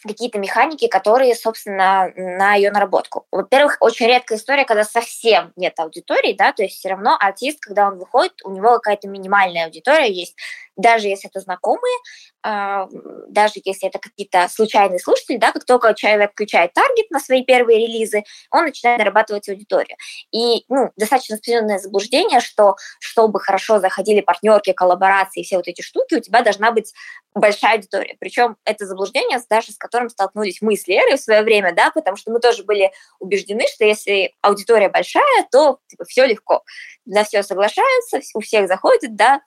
какие-то 0.02 0.38
механики, 0.38 0.88
которые, 0.88 1.34
собственно, 1.34 2.12
на 2.16 2.54
ее 2.54 2.70
наработку. 2.70 3.26
Во-первых, 3.30 3.78
очень 3.80 4.06
редкая 4.06 4.38
история, 4.38 4.64
когда 4.64 4.84
совсем 4.84 5.52
нет 5.56 5.78
аудитории, 5.78 6.34
да, 6.34 6.52
то 6.52 6.62
есть 6.62 6.76
все 6.76 6.90
равно 6.90 7.16
артист, 7.18 7.60
когда 7.60 7.88
он 7.88 7.98
выходит, 7.98 8.34
у 8.44 8.50
него 8.50 8.74
какая-то 8.74 9.08
минимальная 9.08 9.64
аудитория 9.66 10.12
есть, 10.12 10.36
даже 10.76 11.08
если 11.08 11.30
это 11.30 11.40
знакомые, 11.40 11.96
а, 12.42 12.86
даже 13.28 13.54
если 13.64 13.88
это 13.88 13.98
какие-то 13.98 14.46
случайные 14.48 14.98
слушатели, 14.98 15.38
да, 15.38 15.52
как 15.52 15.64
только 15.64 15.94
человек 15.94 16.32
включает 16.32 16.74
таргет 16.74 17.10
на 17.10 17.18
свои 17.18 17.42
первые 17.42 17.86
релизы, 17.86 18.24
он 18.50 18.64
начинает 18.64 18.98
нарабатывать 18.98 19.48
аудиторию. 19.48 19.96
И 20.32 20.64
ну, 20.68 20.92
достаточно 20.96 21.36
распространенное 21.36 21.78
заблуждение, 21.78 22.40
что 22.40 22.76
чтобы 23.00 23.40
хорошо 23.40 23.80
заходили 23.80 24.20
партнерки, 24.20 24.72
коллаборации, 24.72 25.42
все 25.42 25.56
вот 25.56 25.66
эти 25.66 25.80
штуки, 25.80 26.16
у 26.16 26.20
тебя 26.20 26.42
должна 26.42 26.70
быть 26.70 26.92
большая 27.36 27.74
аудитория. 27.74 28.16
Причем 28.18 28.56
это 28.64 28.86
заблуждение, 28.86 29.38
даже 29.48 29.72
с 29.72 29.76
которым 29.76 30.08
столкнулись 30.08 30.62
мы 30.62 30.76
с 30.76 30.86
Лерой 30.86 31.16
в 31.16 31.20
свое 31.20 31.42
время, 31.42 31.74
да, 31.74 31.90
потому 31.90 32.16
что 32.16 32.32
мы 32.32 32.40
тоже 32.40 32.64
были 32.64 32.92
убеждены, 33.20 33.64
что 33.72 33.84
если 33.84 34.34
аудитория 34.40 34.88
большая, 34.88 35.46
то 35.52 35.78
типа, 35.86 36.04
все 36.04 36.26
легко. 36.26 36.64
На 37.04 37.24
все 37.24 37.42
соглашаются, 37.42 38.20
у 38.34 38.40
всех 38.40 38.68
заходит, 38.68 39.14
да, 39.14 39.40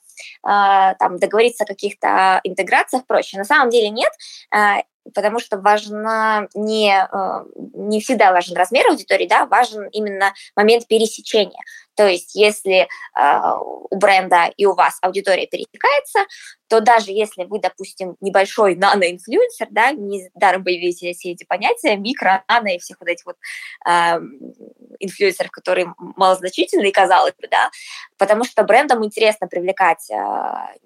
а, 0.43 0.93
там 0.95 1.18
договориться 1.18 1.64
о 1.64 1.68
каких-то 1.68 2.39
интеграциях 2.43 3.05
проще. 3.05 3.38
На 3.38 3.45
самом 3.45 3.70
деле 3.70 3.89
нет, 3.89 4.11
а, 4.51 4.84
потому 5.14 5.39
что 5.39 5.57
важно 5.57 6.47
не, 6.53 6.91
э, 6.91 7.43
не 7.74 7.99
всегда 7.99 8.32
важен 8.32 8.55
размер 8.55 8.88
аудитории, 8.89 9.28
да, 9.28 9.45
важен 9.45 9.88
именно 9.88 10.34
момент 10.55 10.88
пересечения. 10.88 11.61
То 12.00 12.08
есть 12.08 12.34
если 12.34 12.88
э, 12.88 13.52
у 13.60 13.93
бренда 13.97 14.54
и 14.56 14.66
у 14.66 14.74
вас 14.74 14.97
аудитория 15.02 15.47
пересекается, 15.47 16.20
то 16.70 16.80
даже 16.80 17.12
если 17.12 17.43
вы, 17.43 17.60
допустим, 17.60 18.16
небольшой 18.22 18.76
нано-инфлюенсер, 18.76 19.68
да, 19.70 19.91
не 19.91 20.30
даром 20.34 20.64
появились 20.64 20.95
все 20.95 21.32
эти 21.32 21.43
понятия, 21.43 21.97
микро, 21.97 22.45
нано 22.47 22.74
и 22.74 22.80
всех 22.80 23.02
вот 23.02 23.10
этих 23.10 23.26
вот 23.26 23.36
э, 23.86 24.18
инфлюенсеров, 25.02 25.52
которые 25.52 25.93
малозначительные, 25.97 26.93
казалось 26.93 27.34
бы, 27.38 27.50
да, 27.50 27.70
потому 28.18 28.45
что 28.45 28.64
брендам 28.64 29.04
интересно 29.04 29.47
привлекать 29.47 30.10
э, 30.10 30.16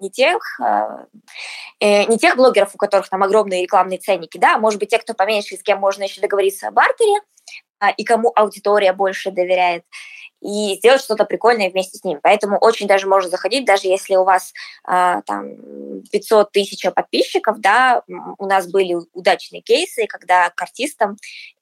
не 0.00 0.10
тех, 0.10 0.42
э, 0.60 2.06
не 2.06 2.18
тех 2.18 2.34
блогеров, 2.34 2.74
у 2.74 2.78
которых 2.78 3.08
там 3.08 3.22
огромные 3.22 3.62
рекламные 3.62 3.98
ценники, 3.98 4.36
да, 4.36 4.58
может 4.58 4.80
быть, 4.80 4.90
те, 4.90 4.98
кто 4.98 5.14
поменьше, 5.14 5.56
с 5.56 5.62
кем 5.62 5.78
можно 5.78 6.02
еще 6.02 6.20
договориться 6.20 6.66
о 6.66 6.72
бартере, 6.72 7.20
э, 7.80 7.92
и 7.96 8.02
кому 8.02 8.32
аудитория 8.34 8.92
больше 8.92 9.30
доверяет 9.30 9.84
и 10.44 10.76
сделать 10.76 11.00
что-то 11.00 11.24
прикольное 11.24 11.70
вместе 11.70 11.98
с 11.98 12.04
ним. 12.04 12.20
Поэтому 12.22 12.58
очень 12.58 12.86
даже 12.86 13.06
можно 13.06 13.30
заходить, 13.30 13.64
даже 13.64 13.88
если 13.88 14.14
у 14.16 14.24
вас 14.24 14.52
а, 14.84 15.22
там 15.22 16.02
500 16.12 16.52
тысяч 16.52 16.86
подписчиков, 16.94 17.60
да, 17.60 18.02
у 18.38 18.46
нас 18.46 18.70
были 18.70 18.96
удачные 19.14 19.62
кейсы, 19.62 20.06
когда 20.06 20.50
к 20.50 20.60
артистам 20.60 21.16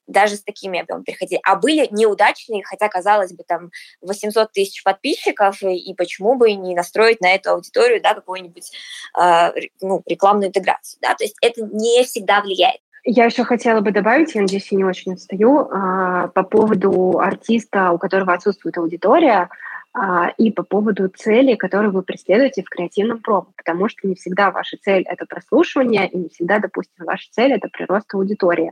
даже 0.05 0.35
с 0.35 0.43
такими 0.43 0.81
объемами 0.81 1.05
приходили. 1.05 1.39
А 1.45 1.55
были 1.55 1.87
неудачные, 1.91 2.61
хотя, 2.65 2.89
казалось 2.89 3.31
бы, 3.31 3.43
там 3.47 3.71
800 4.01 4.51
тысяч 4.51 4.83
подписчиков, 4.83 5.63
и, 5.63 5.77
и 5.77 5.95
почему 5.95 6.35
бы 6.35 6.51
не 6.51 6.75
настроить 6.75 7.21
на 7.21 7.33
эту 7.33 7.51
аудиторию, 7.51 8.01
да, 8.01 8.13
какую-нибудь 8.13 8.69
э, 9.17 9.51
ну, 9.79 10.03
рекламную 10.05 10.49
интеграцию, 10.49 10.99
да, 11.01 11.15
то 11.15 11.23
есть 11.23 11.37
это 11.41 11.61
не 11.61 12.03
всегда 12.03 12.41
влияет. 12.41 12.81
Я 13.05 13.25
еще 13.25 13.43
хотела 13.43 13.81
бы 13.81 13.91
добавить, 13.91 14.33
я 14.33 14.41
надеюсь, 14.41 14.71
я 14.71 14.77
не 14.77 14.85
очень 14.85 15.13
отстаю, 15.13 15.67
а, 15.69 16.29
по 16.29 16.43
поводу 16.43 17.19
артиста, 17.19 17.91
у 17.91 17.97
которого 17.97 18.33
отсутствует 18.33 18.77
аудитория, 18.77 19.49
а, 19.93 20.29
и 20.37 20.51
по 20.51 20.63
поводу 20.63 21.09
цели, 21.09 21.55
которую 21.55 21.91
вы 21.91 22.03
преследуете 22.03 22.63
в 22.63 22.69
креативном 22.69 23.19
промо, 23.19 23.47
потому 23.57 23.89
что 23.89 24.07
не 24.07 24.15
всегда 24.15 24.51
ваша 24.51 24.77
цель— 24.81 25.03
это 25.09 25.25
прослушивание, 25.25 26.07
и 26.07 26.17
не 26.17 26.29
всегда, 26.29 26.59
допустим, 26.59 27.05
ваша 27.05 27.27
цель— 27.31 27.51
это 27.53 27.67
прирост 27.67 28.13
аудитории. 28.13 28.71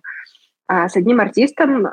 А, 0.66 0.88
с 0.88 0.96
одним 0.96 1.20
артистом, 1.20 1.90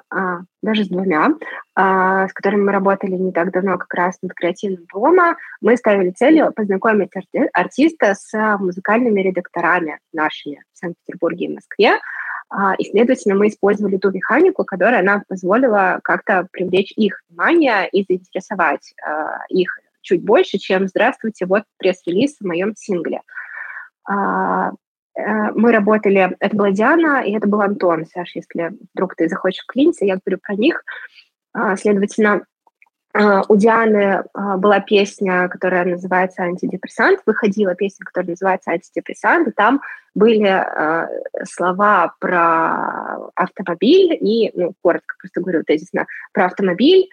даже 0.63 0.85
с 0.85 0.89
двумя, 0.89 1.31
с 1.77 2.33
которыми 2.33 2.63
мы 2.63 2.73
работали 2.73 3.17
не 3.17 3.33
так 3.33 3.51
давно 3.51 3.77
как 3.79 3.93
раз 3.93 4.19
над 4.23 4.35
креативным 4.35 4.87
промо, 4.87 5.35
мы 5.61 5.77
ставили 5.77 6.11
целью 6.11 6.53
познакомить 6.55 7.11
артиста 7.53 8.15
с 8.15 8.59
музыкальными 8.59 9.21
редакторами 9.21 9.99
нашими 10.13 10.63
в 10.73 10.79
Санкт-Петербурге 10.79 11.47
и 11.47 11.55
Москве, 11.55 11.99
и, 12.79 12.85
следовательно, 12.85 13.35
мы 13.35 13.49
использовали 13.49 13.99
ту 13.99 14.11
механику, 14.11 14.65
которая 14.65 15.03
нам 15.03 15.23
позволила 15.29 16.01
как-то 16.03 16.49
привлечь 16.51 16.93
их 16.97 17.23
внимание 17.29 17.89
и 17.91 18.05
заинтересовать 18.09 18.95
а, 19.05 19.45
их 19.49 19.79
чуть 20.01 20.25
больше, 20.25 20.57
чем 20.59 20.89
«Здравствуйте, 20.89 21.45
вот 21.45 21.65
пресс-релиз 21.77 22.39
в 22.41 22.47
моем 22.47 22.75
сингле». 22.75 23.21
А, 24.09 24.71
э, 25.15 25.23
мы 25.55 25.73
работали, 25.73 26.35
это 26.41 26.57
была 26.57 26.71
Диана 26.71 27.23
и 27.23 27.33
это 27.37 27.47
был 27.47 27.61
Антон. 27.61 28.07
Саша, 28.07 28.39
если 28.39 28.73
вдруг 28.95 29.15
ты 29.15 29.29
захочешь 29.29 29.63
вклиниться, 29.65 30.07
я 30.07 30.19
говорю 30.25 30.41
про 30.43 30.55
них. 30.55 30.83
Следовательно, 31.77 32.35
а, 32.35 32.43
у 33.49 33.57
Дианы 33.57 34.25
а, 34.33 34.57
была 34.57 34.81
песня, 34.81 35.49
которая 35.49 35.85
называется 35.85 36.43
«Антидепрессант», 36.43 37.21
выходила 37.27 37.75
песня, 37.75 38.05
которая 38.05 38.31
называется 38.31 38.71
«Антидепрессант», 38.71 39.49
и 39.49 39.51
там 39.53 39.81
были 40.15 40.49
э, 40.49 41.09
слова 41.45 42.15
про 42.19 43.31
автомобиль 43.37 44.17
и, 44.21 44.51
ну, 44.55 44.73
коротко 44.83 45.15
просто 45.21 45.41
говорю 45.41 45.63
тезисно, 45.65 46.07
про 46.33 46.47
автомобиль 46.47 47.09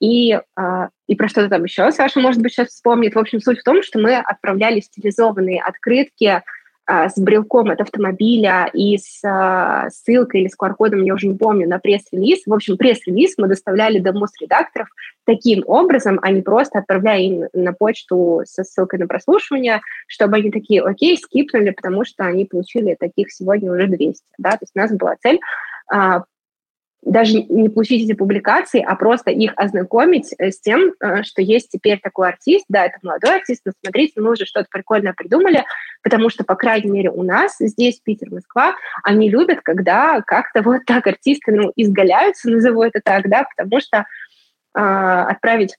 и, 0.00 0.40
и 1.06 1.14
про 1.14 1.28
что-то 1.28 1.48
там 1.48 1.64
еще. 1.64 1.92
Саша, 1.92 2.18
может 2.18 2.42
быть, 2.42 2.52
сейчас 2.52 2.68
вспомнит. 2.68 3.14
В 3.14 3.18
общем, 3.18 3.40
суть 3.40 3.60
в 3.60 3.64
том, 3.64 3.82
что 3.82 4.00
мы 4.00 4.16
отправляли 4.16 4.80
стилизованные 4.80 5.62
открытки 5.62 6.24
а, 6.24 6.42
с 6.90 7.18
брелком 7.20 7.70
от 7.70 7.80
автомобиля 7.80 8.68
и 8.72 8.98
с 8.98 9.20
а, 9.24 9.88
ссылкой 9.90 10.42
или 10.42 10.48
с 10.48 10.56
QR-кодом, 10.60 11.04
я 11.04 11.14
уже 11.14 11.28
не 11.28 11.36
помню, 11.36 11.68
на 11.68 11.78
пресс-релиз. 11.78 12.42
В 12.46 12.52
общем, 12.52 12.76
пресс-релиз 12.76 13.34
мы 13.38 13.48
доставляли 13.48 13.98
до 13.98 14.12
редакторов 14.40 14.88
таким 15.24 15.62
образом, 15.66 16.18
а 16.22 16.30
не 16.32 16.42
просто 16.42 16.80
отправляя 16.80 17.20
им 17.20 17.44
на 17.52 17.72
почту 17.72 18.42
со 18.44 18.64
ссылкой 18.64 18.98
на 18.98 19.06
прослушивание, 19.06 19.80
чтобы 20.08 20.36
они 20.36 20.50
такие, 20.50 20.82
окей, 20.82 21.16
скипнули, 21.16 21.70
потому 21.70 22.04
что 22.04 22.24
они 22.24 22.44
получили 22.44 22.96
таких 22.98 23.30
сегодня 23.30 23.72
уже 23.72 23.86
200. 23.86 24.24
Да? 24.38 24.50
То 24.52 24.58
есть 24.62 24.72
у 24.74 24.78
нас 24.78 24.92
была 24.92 25.16
цель 25.22 25.38
а, 25.92 26.24
даже 27.02 27.42
не 27.42 27.68
получить 27.68 28.04
эти 28.04 28.16
публикации, 28.16 28.84
а 28.86 28.94
просто 28.94 29.30
их 29.30 29.52
ознакомить 29.56 30.34
э, 30.38 30.50
с 30.50 30.60
тем, 30.60 30.92
э, 31.00 31.22
что 31.22 31.40
есть 31.40 31.70
теперь 31.70 31.98
такой 31.98 32.28
артист, 32.28 32.66
да, 32.68 32.86
это 32.86 32.98
молодой 33.02 33.36
артист, 33.36 33.62
но 33.64 33.72
смотрите, 33.82 34.20
мы 34.20 34.32
уже 34.32 34.44
что-то 34.44 34.68
прикольное 34.70 35.14
придумали, 35.14 35.64
потому 36.02 36.28
что, 36.28 36.44
по 36.44 36.56
крайней 36.56 36.90
мере, 36.90 37.10
у 37.10 37.22
нас 37.22 37.56
здесь, 37.58 38.00
Питер, 38.00 38.30
Москва, 38.30 38.74
они 39.02 39.30
любят, 39.30 39.60
когда 39.62 40.20
как-то 40.26 40.62
вот 40.62 40.84
так 40.86 41.06
артисты, 41.06 41.52
ну, 41.52 41.72
изгаляются, 41.74 42.50
назову 42.50 42.82
это 42.82 43.00
так, 43.02 43.28
да, 43.30 43.44
потому 43.44 43.80
что 43.80 44.04
э, 44.74 44.80
отправить 44.80 45.76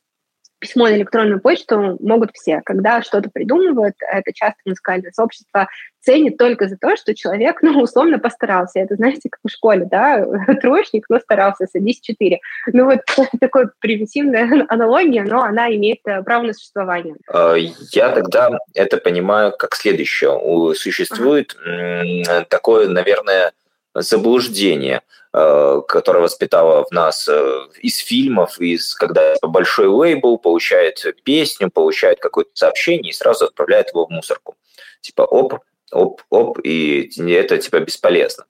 письмо 0.62 0.88
на 0.88 0.96
электронную 0.96 1.42
почту 1.42 1.98
могут 2.00 2.32
все. 2.34 2.62
Когда 2.64 3.02
что-то 3.02 3.30
придумывают, 3.30 3.96
это 4.00 4.32
часто 4.32 4.60
музыкальное 4.66 5.12
сообщество 5.12 5.68
ценит 6.00 6.38
только 6.38 6.68
за 6.68 6.78
то, 6.78 6.96
что 6.96 7.14
человек, 7.16 7.62
ну, 7.62 7.82
условно 7.82 8.20
постарался. 8.20 8.80
Это, 8.80 8.96
знаете, 8.96 9.30
как 9.30 9.40
в 9.44 9.52
школе, 9.52 9.88
да, 9.90 10.26
троечник, 10.62 11.06
но 11.10 11.20
старался, 11.20 11.66
садись 11.66 12.00
четыре. 12.00 12.40
Ну, 12.68 12.86
вот 12.86 13.00
такой 13.40 13.70
примитивная 13.80 14.66
аналогия, 14.70 15.24
но 15.24 15.42
она 15.42 15.74
имеет 15.76 16.00
э, 16.06 16.22
право 16.22 16.44
на 16.44 16.54
существование. 16.54 17.16
А, 17.28 17.56
я 17.56 18.10
тогда 18.10 18.52
это 18.76 18.98
понимаю 18.98 19.54
как 19.58 19.76
следующее. 19.76 20.32
Существует 20.76 21.56
ага. 21.66 22.46
такое, 22.48 22.88
наверное, 22.88 23.52
заблуждение, 23.94 25.02
э, 25.34 25.82
которое 25.88 26.20
воспитало 26.20 26.86
в 26.86 26.92
нас 26.92 27.28
э, 27.28 27.60
из 27.82 27.98
фильмов, 27.98 28.60
из 28.60 28.96
когда 28.96 29.36
большой 29.42 29.88
лейбл 29.88 30.38
получает 30.38 31.06
песню, 31.24 31.70
получает 31.70 32.20
какое-то 32.20 32.52
сообщение 32.54 33.10
и 33.10 33.14
сразу 33.14 33.46
отправляет 33.46 33.90
его 33.90 34.06
в 34.06 34.10
мусорку. 34.10 34.56
Типа, 35.02 35.24
оп, 35.24 35.60
оп, 35.92 36.22
оп, 36.30 36.60
и 36.64 37.10
это 37.32 37.58
типа 37.58 37.80
бесполезно. 37.80 38.46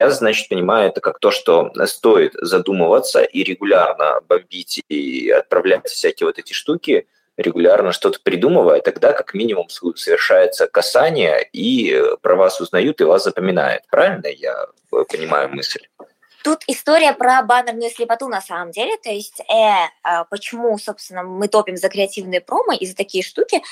Я, 0.00 0.10
значит, 0.10 0.48
понимаю 0.48 0.88
это 0.88 1.00
как 1.00 1.18
то, 1.18 1.30
что 1.30 1.70
стоит 1.86 2.32
задумываться 2.34 3.22
и 3.22 3.44
регулярно 3.44 4.20
бомбить 4.28 4.82
и 4.88 5.30
отправлять 5.30 5.86
всякие 5.86 6.26
вот 6.26 6.38
эти 6.38 6.52
штуки, 6.52 7.06
регулярно 7.36 7.92
что-то 7.92 8.18
придумывая, 8.22 8.80
тогда 8.80 9.12
как 9.12 9.34
минимум 9.34 9.68
совершается 9.68 10.66
касание, 10.66 11.48
и 11.52 11.92
э, 11.92 12.16
про 12.20 12.36
вас 12.36 12.60
узнают 12.60 13.00
и 13.00 13.04
вас 13.04 13.24
запоминают. 13.24 13.82
Правильно 13.90 14.26
я 14.26 14.66
э, 14.92 15.04
понимаю 15.10 15.50
мысль? 15.50 15.80
Тут 16.44 16.62
история 16.66 17.14
про 17.14 17.42
баннерную 17.42 17.90
слепоту 17.90 18.28
на 18.28 18.42
самом 18.42 18.70
деле, 18.70 18.98
то 18.98 19.08
есть 19.08 19.40
э, 19.40 19.54
э, 19.54 20.24
почему, 20.28 20.76
собственно, 20.76 21.22
мы 21.22 21.48
топим 21.48 21.78
за 21.78 21.88
креативные 21.88 22.42
промо 22.42 22.74
и 22.74 22.84
за 22.84 22.94
такие 22.94 23.24
штуки, 23.24 23.62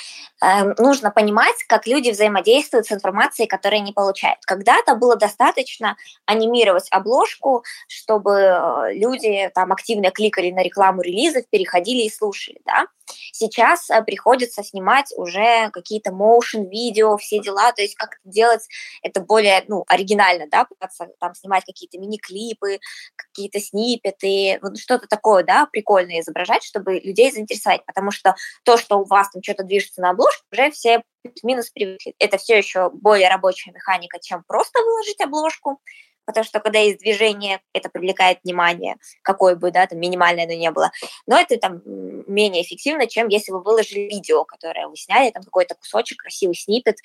э, 0.41 0.73
нужно 0.79 1.11
понимать, 1.11 1.63
как 1.69 1.87
люди 1.87 2.09
взаимодействуют 2.09 2.87
с 2.87 2.93
информацией, 2.93 3.47
которую 3.47 3.83
они 3.83 3.93
получают. 3.93 4.39
Когда-то 4.47 4.95
было 4.95 5.17
достаточно 5.17 5.99
анимировать 6.25 6.89
обложку, 6.91 7.63
чтобы 7.89 8.91
люди 8.95 9.51
там 9.55 9.71
активно 9.73 10.11
кликали 10.11 10.51
на 10.51 10.63
рекламу 10.63 11.03
релизов, 11.03 11.45
переходили 11.51 12.05
и 12.05 12.11
слушали, 12.11 12.59
да. 12.65 12.87
Сейчас 13.35 13.89
э, 13.89 14.03
приходится 14.03 14.63
снимать 14.63 15.13
уже 15.17 15.71
какие-то 15.71 16.11
motion 16.11 16.69
видео, 16.69 17.17
все 17.17 17.41
дела, 17.41 17.73
то 17.73 17.81
есть 17.81 17.95
как 17.95 18.19
делать 18.25 18.69
это 19.03 19.21
более, 19.21 19.65
ну, 19.69 19.85
оригинально, 19.89 20.47
да, 20.51 20.67
пытаться 20.67 21.09
там 21.19 21.35
снимать 21.35 21.65
какие-то 21.65 21.99
мини-клипы, 21.99 22.79
какие-то 23.17 23.59
снипеты, 23.59 24.59
вот 24.61 24.79
что-то 24.79 25.07
такое, 25.09 25.45
да, 25.45 25.67
прикольное 25.67 26.21
изображать, 26.21 26.63
чтобы 26.63 27.01
людей 27.01 27.33
заинтересовать, 27.33 27.87
потому 27.87 28.11
что 28.11 28.35
то, 28.65 28.77
что 28.77 28.99
у 28.99 29.05
вас 29.05 29.31
там 29.31 29.43
что-то 29.43 29.65
движется 29.65 30.03
на 30.03 30.11
обложку, 30.11 30.45
уже 30.53 30.71
все 30.71 31.03
минус 31.43 31.71
привыкли. 31.71 32.15
Это 32.19 32.37
все 32.37 32.59
еще 32.59 32.91
более 32.91 33.31
рабочая 33.31 33.73
механика, 33.73 34.19
чем 34.21 34.45
просто 34.47 34.79
выложить 34.81 35.21
обложку, 35.23 35.81
потому 36.25 36.45
что 36.45 36.61
когда 36.61 36.79
есть 36.79 37.01
движение, 37.01 37.61
это 37.73 37.89
привлекает 37.89 38.39
внимание, 38.45 38.97
какое 39.23 39.57
бы, 39.57 39.71
да, 39.71 39.87
там, 39.87 39.99
минимальное 39.99 40.45
оно 40.45 40.55
не 40.55 40.71
было. 40.71 40.91
Но 41.27 41.39
это 41.39 41.57
там 41.57 41.83
менее 41.85 42.63
эффективно, 42.63 43.07
чем 43.07 43.29
если 43.29 43.53
вы 43.53 43.63
выложили 43.63 44.01
видео, 44.01 44.45
которое 44.45 44.89
вы 44.89 44.97
сняли, 44.97 45.31
там 45.31 45.43
какой-то 45.43 45.75
кусочек, 45.75 46.23
красивый 46.23 46.55
снипет 46.55 46.97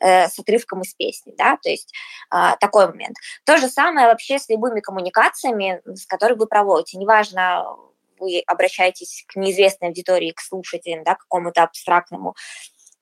э, 0.00 0.28
с 0.28 0.38
отрывком 0.38 0.82
из 0.82 0.94
песни, 0.94 1.34
да, 1.36 1.58
то 1.62 1.68
есть 1.68 1.92
э, 2.34 2.52
такой 2.60 2.88
момент. 2.88 3.16
То 3.44 3.58
же 3.58 3.68
самое 3.68 4.08
вообще 4.08 4.38
с 4.38 4.48
любыми 4.48 4.80
коммуникациями, 4.80 5.80
с 5.86 6.06
которыми 6.06 6.38
вы 6.38 6.46
проводите. 6.46 6.98
Неважно, 6.98 7.66
вы 8.18 8.42
обращаетесь 8.46 9.24
к 9.28 9.36
неизвестной 9.36 9.88
аудитории, 9.88 10.32
к 10.32 10.40
слушателям, 10.40 11.04
да, 11.04 11.14
к 11.14 11.20
какому-то 11.20 11.62
абстрактному 11.62 12.34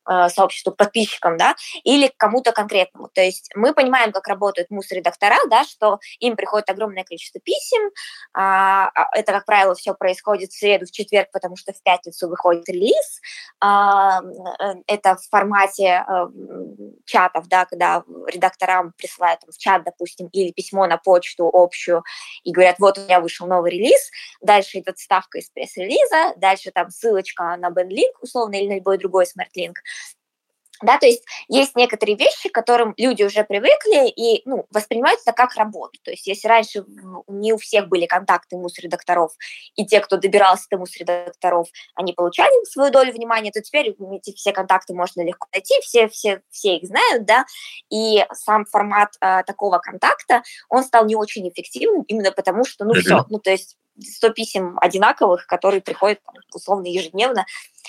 Э, 0.07 0.29
сообществу, 0.29 0.71
подписчикам, 0.71 1.39
да, 1.39 1.55
или 1.83 2.13
кому-то 2.19 2.53
конкретному. 2.53 3.09
То 3.09 3.23
есть 3.23 3.51
мы 3.55 3.73
понимаем, 3.73 4.13
как 4.13 4.29
работают 4.29 4.71
мус-редактора, 4.71 5.37
да, 5.49 5.65
что 5.65 5.99
им 6.19 6.37
приходит 6.37 6.69
огромное 6.69 7.05
количество 7.05 7.41
писем, 7.41 7.91
а, 8.35 8.91
а, 8.95 9.09
это, 9.15 9.33
как 9.33 9.47
правило, 9.47 9.75
все 9.75 9.95
происходит 9.95 10.51
в 10.51 10.59
среду, 10.59 10.85
в 10.85 10.91
четверг, 10.91 11.31
потому 11.33 11.57
что 11.57 11.73
в 11.73 11.83
пятницу 11.83 12.29
выходит 12.29 12.69
релиз, 12.69 13.21
а, 13.61 14.21
э, 14.21 14.75
это 14.89 15.17
в 15.17 15.27
формате 15.31 16.05
а, 16.07 16.29
чатов, 17.07 17.47
да, 17.49 17.65
когда 17.65 18.05
редакторам 18.27 18.93
присылают 18.99 19.41
там, 19.41 19.53
в 19.53 19.57
чат, 19.57 19.85
допустим, 19.85 20.29
или 20.33 20.53
письмо 20.53 20.87
на 20.87 20.99
почту 20.99 21.49
общую 21.51 22.05
и 22.43 22.53
говорят, 22.53 22.77
вот 22.79 22.99
у 22.99 23.01
меня 23.01 23.21
вышел 23.21 23.47
новый 23.47 23.71
релиз, 23.71 24.11
дальше 24.43 24.81
идет 24.81 24.99
ставка 24.99 25.39
из 25.39 25.49
пресс-релиза, 25.49 26.35
дальше 26.37 26.73
там 26.73 26.91
ссылочка 26.91 27.57
на 27.57 27.71
бендлинк, 27.71 28.23
условно, 28.23 28.57
или 28.57 28.69
на 28.69 28.77
любой 28.77 28.99
другой 28.99 29.25
смарт-линк, 29.25 29.79
да, 30.83 30.99
то 30.99 31.07
есть 31.07 31.25
есть 31.49 31.77
некоторые 31.77 32.17
вещи, 32.17 32.49
к 32.49 32.53
которым 32.53 32.95
люди 32.97 33.23
уже 33.23 33.45
привыкли 33.45 34.09
и 34.09 34.43
ну, 34.45 34.67
воспринимают 34.71 35.21
это 35.21 35.33
как 35.33 35.55
работу. 35.55 35.99
То 36.03 36.11
есть 36.11 36.27
если 36.27 36.49
раньше 36.49 36.85
не 37.29 37.53
у 37.53 37.59
всех 37.59 37.89
были 37.89 38.07
контакты 38.07 38.57
мус-редакторов, 38.57 39.33
и 39.77 39.87
те, 39.87 40.01
кто 40.01 40.17
добирался 40.17 40.67
до 40.71 40.79
мус-редакторов, 40.79 41.69
они 41.95 42.13
получали 42.13 42.53
свою 42.65 42.91
долю 42.91 43.13
внимания, 43.13 43.51
то 43.51 43.63
теперь 43.63 43.95
эти 44.13 44.35
все 44.35 44.53
контакты 44.53 44.95
можно 44.95 45.23
легко 45.23 45.47
найти, 45.53 45.75
все, 45.83 46.09
все, 46.09 46.43
все 46.51 46.77
их 46.77 46.87
знают, 46.87 47.25
да, 47.25 47.45
и 47.91 48.25
сам 48.33 48.65
формат 48.67 49.11
а, 49.21 49.43
такого 49.45 49.79
контакта, 49.79 50.43
он 50.69 50.83
стал 50.85 51.07
не 51.07 51.17
очень 51.17 51.49
эффективным 51.49 52.03
именно 52.03 52.33
потому, 52.33 52.65
что, 52.65 52.85
ну, 52.85 52.95
mm-hmm. 52.95 53.01
все, 53.01 53.25
ну, 53.29 53.39
то 53.39 53.51
есть 53.51 53.77
100 54.01 54.31
писем 54.31 54.79
одинаковых, 54.81 55.47
которые 55.47 55.81
приходят 55.81 56.21
условно 56.53 56.87
ежедневно. 56.87 57.47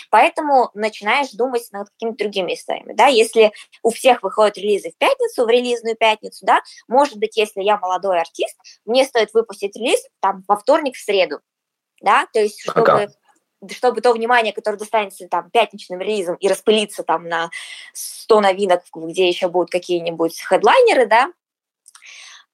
Поэтому 0.09 0.69
начинаешь 0.73 1.31
думать 1.31 1.67
над 1.71 1.89
какими-то 1.89 2.17
другими 2.17 2.53
историями. 2.53 2.93
Да? 2.93 3.07
Если 3.07 3.51
у 3.83 3.89
всех 3.91 4.23
выходят 4.23 4.57
релизы 4.57 4.91
в 4.91 4.97
пятницу, 4.97 5.45
в 5.45 5.49
релизную 5.49 5.95
пятницу, 5.95 6.45
да, 6.45 6.61
может 6.87 7.17
быть, 7.17 7.37
если 7.37 7.61
я 7.61 7.77
молодой 7.77 8.19
артист, 8.19 8.57
мне 8.85 9.05
стоит 9.05 9.33
выпустить 9.33 9.75
релиз 9.75 10.05
там 10.19 10.43
во 10.47 10.57
вторник, 10.57 10.95
в 10.95 11.03
среду. 11.03 11.39
Да? 12.01 12.27
То 12.33 12.39
есть, 12.39 12.61
чтобы 12.61 12.91
ага 12.91 13.07
чтобы 13.71 14.01
то 14.01 14.13
внимание, 14.13 14.53
которое 14.53 14.77
достанется 14.77 15.27
там 15.27 15.49
пятничным 15.49 15.99
релизом 15.99 16.35
и 16.35 16.47
распылиться 16.47 17.03
там 17.03 17.27
на 17.27 17.49
100 17.93 18.41
новинок, 18.41 18.83
где 18.93 19.27
еще 19.27 19.47
будут 19.47 19.71
какие-нибудь 19.71 20.39
хедлайнеры, 20.41 21.07
да, 21.07 21.31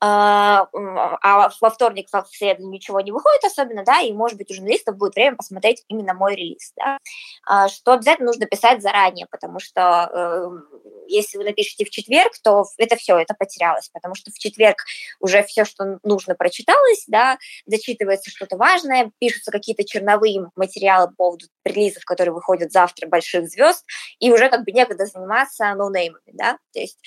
а, 0.04 0.68
а 0.74 1.52
во 1.62 1.70
вторник, 1.70 2.08
в 2.12 2.26
среду 2.36 2.68
ничего 2.68 3.02
не 3.02 3.12
выходит 3.12 3.44
особенно, 3.44 3.84
да, 3.86 4.02
и, 4.02 4.12
может 4.14 4.36
быть, 4.36 4.50
у 4.50 4.54
журналистов 4.56 4.98
будет 4.98 5.14
время 5.14 5.36
посмотреть 5.36 5.84
именно 5.90 6.16
мой 6.16 6.36
релиз, 6.36 6.74
да, 6.76 6.98
а, 7.46 7.70
что 7.70 7.94
обязательно 7.94 8.28
нужно 8.28 8.48
писать 8.48 8.82
заранее, 8.82 9.28
потому 9.30 9.60
что 9.60 10.10
э, 10.12 10.82
если 11.08 11.38
вы 11.38 11.44
напишете 11.44 11.86
в 11.86 11.92
четверг, 11.92 12.32
то 12.44 12.66
это 12.78 12.96
все, 12.96 13.20
это 13.20 13.36
потерялось, 13.38 13.90
потому 13.94 14.16
что 14.16 14.32
в 14.32 14.40
четверг 14.40 14.78
уже 15.20 15.44
все, 15.44 15.66
что 15.66 16.00
нужно, 16.04 16.34
прочиталось, 16.34 17.04
да, 17.08 17.38
зачитывается 17.68 18.32
что-то 18.32 18.58
важное, 18.58 19.12
пишутся 19.20 19.52
какие-то 19.52 19.84
черновые 19.84 20.50
материалы 20.56 21.10
по 21.10 21.16
поводу 21.16 21.46
релизов, 21.64 22.06
которые 22.06 22.34
выходят 22.34 22.72
завтра, 22.72 23.08
больших 23.08 23.48
звезд, 23.48 23.86
и 24.20 24.32
уже 24.32 24.50
как 24.50 24.66
бы 24.66 24.72
некогда 24.72 25.06
заниматься 25.06 25.76
ноунеймами, 25.76 26.32
да, 26.34 26.58
то 26.74 26.80
есть 26.80 26.98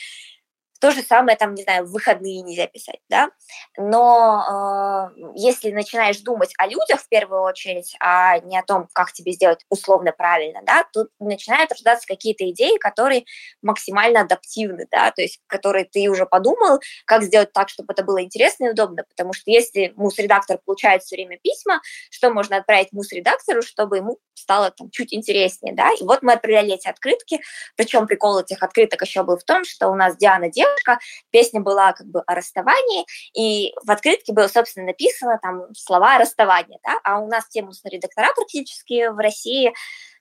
то 0.84 0.90
же 0.90 1.00
самое, 1.00 1.34
там, 1.38 1.54
не 1.54 1.62
знаю, 1.62 1.86
в 1.86 1.92
выходные 1.92 2.42
нельзя 2.42 2.66
писать, 2.66 3.00
да. 3.08 3.30
Но 3.78 5.08
э, 5.16 5.32
если 5.34 5.70
начинаешь 5.70 6.18
думать 6.18 6.52
о 6.58 6.66
людях 6.66 7.00
в 7.00 7.08
первую 7.08 7.40
очередь, 7.40 7.96
а 8.00 8.38
не 8.40 8.58
о 8.58 8.62
том, 8.62 8.88
как 8.92 9.10
тебе 9.14 9.32
сделать 9.32 9.64
условно 9.70 10.12
правильно, 10.12 10.60
да, 10.62 10.84
тут 10.92 11.08
начинают 11.18 11.72
рождаться 11.72 12.06
какие-то 12.06 12.50
идеи, 12.50 12.76
которые 12.76 13.24
максимально 13.62 14.20
адаптивны, 14.20 14.86
да, 14.90 15.10
то 15.10 15.22
есть 15.22 15.40
которые 15.46 15.86
ты 15.86 16.06
уже 16.10 16.26
подумал, 16.26 16.80
как 17.06 17.22
сделать 17.22 17.54
так, 17.54 17.70
чтобы 17.70 17.94
это 17.94 18.04
было 18.04 18.22
интересно 18.22 18.66
и 18.66 18.70
удобно, 18.72 19.04
потому 19.08 19.32
что 19.32 19.50
если 19.50 19.94
мус-редактор 19.96 20.58
получает 20.66 21.02
все 21.02 21.16
время 21.16 21.38
письма, 21.42 21.80
что 22.10 22.28
можно 22.28 22.58
отправить 22.58 22.92
мус-редактору, 22.92 23.62
чтобы 23.62 23.96
ему 23.96 24.18
стало 24.34 24.70
там 24.70 24.90
чуть 24.90 25.14
интереснее, 25.14 25.74
да, 25.74 25.90
и 25.98 26.04
вот 26.04 26.22
мы 26.22 26.34
отправляли 26.34 26.74
эти 26.74 26.88
открытки, 26.88 27.40
причем 27.74 28.06
прикол 28.06 28.40
этих 28.40 28.62
открыток 28.62 29.00
еще 29.00 29.22
был 29.22 29.38
в 29.38 29.44
том, 29.44 29.64
что 29.64 29.88
у 29.88 29.94
нас 29.94 30.18
Диана 30.18 30.50
девушка, 30.50 30.73
девушка, 30.74 30.98
песня 31.30 31.60
была 31.60 31.92
как 31.92 32.06
бы 32.06 32.20
о 32.26 32.34
расставании, 32.34 33.06
и 33.34 33.72
в 33.84 33.90
открытке 33.90 34.32
было, 34.32 34.48
собственно, 34.48 34.86
написано 34.86 35.38
там 35.42 35.74
слова 35.74 36.16
о 36.16 36.18
расставании, 36.18 36.78
да, 36.84 37.00
а 37.04 37.20
у 37.20 37.28
нас 37.28 37.48
тему 37.48 37.72
редактора 37.84 38.32
практически 38.34 39.08
в 39.08 39.18
России 39.18 39.72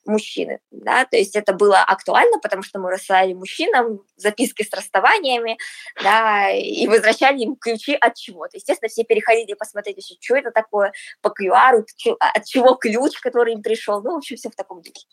мужчины, 0.05 0.59
да, 0.71 1.05
то 1.05 1.15
есть 1.15 1.35
это 1.35 1.53
было 1.53 1.79
актуально, 1.79 2.37
потому 2.39 2.61
что 2.61 2.79
мы 2.79 2.91
рассылали 2.91 3.33
мужчинам 3.33 4.01
записки 4.17 4.63
с 4.63 4.73
расставаниями, 4.73 5.57
да, 6.03 6.49
и 6.51 6.87
возвращали 6.87 7.39
им 7.39 7.55
ключи 7.55 7.95
от 7.95 8.15
чего-то. 8.15 8.57
Естественно, 8.57 8.89
все 8.89 9.05
переходили 9.05 9.53
посмотреть 9.53 9.97
еще, 9.97 10.15
что 10.19 10.35
это 10.35 10.51
такое 10.51 10.91
по 11.21 11.29
QR, 11.29 11.85
от 12.19 12.45
чего 12.45 12.75
ключ, 12.75 13.19
который 13.21 13.53
им 13.53 13.61
пришел, 13.61 14.01
ну, 14.01 14.13
в 14.13 14.17
общем, 14.17 14.35
все 14.35 14.49
в 14.49 14.55
таком 14.55 14.81
духе. 14.81 15.05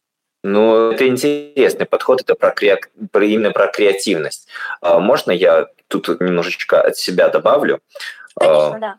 Ну, 0.42 0.92
это 0.92 1.06
интересный 1.06 1.86
подход, 1.86 2.22
это 2.22 2.34
про, 2.34 2.50
кре... 2.50 2.80
про 3.12 3.24
именно 3.24 3.50
про 3.50 3.66
креативность. 3.66 4.48
А, 4.80 4.98
можно 4.98 5.30
я 5.32 5.66
тут 5.88 6.08
немножечко 6.20 6.80
от 6.80 6.96
себя 6.96 7.28
добавлю? 7.28 7.80
Конечно, 8.36 8.76
а, 8.76 8.78
да. 8.78 8.98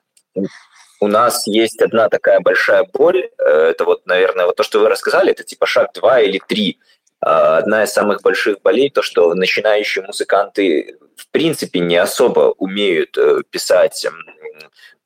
У 1.00 1.08
нас 1.08 1.48
есть 1.48 1.82
одна 1.82 2.10
такая 2.10 2.42
большая 2.42 2.84
боль, 2.84 3.30
э, 3.39 3.44
это 3.44 3.86
вот, 3.86 4.06
наверное, 4.06 4.46
вот 4.46 4.56
то, 4.56 4.62
что 4.62 4.80
вы 4.80 4.89
рассказали, 4.89 5.32
это 5.32 5.44
типа 5.44 5.66
шаг 5.66 5.94
два 5.94 6.22
или 6.22 6.39
три. 6.48 6.80
А, 7.22 7.58
одна 7.58 7.84
из 7.84 7.92
самых 7.92 8.22
больших 8.22 8.62
болей, 8.62 8.92
то, 8.92 9.02
что 9.02 9.34
начинающие 9.34 10.06
музыканты 10.06 10.98
в 11.16 11.28
принципе 11.30 11.80
не 11.80 11.98
особо 11.98 12.54
умеют 12.58 13.18
э, 13.18 13.42
писать 13.50 14.06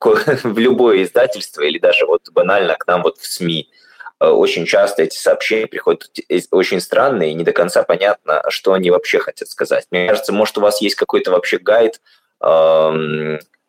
в 0.00 0.58
любое 0.58 1.02
издательство 1.02 1.62
или 1.62 1.78
даже 1.78 2.04
вот 2.04 2.28
банально 2.30 2.74
к 2.74 2.86
нам 2.86 3.02
вот 3.02 3.16
в 3.18 3.26
СМИ. 3.26 3.70
Очень 4.18 4.64
часто 4.66 5.02
эти 5.02 5.16
сообщения 5.16 5.66
приходят 5.66 6.08
очень 6.50 6.80
странные, 6.80 7.34
не 7.34 7.44
до 7.44 7.52
конца 7.52 7.82
понятно, 7.82 8.42
что 8.48 8.72
они 8.72 8.90
вообще 8.90 9.18
хотят 9.18 9.48
сказать. 9.48 9.86
Мне 9.90 10.08
кажется, 10.08 10.32
может, 10.32 10.56
у 10.58 10.60
вас 10.60 10.80
есть 10.80 10.94
какой-то 10.96 11.30
вообще 11.30 11.58
гайд 11.58 12.00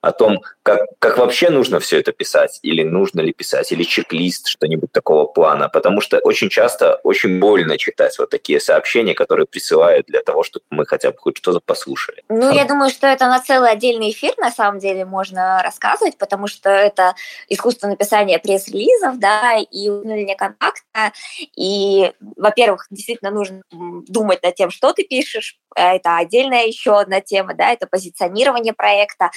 о 0.07 0.13
том, 0.13 0.41
как, 0.63 0.81
как 0.99 1.17
вообще 1.17 1.49
нужно 1.49 1.79
все 1.79 1.99
это 1.99 2.13
писать, 2.13 2.59
или 2.61 2.83
нужно 2.83 3.19
ли 3.19 3.33
писать, 3.33 3.73
или 3.73 3.83
чек-лист, 3.83 4.47
что-нибудь 4.47 4.91
такого 4.91 5.25
плана, 5.25 5.67
потому 5.67 5.99
что 5.99 6.19
очень 6.19 6.49
часто 6.49 6.95
очень 7.03 7.39
больно 7.39 7.77
читать 7.77 8.17
вот 8.17 8.29
такие 8.29 8.61
сообщения, 8.61 9.13
которые 9.13 9.45
присылают 9.45 10.05
для 10.07 10.21
того, 10.21 10.43
чтобы 10.43 10.63
мы 10.69 10.85
хотя 10.85 11.11
бы 11.11 11.17
хоть 11.17 11.37
что-то 11.37 11.59
послушали. 11.59 12.23
Ну, 12.29 12.51
я 12.51 12.63
думаю, 12.63 12.89
что 12.89 13.07
это 13.07 13.25
на 13.27 13.41
целый 13.41 13.69
отдельный 13.69 14.11
эфир, 14.11 14.33
на 14.37 14.49
самом 14.49 14.79
деле, 14.79 15.03
можно 15.03 15.61
рассказывать, 15.61 16.17
потому 16.17 16.47
что 16.47 16.69
это 16.69 17.15
искусство 17.49 17.87
написания 17.87 18.39
пресс-релизов, 18.39 19.19
да, 19.19 19.57
и 19.57 19.89
установление 19.89 20.37
контакта, 20.37 21.11
и, 21.55 22.13
во-первых, 22.37 22.87
действительно 22.89 23.31
нужно 23.31 23.61
думать 23.71 24.41
над 24.41 24.55
тем, 24.55 24.71
что 24.71 24.93
ты 24.93 25.03
пишешь, 25.03 25.57
это 25.75 26.17
отдельная 26.17 26.65
еще 26.65 26.97
одна 26.97 27.19
тема, 27.19 27.53
да, 27.53 27.71
это 27.71 27.87
позиционирование 27.87 28.73
проекта, 28.73 29.31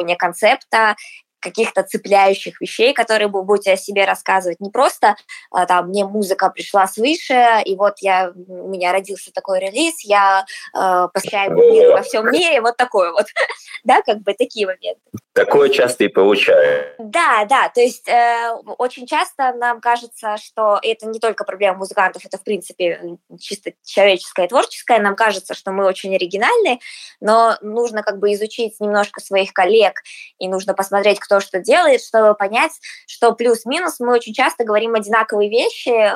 продумывание 0.00 0.16
концепта, 0.16 0.96
каких-то 1.40 1.82
цепляющих 1.82 2.60
вещей, 2.60 2.92
которые 2.92 3.28
вы 3.28 3.42
будете 3.42 3.72
о 3.72 3.76
себе 3.76 4.04
рассказывать. 4.04 4.60
Не 4.60 4.70
просто 4.70 5.16
а, 5.50 5.66
там 5.66 5.88
мне 5.88 6.04
музыка 6.04 6.50
пришла 6.50 6.86
свыше, 6.86 7.62
и 7.64 7.76
вот 7.76 7.94
я, 8.00 8.32
у 8.34 8.68
меня 8.68 8.92
родился 8.92 9.32
такой 9.32 9.60
релиз, 9.60 10.00
я 10.04 10.44
э, 10.74 11.08
посвящаю 11.12 11.52
миру 11.52 11.92
во 11.92 12.02
всем 12.02 12.30
мире, 12.30 12.60
вот 12.60 12.76
такое 12.76 13.12
вот, 13.12 13.26
да, 13.84 14.02
как 14.02 14.18
бы 14.18 14.34
такие 14.34 14.66
моменты. 14.66 15.00
Такое 15.32 15.68
часто 15.70 16.04
и 16.04 16.08
получаю. 16.08 16.94
Да, 16.98 17.44
да, 17.44 17.68
то 17.68 17.80
есть 17.80 18.08
э, 18.08 18.52
очень 18.78 19.06
часто 19.06 19.52
нам 19.54 19.80
кажется, 19.80 20.36
что 20.36 20.78
это 20.82 21.06
не 21.06 21.20
только 21.20 21.44
проблема 21.44 21.78
музыкантов, 21.78 22.24
это 22.24 22.36
в 22.36 22.42
принципе 22.42 23.16
чисто 23.38 23.72
человеческое, 23.84 24.48
творческое. 24.48 24.98
Нам 24.98 25.14
кажется, 25.14 25.54
что 25.54 25.70
мы 25.70 25.86
очень 25.86 26.14
оригинальны, 26.14 26.80
но 27.20 27.56
нужно 27.62 28.02
как 28.02 28.18
бы 28.18 28.32
изучить 28.32 28.80
немножко 28.80 29.20
своих 29.20 29.52
коллег 29.52 30.02
и 30.38 30.48
нужно 30.48 30.74
посмотреть, 30.74 31.20
кто 31.30 31.38
что 31.38 31.60
делает, 31.60 32.02
чтобы 32.02 32.34
понять, 32.34 32.72
что 33.06 33.32
плюс-минус 33.32 34.00
мы 34.00 34.14
очень 34.14 34.34
часто 34.34 34.64
говорим 34.64 34.94
одинаковые 34.94 35.48
вещи, 35.48 36.12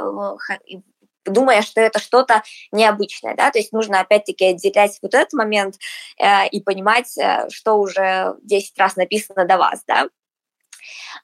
думая, 1.25 1.63
что 1.63 1.81
это 1.81 2.01
что-то 2.01 2.43
необычное, 2.73 3.35
да, 3.37 3.51
то 3.51 3.59
есть 3.59 3.73
нужно 3.73 4.01
опять-таки 4.01 4.45
отделять 4.47 4.99
вот 5.01 5.15
этот 5.15 5.33
момент 5.33 5.77
э, 6.19 6.49
и 6.49 6.61
понимать, 6.61 7.17
э, 7.17 7.49
что 7.49 7.77
уже 7.77 8.35
10 8.43 8.79
раз 8.79 8.97
написано 8.97 9.47
до 9.47 9.57
вас, 9.57 9.85
да, 9.87 10.09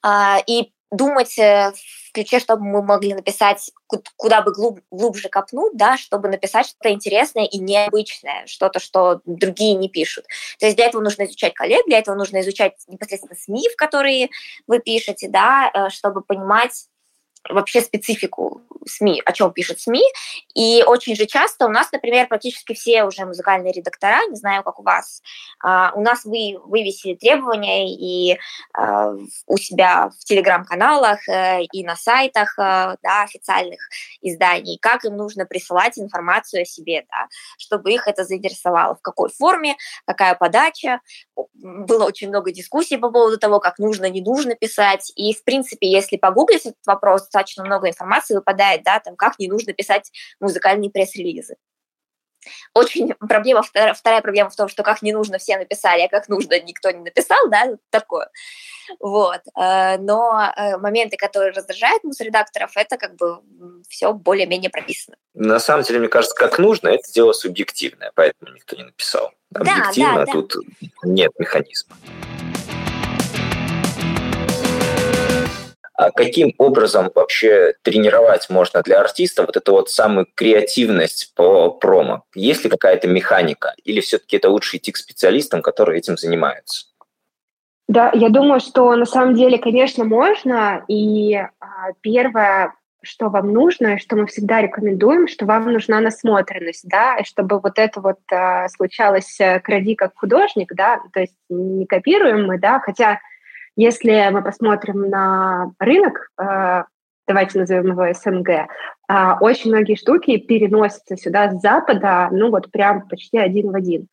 э, 0.02 0.42
и 0.46 0.72
думать 0.90 1.38
э, 1.38 1.72
в 2.08 2.12
ключе, 2.12 2.40
чтобы 2.40 2.64
мы 2.64 2.82
могли 2.82 3.14
написать, 3.14 3.70
куда 4.16 4.42
бы 4.42 4.52
глуб, 4.52 4.80
глубже 4.90 5.28
копнуть, 5.28 5.76
да, 5.76 5.96
чтобы 5.96 6.28
написать 6.28 6.66
что-то 6.66 6.90
интересное 6.90 7.44
и 7.44 7.58
необычное, 7.58 8.46
что-то, 8.46 8.80
что 8.80 9.20
другие 9.24 9.74
не 9.74 9.88
пишут. 9.88 10.26
То 10.58 10.66
есть 10.66 10.76
для 10.76 10.86
этого 10.86 11.02
нужно 11.02 11.24
изучать 11.24 11.54
коллег, 11.54 11.86
для 11.86 11.98
этого 11.98 12.16
нужно 12.16 12.40
изучать 12.40 12.74
непосредственно 12.88 13.36
СМИ, 13.36 13.68
в 13.72 13.76
которые 13.76 14.30
вы 14.66 14.80
пишете, 14.80 15.28
да, 15.28 15.70
э, 15.72 15.90
чтобы 15.90 16.22
понимать, 16.22 16.86
вообще 17.48 17.80
специфику 17.80 18.62
СМИ, 18.86 19.22
о 19.24 19.32
чем 19.32 19.52
пишут 19.52 19.80
СМИ. 19.80 20.02
И 20.54 20.82
очень 20.86 21.16
же 21.16 21.26
часто 21.26 21.66
у 21.66 21.68
нас, 21.68 21.90
например, 21.92 22.28
практически 22.28 22.74
все 22.74 23.04
уже 23.04 23.24
музыкальные 23.24 23.72
редактора, 23.72 24.26
не 24.28 24.36
знаю, 24.36 24.62
как 24.62 24.78
у 24.78 24.82
вас, 24.82 25.22
а, 25.62 25.92
у 25.94 26.00
нас 26.00 26.24
вы 26.24 26.58
вывесили 26.64 27.14
требования 27.14 27.94
и 27.94 28.38
а, 28.74 29.12
у 29.46 29.56
себя 29.56 30.10
в 30.18 30.24
телеграм-каналах 30.24 31.28
э, 31.28 31.62
и 31.72 31.84
на 31.84 31.96
сайтах 31.96 32.58
э, 32.58 32.96
да, 33.02 33.22
официальных 33.22 33.80
изданий, 34.22 34.78
как 34.80 35.04
им 35.04 35.16
нужно 35.16 35.46
присылать 35.46 35.98
информацию 35.98 36.62
о 36.62 36.64
себе, 36.64 37.04
да, 37.10 37.26
чтобы 37.58 37.92
их 37.92 38.06
это 38.06 38.24
заинтересовало, 38.24 38.94
в 38.96 39.02
какой 39.02 39.30
форме, 39.30 39.76
какая 40.06 40.34
подача. 40.34 41.00
Было 41.54 42.04
очень 42.04 42.28
много 42.28 42.52
дискуссий 42.52 42.96
по 42.96 43.10
поводу 43.10 43.38
того, 43.38 43.60
как 43.60 43.78
нужно, 43.78 44.08
не 44.08 44.20
нужно 44.20 44.54
писать. 44.54 45.12
И, 45.16 45.34
в 45.34 45.44
принципе, 45.44 45.90
если 45.90 46.16
погуглить 46.16 46.66
этот 46.66 46.86
вопрос, 46.86 47.28
достаточно 47.30 47.64
много 47.64 47.88
информации 47.88 48.34
выпадает, 48.34 48.82
да, 48.82 48.98
там, 48.98 49.16
как 49.16 49.38
не 49.38 49.48
нужно 49.48 49.72
писать 49.72 50.10
музыкальные 50.40 50.90
пресс-релизы. 50.90 51.56
Очень 52.74 53.12
проблема, 53.14 53.62
вторая, 53.62 54.22
проблема 54.22 54.48
в 54.48 54.56
том, 54.56 54.68
что 54.68 54.82
как 54.82 55.02
не 55.02 55.12
нужно 55.12 55.38
все 55.38 55.58
написали, 55.58 56.02
а 56.02 56.08
как 56.08 56.28
нужно 56.28 56.58
никто 56.60 56.90
не 56.90 57.00
написал, 57.00 57.48
да, 57.50 57.76
такое. 57.90 58.30
Вот. 58.98 59.40
Э, 59.58 59.98
но 59.98 60.50
э, 60.56 60.78
моменты, 60.78 61.16
которые 61.18 61.52
раздражают 61.52 62.02
мусоредакторов, 62.02 62.72
это 62.76 62.96
как 62.96 63.16
бы 63.16 63.40
все 63.88 64.12
более-менее 64.14 64.70
прописано. 64.70 65.16
На 65.34 65.60
самом 65.60 65.84
деле, 65.84 66.00
мне 66.00 66.08
кажется, 66.08 66.34
как 66.34 66.58
нужно, 66.58 66.88
это 66.88 67.12
дело 67.12 67.32
субъективное, 67.32 68.10
поэтому 68.14 68.52
никто 68.52 68.74
не 68.74 68.84
написал. 68.84 69.32
Объективно 69.54 70.14
да, 70.14 70.24
да, 70.24 70.26
да. 70.26 70.32
тут 70.32 70.54
нет 71.04 71.32
механизма. 71.38 71.94
Каким 76.14 76.54
образом 76.56 77.10
вообще 77.14 77.74
тренировать 77.82 78.48
можно 78.48 78.80
для 78.82 79.00
артиста 79.00 79.44
вот 79.44 79.56
эту 79.56 79.72
вот 79.72 79.90
самую 79.90 80.26
креативность 80.34 81.32
по 81.34 81.70
промо? 81.70 82.24
Есть 82.34 82.64
ли 82.64 82.70
какая-то 82.70 83.08
механика? 83.08 83.74
Или 83.84 84.00
все-таки 84.00 84.36
это 84.36 84.48
лучше 84.48 84.78
идти 84.78 84.92
к 84.92 84.96
специалистам, 84.96 85.60
которые 85.60 85.98
этим 85.98 86.16
занимаются? 86.16 86.86
Да, 87.88 88.12
я 88.14 88.28
думаю, 88.28 88.60
что 88.60 88.94
на 88.94 89.04
самом 89.04 89.34
деле, 89.34 89.58
конечно, 89.58 90.04
можно. 90.04 90.84
И 90.86 91.34
а, 91.34 91.48
первое, 92.00 92.72
что 93.02 93.28
вам 93.30 93.52
нужно, 93.52 93.94
и 93.94 93.98
что 93.98 94.14
мы 94.14 94.26
всегда 94.26 94.62
рекомендуем, 94.62 95.26
что 95.26 95.44
вам 95.44 95.72
нужна 95.72 96.00
насмотренность, 96.00 96.86
да, 96.88 97.16
и 97.16 97.24
чтобы 97.24 97.58
вот 97.58 97.78
это 97.78 98.00
вот 98.00 98.20
а, 98.30 98.68
случалось 98.68 99.40
э, 99.40 99.58
кради 99.60 99.96
как 99.96 100.12
художник, 100.16 100.72
да, 100.74 101.00
то 101.12 101.20
есть 101.20 101.34
не 101.48 101.84
копируем 101.86 102.46
мы, 102.46 102.58
да, 102.58 102.78
хотя 102.78 103.20
если 103.76 104.28
мы 104.30 104.42
посмотрим 104.42 105.08
на 105.08 105.72
рынок, 105.78 106.30
э, 106.38 106.84
давайте 107.26 107.58
назовем 107.58 107.92
его 107.92 108.12
СНГ, 108.12 108.48
э, 108.48 108.66
очень 109.40 109.70
многие 109.70 109.94
штуки 109.94 110.38
переносятся 110.38 111.16
сюда 111.16 111.50
с 111.50 111.60
Запада, 111.60 112.28
ну 112.32 112.50
вот 112.50 112.70
прям 112.70 113.08
почти 113.08 113.38
один 113.38 113.70
в 113.70 113.74
один. 113.74 114.08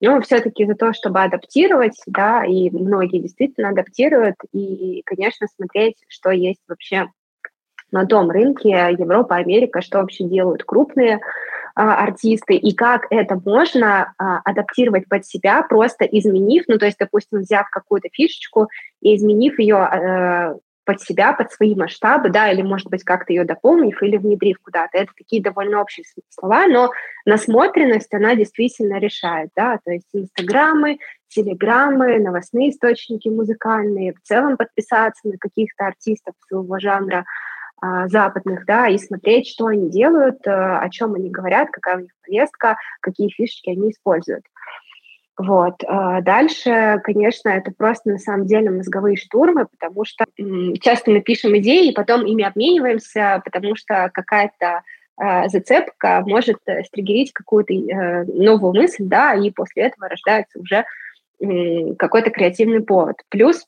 Но 0.00 0.20
все-таки 0.22 0.64
за 0.64 0.74
то, 0.74 0.94
чтобы 0.94 1.20
адаптировать, 1.20 2.00
да, 2.06 2.44
и 2.44 2.70
многие 2.70 3.18
действительно 3.18 3.68
адаптируют, 3.68 4.36
и, 4.52 5.02
конечно, 5.04 5.46
смотреть, 5.54 5.96
что 6.08 6.30
есть 6.30 6.62
вообще 6.68 7.08
на 7.92 8.06
том 8.06 8.30
рынке 8.30 8.70
Европа, 8.70 9.36
Америка, 9.36 9.82
что 9.82 9.98
вообще 9.98 10.24
делают 10.24 10.64
крупные 10.64 11.20
артисты, 11.74 12.54
и 12.54 12.74
как 12.74 13.06
это 13.10 13.40
можно 13.44 14.12
а, 14.18 14.40
адаптировать 14.44 15.08
под 15.08 15.26
себя, 15.26 15.62
просто 15.62 16.04
изменив, 16.04 16.64
ну, 16.68 16.78
то 16.78 16.86
есть, 16.86 16.98
допустим, 16.98 17.40
взяв 17.40 17.68
какую-то 17.70 18.08
фишечку 18.12 18.68
и 19.00 19.16
изменив 19.16 19.58
ее 19.58 19.76
а, 19.76 20.56
под 20.84 21.00
себя, 21.00 21.32
под 21.32 21.52
свои 21.52 21.74
масштабы, 21.74 22.30
да, 22.30 22.50
или, 22.50 22.62
может 22.62 22.88
быть, 22.88 23.04
как-то 23.04 23.32
ее 23.32 23.44
дополнив 23.44 24.02
или 24.02 24.16
внедрив 24.16 24.58
куда-то. 24.60 24.98
Это 24.98 25.12
такие 25.16 25.42
довольно 25.42 25.80
общие 25.80 26.04
слова, 26.30 26.66
но 26.66 26.90
насмотренность, 27.24 28.12
она 28.12 28.34
действительно 28.34 28.98
решает, 28.98 29.50
да, 29.54 29.78
то 29.84 29.92
есть 29.92 30.08
инстаграмы, 30.12 30.98
телеграммы, 31.28 32.18
новостные 32.18 32.70
источники 32.70 33.28
музыкальные, 33.28 34.14
в 34.14 34.20
целом 34.22 34.56
подписаться 34.56 35.28
на 35.28 35.38
каких-то 35.38 35.86
артистов 35.86 36.34
своего 36.48 36.78
жанра, 36.80 37.20
а, 37.20 37.24
западных, 38.08 38.66
да, 38.66 38.88
и 38.88 38.98
смотреть, 38.98 39.48
что 39.48 39.66
они 39.66 39.90
делают, 39.90 40.46
э, 40.46 40.50
о 40.50 40.88
чем 40.90 41.14
они 41.14 41.30
говорят, 41.30 41.70
какая 41.70 41.96
у 41.96 42.00
них 42.00 42.10
повестка, 42.24 42.76
какие 43.00 43.30
фишечки 43.30 43.70
они 43.70 43.90
используют. 43.90 44.44
Вот. 45.38 45.76
А 45.86 46.20
дальше, 46.20 47.00
конечно, 47.02 47.48
это 47.48 47.72
просто 47.72 48.10
на 48.10 48.18
самом 48.18 48.46
деле 48.46 48.70
мозговые 48.70 49.16
штурмы, 49.16 49.66
потому 49.66 50.04
что 50.04 50.26
часто 50.80 51.10
мы 51.10 51.22
пишем 51.22 51.56
идеи, 51.56 51.88
и 51.88 51.94
потом 51.94 52.26
ими 52.26 52.44
обмениваемся, 52.44 53.40
потому 53.44 53.74
что 53.76 54.10
какая-то 54.12 54.82
э, 55.18 55.48
зацепка 55.48 56.22
может 56.26 56.58
э, 56.66 56.84
стригерить 56.84 57.32
какую-то 57.32 57.72
новую 58.26 58.74
мысль, 58.74 59.04
да, 59.04 59.34
и 59.34 59.50
после 59.50 59.84
этого 59.84 60.08
рождается 60.08 60.58
уже 60.58 60.84
какой-то 61.98 62.28
креативный 62.28 62.82
повод. 62.82 63.16
Плюс 63.30 63.64
а, 63.64 63.66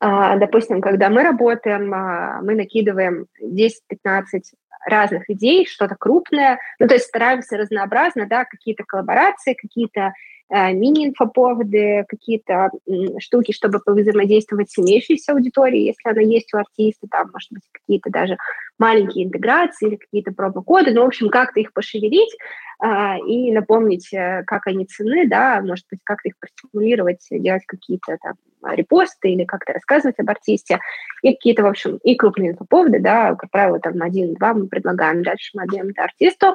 допустим, 0.00 0.80
когда 0.80 1.08
мы 1.08 1.22
работаем, 1.22 1.92
а, 1.94 2.40
мы 2.42 2.54
накидываем 2.54 3.26
10-15 3.40 4.42
разных 4.86 5.28
идей, 5.30 5.66
что-то 5.66 5.96
крупное, 5.96 6.58
ну, 6.78 6.86
то 6.86 6.94
есть 6.94 7.06
стараемся 7.06 7.56
разнообразно, 7.56 8.26
да, 8.26 8.44
какие-то 8.44 8.84
коллаборации, 8.84 9.54
какие-то 9.54 10.12
мини-инфоповоды, 10.50 12.04
какие-то 12.08 12.70
штуки, 13.18 13.52
чтобы 13.52 13.80
взаимодействовать 13.84 14.70
с 14.70 14.78
имеющейся 14.78 15.32
аудиторией, 15.32 15.86
если 15.86 16.08
она 16.08 16.20
есть 16.20 16.52
у 16.54 16.58
артиста, 16.58 17.06
там, 17.10 17.30
может 17.32 17.50
быть, 17.50 17.62
какие-то 17.72 18.10
даже 18.10 18.36
маленькие 18.78 19.24
интеграции 19.24 19.88
или 19.88 19.96
какие-то 19.96 20.32
пробы-коды, 20.32 20.92
ну, 20.92 21.02
в 21.02 21.06
общем, 21.06 21.30
как-то 21.30 21.60
их 21.60 21.72
пошевелить 21.72 22.34
э, 22.82 23.18
и 23.26 23.52
напомнить, 23.52 24.12
э, 24.12 24.44
как 24.46 24.66
они 24.66 24.84
цены, 24.86 25.26
да, 25.26 25.60
может 25.62 25.86
быть, 25.90 26.00
как-то 26.04 26.28
их 26.28 26.34
простимулировать, 26.38 27.26
делать 27.30 27.64
какие-то 27.66 28.18
там 28.22 28.34
репосты 28.74 29.30
или 29.30 29.44
как-то 29.44 29.72
рассказывать 29.72 30.18
об 30.18 30.30
артисте, 30.30 30.80
и 31.22 31.32
какие-то, 31.32 31.62
в 31.62 31.66
общем, 31.66 31.98
и 31.98 32.16
крупные 32.16 32.52
инфоповоды, 32.52 33.00
да, 33.00 33.34
как 33.34 33.50
правило, 33.50 33.78
там 33.80 34.00
один-два 34.02 34.54
мы 34.54 34.68
предлагаем, 34.68 35.22
дальше 35.22 35.50
мы 35.54 35.62
отдаем 35.62 35.88
это 35.88 36.04
артисту, 36.04 36.54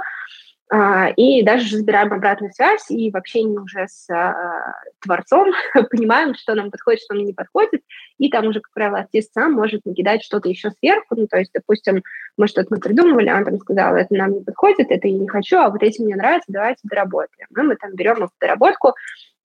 и 1.17 1.43
даже 1.43 1.75
забираем 1.75 2.13
обратную 2.13 2.53
связь, 2.53 2.89
и 2.89 3.11
в 3.11 3.17
общении 3.17 3.57
уже 3.57 3.87
с 3.89 4.09
а, 4.09 4.73
творцом 5.01 5.51
понимаем, 5.91 6.33
что 6.33 6.55
нам 6.55 6.71
подходит, 6.71 7.01
что 7.01 7.13
нам 7.13 7.25
не 7.25 7.33
подходит, 7.33 7.81
и 8.17 8.29
там 8.29 8.47
уже, 8.47 8.61
как 8.61 8.71
правило, 8.73 8.99
артист 8.99 9.33
сам 9.33 9.51
может 9.51 9.85
накидать 9.85 10.23
что-то 10.23 10.47
еще 10.47 10.71
сверху, 10.71 11.15
ну, 11.15 11.27
то 11.27 11.39
есть, 11.39 11.51
допустим, 11.53 12.03
мы 12.37 12.47
что-то 12.47 12.73
придумывали, 12.77 13.27
а 13.27 13.37
он 13.37 13.45
там 13.45 13.57
сказал, 13.59 13.97
это 13.97 14.13
нам 14.15 14.31
не 14.31 14.43
подходит, 14.45 14.91
это 14.91 15.09
я 15.09 15.17
не 15.17 15.27
хочу, 15.27 15.57
а 15.57 15.69
вот 15.69 15.83
этим 15.83 16.05
мне 16.05 16.15
нравится, 16.15 16.45
давайте 16.47 16.79
доработаем. 16.83 17.47
И 17.49 17.61
мы 17.61 17.75
там 17.75 17.93
берем 17.93 18.23
эту 18.23 18.31
доработку, 18.39 18.93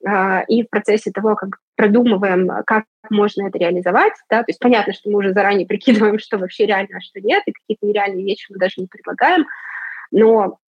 а, 0.06 0.42
и 0.46 0.62
в 0.62 0.70
процессе 0.70 1.10
того, 1.10 1.34
как 1.34 1.58
продумываем, 1.74 2.48
как 2.66 2.84
можно 3.10 3.48
это 3.48 3.58
реализовать, 3.58 4.14
да, 4.30 4.44
то 4.44 4.50
есть 4.50 4.60
понятно, 4.60 4.92
что 4.92 5.10
мы 5.10 5.18
уже 5.18 5.32
заранее 5.32 5.66
прикидываем, 5.66 6.20
что 6.20 6.38
вообще 6.38 6.66
реально, 6.66 6.98
а 6.98 7.00
что 7.00 7.20
нет, 7.20 7.42
и 7.46 7.52
какие-то 7.52 7.84
нереальные 7.84 8.24
вещи 8.24 8.46
мы 8.50 8.58
даже 8.58 8.74
не 8.78 8.86
предлагаем, 8.86 9.44
но 10.12 10.58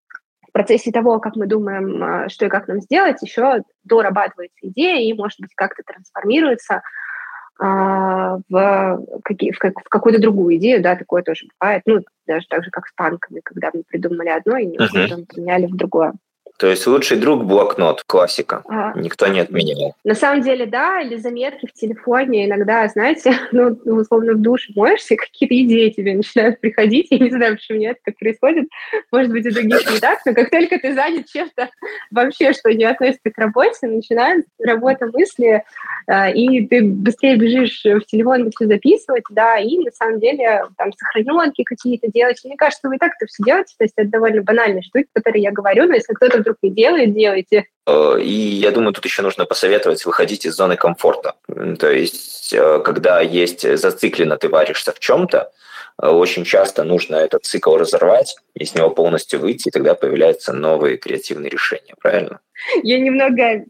в 0.48 0.52
процессе 0.52 0.90
того, 0.90 1.20
как 1.20 1.36
мы 1.36 1.46
думаем, 1.46 2.02
а, 2.02 2.28
что 2.28 2.46
и 2.46 2.48
как 2.48 2.68
нам 2.68 2.80
сделать, 2.80 3.22
еще 3.22 3.62
дорабатывается 3.84 4.68
идея 4.68 5.00
и, 5.00 5.12
может 5.12 5.40
быть, 5.40 5.54
как-то 5.54 5.82
трансформируется 5.84 6.82
а, 7.60 8.38
в, 8.48 9.04
какие, 9.24 9.50
в, 9.50 9.58
как, 9.58 9.80
в 9.80 9.88
какую-то 9.88 10.20
другую 10.20 10.56
идею, 10.56 10.82
да, 10.82 10.96
такое 10.96 11.22
тоже 11.22 11.46
бывает, 11.58 11.82
ну, 11.86 12.04
даже 12.26 12.46
так 12.48 12.64
же, 12.64 12.70
как 12.70 12.86
с 12.86 12.92
панками, 12.92 13.40
когда 13.44 13.70
мы 13.74 13.82
придумали 13.82 14.28
одно 14.28 14.56
и 14.56 14.66
неожиданно 14.66 15.22
uh-huh. 15.22 15.34
поменяли 15.34 15.66
в 15.66 15.76
другое. 15.76 16.12
То 16.58 16.66
есть 16.66 16.88
лучший 16.88 17.18
друг 17.18 17.44
блокнот, 17.44 18.02
классика. 18.04 18.64
А, 18.68 18.92
Никто 18.98 19.28
не 19.28 19.38
отменял. 19.38 19.94
На 20.02 20.16
самом 20.16 20.42
деле, 20.42 20.66
да, 20.66 21.00
или 21.00 21.14
заметки 21.14 21.66
в 21.66 21.72
телефоне. 21.72 22.46
Иногда, 22.46 22.88
знаете, 22.88 23.32
ну, 23.52 23.78
условно, 23.84 24.32
в 24.32 24.42
душе 24.42 24.72
моешься, 24.74 25.14
какие-то 25.14 25.54
идеи 25.54 25.90
тебе 25.90 26.16
начинают 26.16 26.60
приходить. 26.60 27.06
Я 27.10 27.18
не 27.18 27.30
знаю, 27.30 27.56
почему 27.56 27.78
нет, 27.78 27.98
так 28.04 28.16
происходит. 28.18 28.68
Может 29.12 29.30
быть, 29.30 29.46
у 29.46 29.52
других 29.52 29.88
не 29.88 30.00
так, 30.00 30.18
но 30.26 30.34
как 30.34 30.50
только 30.50 30.80
ты 30.80 30.94
занят 30.94 31.26
чем-то 31.26 31.70
вообще, 32.10 32.52
что 32.52 32.74
не 32.74 32.84
относится 32.84 33.30
к 33.30 33.38
работе, 33.38 33.86
начинает 33.86 34.44
работа 34.58 35.06
мысли, 35.06 35.62
а, 36.08 36.28
и 36.28 36.66
ты 36.66 36.82
быстрее 36.82 37.36
бежишь 37.36 37.82
в 37.84 38.00
телефон 38.06 38.50
все 38.50 38.66
записывать, 38.66 39.24
да, 39.30 39.58
и 39.58 39.78
на 39.78 39.92
самом 39.92 40.18
деле 40.18 40.64
там 40.76 40.92
сохраненки 40.92 41.62
какие-то 41.62 42.10
делать. 42.10 42.40
Мне 42.44 42.56
кажется, 42.56 42.88
вы 42.88 42.96
и 42.96 42.98
так 42.98 43.12
это 43.16 43.26
все 43.26 43.44
делаете, 43.44 43.74
то 43.78 43.84
есть 43.84 43.94
это 43.96 44.10
довольно 44.10 44.42
банальные 44.42 44.82
штуки, 44.82 45.06
которые 45.12 45.42
я 45.42 45.52
говорю, 45.52 45.86
но 45.86 45.94
если 45.94 46.12
кто-то 46.14 46.47
вдруг 46.48 46.56
не 46.62 46.70
делает, 46.70 47.14
делайте. 47.14 47.64
Э, 47.86 48.18
и 48.20 48.30
я 48.30 48.70
думаю, 48.70 48.92
тут 48.92 49.04
еще 49.04 49.22
нужно 49.22 49.44
посоветовать 49.44 50.04
выходить 50.04 50.46
из 50.46 50.54
зоны 50.54 50.76
комфорта. 50.76 51.34
То 51.78 51.90
есть, 51.90 52.52
э, 52.52 52.80
когда 52.84 53.20
есть 53.20 53.78
зациклено, 53.78 54.36
ты 54.36 54.48
варишься 54.48 54.92
в 54.92 54.98
чем-то, 54.98 55.50
э, 56.02 56.08
очень 56.08 56.44
часто 56.44 56.84
нужно 56.84 57.16
этот 57.16 57.44
цикл 57.44 57.76
разорвать, 57.76 58.36
из 58.54 58.74
него 58.74 58.90
полностью 58.90 59.40
выйти, 59.40 59.68
и 59.68 59.70
тогда 59.70 59.94
появляются 59.94 60.52
новые 60.52 60.96
креативные 60.96 61.50
решения, 61.50 61.94
правильно? 62.00 62.40
Я 62.82 62.98
немного 62.98 63.42
э, 63.42 63.62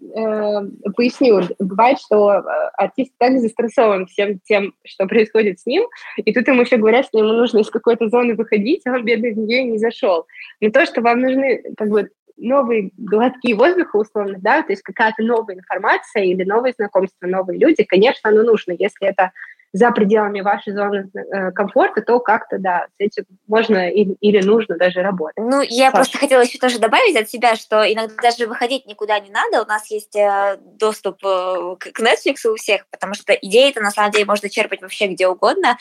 поясню. 0.96 1.42
Бывает, 1.58 1.98
что 2.00 2.42
артист 2.72 3.12
так 3.18 3.38
застрессован 3.38 4.06
всем 4.06 4.40
тем, 4.40 4.72
что 4.84 5.06
происходит 5.06 5.60
с 5.60 5.66
ним, 5.66 5.86
и 6.16 6.32
тут 6.32 6.48
ему 6.48 6.62
еще 6.62 6.76
говорят, 6.76 7.06
что 7.06 7.18
ему 7.18 7.32
нужно 7.32 7.58
из 7.58 7.70
какой-то 7.70 8.08
зоны 8.08 8.34
выходить, 8.34 8.86
а 8.86 8.92
он, 8.92 9.04
бедный, 9.04 9.34
в 9.34 9.38
нее 9.38 9.64
не 9.64 9.78
зашел. 9.78 10.26
Не 10.60 10.70
то, 10.70 10.86
что 10.86 11.02
вам 11.02 11.20
нужны 11.20 11.62
как 11.76 11.88
бы 11.88 12.10
новые 12.38 12.90
глотки 12.96 13.52
воздуха, 13.52 13.96
условно, 13.96 14.38
да, 14.40 14.62
то 14.62 14.72
есть 14.72 14.82
какая-то 14.82 15.22
новая 15.22 15.56
информация 15.56 16.24
или 16.24 16.44
новые 16.44 16.72
знакомства, 16.72 17.26
новые 17.26 17.58
люди, 17.58 17.84
конечно, 17.84 18.30
оно 18.30 18.42
нужно. 18.42 18.72
Если 18.78 19.06
это 19.06 19.32
за 19.72 19.90
пределами 19.90 20.40
вашей 20.40 20.72
зоны 20.72 21.10
э, 21.14 21.52
комфорта, 21.52 22.02
то 22.02 22.20
как-то, 22.20 22.58
да, 22.58 22.86
с 22.96 23.00
этим 23.00 23.24
можно 23.46 23.90
или, 23.90 24.16
или 24.20 24.44
нужно 24.44 24.76
даже 24.76 25.02
работать. 25.02 25.36
Ну, 25.36 25.60
я 25.60 25.86
Саша. 25.86 25.96
просто 25.96 26.18
хотела 26.18 26.40
еще 26.40 26.58
тоже 26.58 26.78
добавить 26.78 27.16
от 27.16 27.28
себя, 27.28 27.56
что 27.56 27.82
иногда 27.90 28.14
даже 28.22 28.46
выходить 28.46 28.86
никуда 28.86 29.18
не 29.18 29.30
надо, 29.30 29.62
у 29.62 29.66
нас 29.66 29.90
есть 29.90 30.16
э, 30.16 30.58
доступ 30.78 31.24
э, 31.24 31.76
к 31.78 32.00
Netflix 32.00 32.48
у 32.50 32.56
всех, 32.56 32.86
потому 32.90 33.14
что 33.14 33.34
идеи-то 33.34 33.80
на 33.80 33.90
самом 33.90 34.12
деле 34.12 34.24
можно 34.24 34.48
черпать 34.48 34.80
вообще 34.80 35.08
где 35.08 35.28
угодно, 35.28 35.76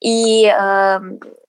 и 0.00 0.46
э, 0.46 1.00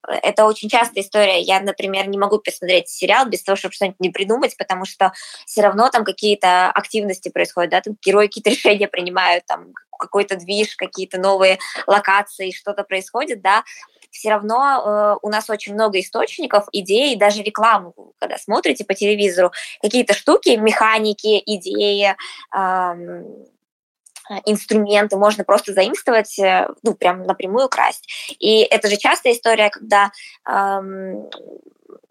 это 0.08 0.46
очень 0.46 0.70
частая 0.70 1.04
история. 1.04 1.42
Я, 1.42 1.60
например, 1.60 2.08
не 2.08 2.18
могу 2.18 2.40
посмотреть 2.40 2.90
сериал 2.90 3.28
без 3.28 3.44
того, 3.44 3.56
чтобы 3.56 3.74
что-нибудь 3.74 4.00
не 4.00 4.10
придумать, 4.10 4.58
потому 4.58 4.86
что 4.86 5.12
все 5.46 5.62
равно 5.62 5.90
там 5.90 6.04
какие-то 6.04 6.70
активности 6.70 7.30
происходят, 7.30 7.72
да, 7.72 7.82
там 7.82 7.96
герои 8.02 8.28
какие-то 8.28 8.50
решения 8.52 8.88
принимают, 8.88 9.46
там 9.46 9.74
какой-то 10.00 10.36
движ, 10.36 10.76
какие-то 10.76 11.20
новые 11.20 11.60
локации, 11.86 12.52
что-то 12.52 12.84
происходит, 12.84 13.42
да, 13.42 13.64
все 14.12 14.30
равно 14.30 14.82
э, 14.84 15.18
у 15.22 15.30
нас 15.30 15.50
очень 15.50 15.74
много 15.74 16.00
источников, 16.00 16.66
идей, 16.72 17.16
даже 17.16 17.44
рекламу, 17.44 18.14
когда 18.20 18.38
смотрите 18.38 18.84
по 18.86 18.94
телевизору, 18.96 19.52
какие-то 19.82 20.14
штуки, 20.14 20.50
механики, 20.58 21.42
идеи, 21.46 22.16
э, 22.56 23.24
инструменты 24.46 25.18
можно 25.18 25.44
просто 25.44 25.74
заимствовать, 25.74 26.38
э, 26.40 26.68
ну, 26.84 26.96
прям 26.96 27.24
напрямую 27.24 27.70
красть. 27.70 28.08
И 28.40 28.62
это 28.62 28.90
же 28.90 28.98
частая 28.98 29.34
история, 29.34 29.70
когда 29.70 30.12
эм, 30.48 31.30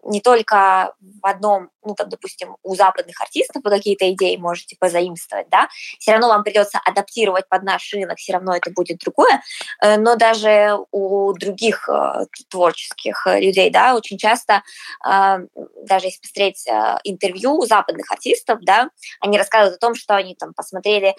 не 0.03 0.21
только 0.21 0.93
в 0.99 1.25
одном, 1.25 1.69
ну, 1.83 1.93
там, 1.95 2.09
допустим, 2.09 2.57
у 2.63 2.75
западных 2.75 3.19
артистов 3.21 3.61
вы 3.63 3.69
какие-то 3.69 4.11
идеи 4.11 4.35
можете 4.37 4.75
позаимствовать, 4.79 5.49
да, 5.49 5.67
все 5.99 6.11
равно 6.11 6.27
вам 6.29 6.43
придется 6.43 6.79
адаптировать 6.83 7.47
под 7.47 7.63
наш 7.63 7.93
рынок, 7.93 8.17
все 8.17 8.33
равно 8.33 8.55
это 8.55 8.71
будет 8.71 8.97
другое, 8.99 9.41
э, 9.81 9.97
но 9.97 10.15
даже 10.15 10.77
у 10.91 11.33
других 11.33 11.87
э, 11.89 12.25
творческих 12.49 13.27
людей, 13.27 13.69
да, 13.69 13.95
очень 13.95 14.17
часто, 14.17 14.63
э, 15.05 15.37
даже 15.83 16.07
если 16.07 16.21
посмотреть 16.21 16.67
интервью 17.03 17.57
у 17.57 17.65
западных 17.65 18.11
артистов, 18.11 18.59
да, 18.61 18.89
они 19.19 19.37
рассказывают 19.37 19.77
о 19.77 19.79
том, 19.79 19.95
что 19.95 20.15
они 20.15 20.35
там 20.35 20.53
посмотрели, 20.53 21.15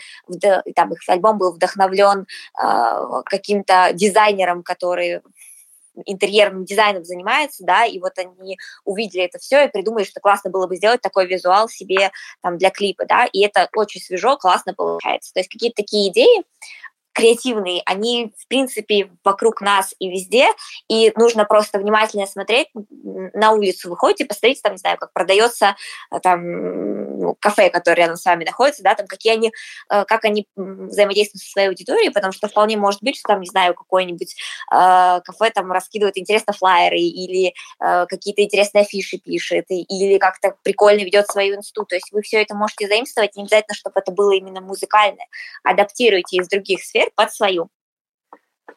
там 0.75 0.93
их 0.93 1.01
альбом 1.09 1.39
был 1.39 1.53
вдохновлен 1.53 2.27
каким-то 3.25 3.91
дизайнером, 3.93 4.63
который 4.63 5.21
интерьерным 6.07 6.65
дизайном 6.65 7.05
занимается, 7.05 7.65
да, 7.65 7.85
и 7.85 7.99
вот 7.99 8.13
они 8.19 8.59
увидели 8.85 9.25
это 9.25 9.39
все 9.39 9.65
и 9.65 9.71
придумали, 9.71 10.05
что 10.05 10.21
классно 10.21 10.51
было 10.51 10.67
бы 10.67 10.77
сделать 10.77 11.01
такой 11.01 11.27
визуал 11.27 11.69
себе 11.69 12.11
там 12.43 12.59
для 12.59 12.71
клипа, 12.71 13.05
да, 13.07 13.27
и 13.33 13.41
это 13.41 13.69
очень 13.75 14.01
свежо, 14.01 14.37
классно 14.37 14.75
получается. 14.75 15.33
То 15.33 15.41
есть 15.41 15.51
какие-то 15.51 15.83
такие 15.83 16.11
идеи, 16.11 16.45
креативные, 17.13 17.83
они, 17.87 18.33
в 18.37 18.49
принципе, 18.49 19.11
вокруг 19.25 19.61
нас 19.61 19.95
и 19.99 20.09
везде, 20.09 20.49
и 20.89 21.13
нужно 21.17 21.45
просто 21.45 21.79
внимательно 21.79 22.27
смотреть, 22.27 22.69
на 22.75 23.53
улицу 23.53 23.91
выходите, 23.91 24.25
посмотрите, 24.25 24.61
там, 24.63 24.73
не 24.73 24.79
знаю, 24.79 24.97
как 24.99 25.13
продается 25.13 25.77
э, 26.11 26.21
там 26.21 27.19
ну, 27.21 27.37
кафе, 27.41 27.71
которое 27.71 27.97
рядом 27.97 28.17
с 28.17 28.25
вами 28.25 28.45
находится, 28.45 28.83
да, 28.83 28.95
там, 28.95 29.07
какие 29.07 29.33
они, 29.33 29.53
э, 29.91 30.05
как 30.05 30.25
они 30.25 30.47
взаимодействуют 30.57 31.43
со 31.43 31.51
своей 31.51 31.69
аудиторией, 31.69 32.13
потому 32.13 32.33
что 32.33 32.49
вполне 32.49 32.77
может 32.77 33.03
быть, 33.03 33.17
что 33.17 33.29
там, 33.29 33.41
не 33.41 33.49
знаю, 33.49 33.75
какое-нибудь 33.75 34.35
э, 34.73 35.21
кафе 35.25 35.51
там 35.55 35.71
раскидывает 35.73 36.17
интересно 36.17 36.53
флайеры 36.53 36.99
или 36.99 37.55
э, 37.81 38.07
какие-то 38.07 38.43
интересные 38.43 38.83
афиши 38.83 39.19
пишет, 39.19 39.67
или 39.69 40.19
как-то 40.19 40.55
прикольно 40.63 41.01
ведет 41.01 41.27
свою 41.27 41.57
инсту, 41.57 41.85
то 41.85 41.95
есть 41.95 42.13
вы 42.13 42.23
все 42.23 42.43
это 42.43 42.55
можете 42.55 42.87
заимствовать, 42.89 43.37
не 43.37 43.43
обязательно, 43.43 43.75
чтобы 43.75 44.01
это 44.01 44.13
было 44.13 44.33
именно 44.33 44.61
музыкальное, 44.61 45.27
адаптируйте 45.65 46.37
из 46.37 46.49
других 46.49 46.83
сфер, 46.83 47.00
под 47.15 47.33
свою. 47.33 47.69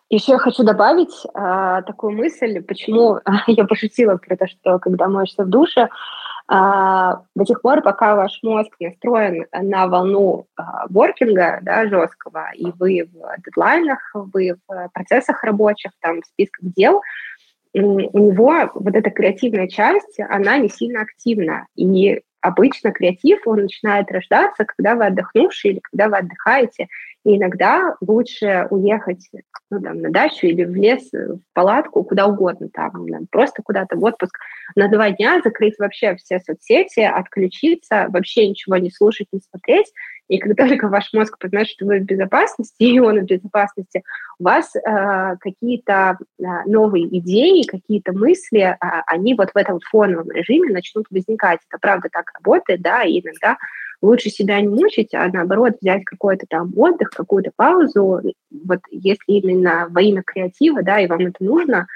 Еще 0.09 0.33
я 0.33 0.37
хочу 0.37 0.63
добавить 0.63 1.25
э, 1.25 1.81
такую 1.87 2.13
мысль, 2.15 2.61
почему 2.61 3.19
я 3.47 3.65
пошутила 3.65 4.17
про 4.17 4.37
то, 4.37 4.47
что 4.47 4.77
когда 4.79 5.07
моешься 5.07 5.43
в 5.43 5.49
душе, 5.49 5.81
э, 5.81 5.87
до 6.49 7.45
тех 7.45 7.61
пор, 7.61 7.81
пока 7.81 8.15
ваш 8.15 8.39
мозг 8.43 8.71
настроен 8.79 9.47
на 9.51 9.87
волну 9.87 10.45
э, 10.55 10.61
воркинга 10.89 11.59
да, 11.63 11.87
жесткого, 11.87 12.51
и 12.53 12.65
вы 12.77 13.09
в 13.11 13.41
дедлайнах, 13.43 13.99
вы 14.13 14.55
в 14.67 14.89
процессах 14.93 15.43
рабочих, 15.43 15.91
там, 15.99 16.21
в 16.21 16.25
списках 16.27 16.71
дел, 16.73 17.01
у 17.73 18.19
него 18.19 18.69
вот 18.75 18.95
эта 18.95 19.09
креативная 19.09 19.67
часть, 19.67 20.19
она 20.19 20.59
не 20.59 20.69
сильно 20.69 21.01
активна. 21.01 21.65
И 21.75 22.21
обычно 22.43 22.91
креатив, 22.91 23.47
он 23.47 23.61
начинает 23.61 24.11
рождаться, 24.11 24.65
когда 24.65 24.95
вы 24.95 25.05
отдохнувшие 25.05 25.73
или 25.73 25.79
когда 25.79 26.09
вы 26.09 26.17
отдыхаете. 26.17 26.87
И 27.23 27.37
иногда 27.37 27.95
лучше 28.01 28.67
уехать 28.69 29.29
ну, 29.71 29.81
там, 29.81 30.01
на 30.01 30.11
дачу 30.11 30.45
или 30.45 30.65
в 30.65 30.75
лес, 30.75 31.09
в 31.13 31.39
палатку, 31.53 32.03
куда 32.03 32.27
угодно, 32.27 32.67
там, 32.71 33.07
просто 33.31 33.63
куда-то 33.63 33.95
в 33.95 34.03
отпуск 34.03 34.37
на 34.75 34.89
два 34.89 35.11
дня, 35.11 35.39
закрыть 35.43 35.79
вообще 35.79 36.15
все 36.17 36.39
соцсети, 36.41 36.99
отключиться, 36.99 38.07
вообще 38.09 38.49
ничего 38.49 38.75
не 38.75 38.91
слушать, 38.91 39.27
не 39.31 39.39
смотреть, 39.39 39.93
и 40.27 40.37
как 40.37 40.55
только 40.55 40.87
ваш 40.87 41.11
мозг 41.13 41.37
познает, 41.37 41.67
что 41.67 41.85
вы 41.85 41.99
в 41.99 42.05
безопасности, 42.05 42.83
и 42.83 42.99
он 42.99 43.19
в 43.19 43.25
безопасности, 43.25 44.03
у 44.39 44.43
вас 44.43 44.75
э, 44.75 45.35
какие-то 45.39 46.17
э, 46.39 46.43
новые 46.65 47.05
идеи, 47.19 47.63
какие-то 47.63 48.13
мысли, 48.13 48.61
э, 48.61 48.77
они 49.07 49.35
вот 49.35 49.51
в 49.53 49.57
этом 49.57 49.79
фоновом 49.81 50.31
режиме 50.31 50.71
начнут 50.71 51.05
возникать. 51.11 51.59
Это 51.69 51.77
правда 51.79 52.09
так 52.11 52.31
работает, 52.35 52.81
да, 52.81 53.03
и 53.03 53.19
иногда 53.19 53.57
лучше 54.01 54.29
себя 54.29 54.59
не 54.61 54.69
мучить, 54.69 55.13
а 55.13 55.27
наоборот 55.27 55.77
взять 55.81 56.03
какой-то 56.05 56.45
там 56.49 56.71
отдых, 56.75 57.09
какую-то 57.09 57.51
паузу. 57.55 58.21
Вот 58.65 58.79
если 58.91 59.23
именно 59.27 59.87
во 59.89 60.01
имя 60.01 60.23
креатива, 60.23 60.83
да, 60.83 60.99
и 60.99 61.07
вам 61.07 61.27
это 61.27 61.43
нужно, 61.43 61.87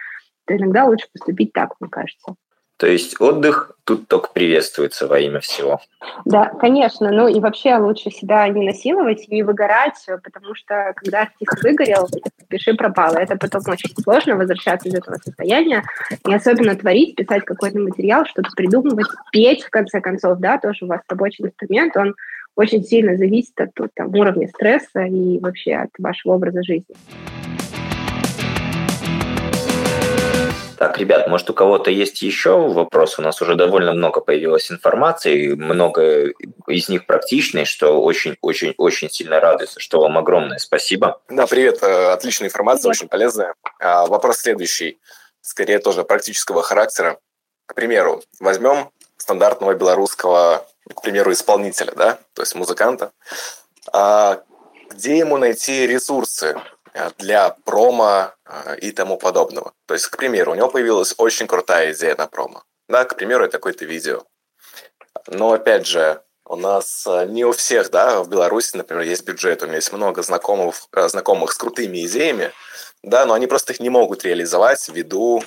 то 0.46 0.56
иногда 0.56 0.86
лучше 0.86 1.08
поступить 1.12 1.54
так, 1.54 1.74
мне 1.80 1.90
кажется. 1.90 2.36
То 2.78 2.86
есть 2.86 3.20
отдых 3.20 3.72
тут 3.86 4.08
только 4.08 4.30
приветствуется 4.32 5.08
во 5.08 5.20
имя 5.20 5.40
всего. 5.40 5.82
Да, 6.26 6.52
конечно. 6.60 7.10
Ну 7.12 7.28
и 7.28 7.40
вообще 7.40 7.76
лучше 7.78 8.12
себя 8.12 8.48
не 8.50 8.66
насиловать, 8.66 9.28
не 9.30 9.42
выгорать, 9.42 10.06
потому 10.06 10.54
что 10.54 10.94
когда 10.96 11.22
артист 11.22 11.64
выгорел, 11.64 12.08
пиши 12.50 12.76
пропало. 12.76 13.18
Это 13.18 13.36
потом 13.36 13.64
очень 13.68 13.90
сложно 14.04 14.36
возвращаться 14.36 14.90
из 14.90 14.94
этого 14.94 15.16
состояния. 15.16 15.84
И 16.28 16.34
особенно 16.34 16.76
творить, 16.76 17.16
писать 17.16 17.46
какой-то 17.46 17.80
материал, 17.80 18.26
что-то 18.26 18.50
придумывать, 18.56 19.08
петь, 19.32 19.64
в 19.64 19.70
конце 19.72 20.00
концов, 20.00 20.38
да, 20.40 20.60
тоже 20.60 20.86
у 20.86 20.88
вас 20.88 21.02
рабочий 21.10 21.46
инструмент, 21.46 21.98
он 21.98 22.14
очень 22.56 22.84
сильно 22.84 23.18
зависит 23.18 23.60
от 23.60 23.72
там, 23.96 24.14
уровня 24.14 24.48
стресса 24.50 25.02
и 25.02 25.40
вообще 25.40 25.76
от 25.76 25.90
вашего 25.98 26.34
образа 26.34 26.62
жизни. 26.64 26.96
Так, 30.78 30.98
ребят, 30.98 31.28
может, 31.28 31.50
у 31.50 31.54
кого-то 31.54 31.90
есть 31.90 32.22
еще 32.22 32.56
вопрос? 32.70 33.18
У 33.20 33.22
нас 33.22 33.42
уже 33.42 33.56
довольно 33.56 33.94
много 33.94 34.22
появилось 34.22 34.72
информации, 34.72 35.54
много 35.54 36.32
из 36.68 36.90
них 36.90 37.06
практичной, 37.06 37.66
что 37.66 38.02
очень-очень-очень 38.02 39.10
сильно 39.10 39.40
радуется, 39.40 39.80
что 39.80 40.02
вам 40.02 40.18
огромное 40.18 40.60
спасибо. 40.60 41.22
Да, 41.30 41.48
привет, 41.48 41.82
э, 41.82 42.12
отличная 42.12 42.48
информация, 42.48 42.90
очень 42.90 43.08
полезная. 43.08 43.54
А, 43.80 44.06
вопрос 44.08 44.38
следующий, 44.38 45.00
скорее 45.42 45.80
тоже 45.80 46.04
практического 46.04 46.62
характера. 46.62 47.18
К 47.66 47.74
примеру, 47.74 48.22
возьмем 48.40 48.90
стандартного 49.18 49.74
белорусского 49.74 50.66
к 50.94 51.02
примеру, 51.02 51.32
исполнителя, 51.32 51.94
да, 51.96 52.20
то 52.34 52.42
есть 52.42 52.56
музыканта, 52.56 53.12
а 53.92 54.42
где 54.90 55.18
ему 55.18 55.38
найти 55.38 55.86
ресурсы 55.86 56.60
для 57.18 57.50
промо 57.66 58.34
э, 58.46 58.78
и 58.80 58.92
тому 58.92 59.18
подобного. 59.18 59.74
То 59.86 59.94
есть, 59.94 60.08
к 60.08 60.18
примеру, 60.18 60.52
у 60.52 60.56
него 60.56 60.70
появилась 60.70 61.14
очень 61.18 61.48
крутая 61.48 61.94
идея 61.94 62.16
на 62.16 62.28
промо. 62.28 62.64
Да, 62.88 63.06
к 63.06 63.16
примеру, 63.16 63.46
это 63.46 63.58
какое-то 63.58 63.86
видео. 63.86 64.24
Но, 65.28 65.54
опять 65.54 65.86
же, 65.86 66.22
у 66.46 66.56
нас 66.56 67.06
э, 67.08 67.26
не 67.26 67.46
у 67.46 67.52
всех, 67.52 67.92
да, 67.92 68.24
в 68.24 68.30
Беларуси, 68.30 68.78
например, 68.78 69.04
есть 69.04 69.26
бюджет. 69.26 69.64
У 69.64 69.66
меня 69.66 69.76
есть 69.76 69.92
много 69.92 70.24
знакомых, 70.24 70.76
знакомых 70.94 71.52
с 71.52 71.58
крутыми 71.58 72.06
идеями, 72.06 72.52
да, 73.10 73.26
но 73.26 73.34
они 73.34 73.48
просто 73.48 73.74
их 73.74 73.80
не 73.80 73.90
могут 73.90 74.24
реализовать 74.24 74.88
ввиду 74.90 75.44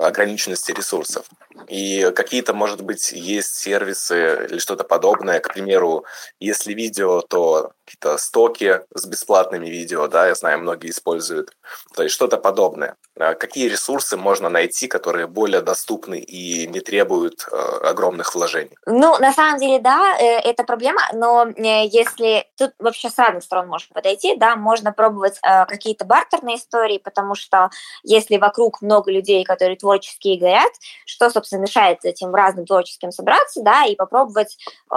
ограниченности 0.00 0.72
ресурсов. 0.72 1.26
И 1.68 2.10
какие-то, 2.14 2.54
может 2.54 2.82
быть, 2.82 3.12
есть 3.12 3.56
сервисы 3.56 4.46
или 4.50 4.58
что-то 4.58 4.84
подобное. 4.84 5.40
К 5.40 5.52
примеру, 5.52 6.04
если 6.40 6.72
видео, 6.72 7.20
то 7.22 7.72
какие-то 7.84 8.18
стоки 8.18 8.80
с 8.94 9.04
бесплатными 9.06 9.66
видео, 9.66 10.06
да, 10.06 10.28
я 10.28 10.34
знаю, 10.34 10.60
многие 10.60 10.90
используют. 10.90 11.56
То 11.94 12.04
есть 12.04 12.14
что-то 12.14 12.38
подобное. 12.38 12.96
А 13.18 13.34
какие 13.34 13.68
ресурсы 13.68 14.16
можно 14.16 14.48
найти, 14.48 14.86
которые 14.86 15.26
более 15.26 15.60
доступны 15.60 16.18
и 16.18 16.66
не 16.68 16.80
требуют 16.80 17.46
э, 17.50 17.56
огромных 17.88 18.34
вложений? 18.34 18.76
Ну, 18.86 19.18
на 19.18 19.32
самом 19.32 19.58
деле, 19.58 19.80
да, 19.80 20.16
э, 20.18 20.38
это 20.38 20.62
проблема, 20.62 21.02
но 21.12 21.46
э, 21.48 21.86
если 21.86 22.46
тут 22.56 22.72
вообще 22.78 23.10
с 23.10 23.18
разных 23.18 23.42
сторон 23.42 23.66
можно 23.68 23.92
подойти, 23.92 24.36
да, 24.36 24.54
можно 24.54 24.92
пробовать 24.92 25.38
э, 25.42 25.66
какие-то 25.66 26.04
бартерные 26.04 26.56
истории, 26.56 26.98
потому 27.02 27.34
что 27.34 27.70
если 28.02 28.36
вокруг 28.36 28.82
много 28.82 29.10
людей, 29.10 29.44
которые 29.44 29.76
творческие 29.76 30.38
горят, 30.38 30.72
что, 31.06 31.30
собственно, 31.30 31.62
мешает 31.62 32.04
этим 32.04 32.34
разным 32.34 32.66
творческим 32.66 33.12
собраться, 33.12 33.62
да, 33.62 33.84
и 33.84 33.96
попробовать 33.96 34.56
э, 34.90 34.94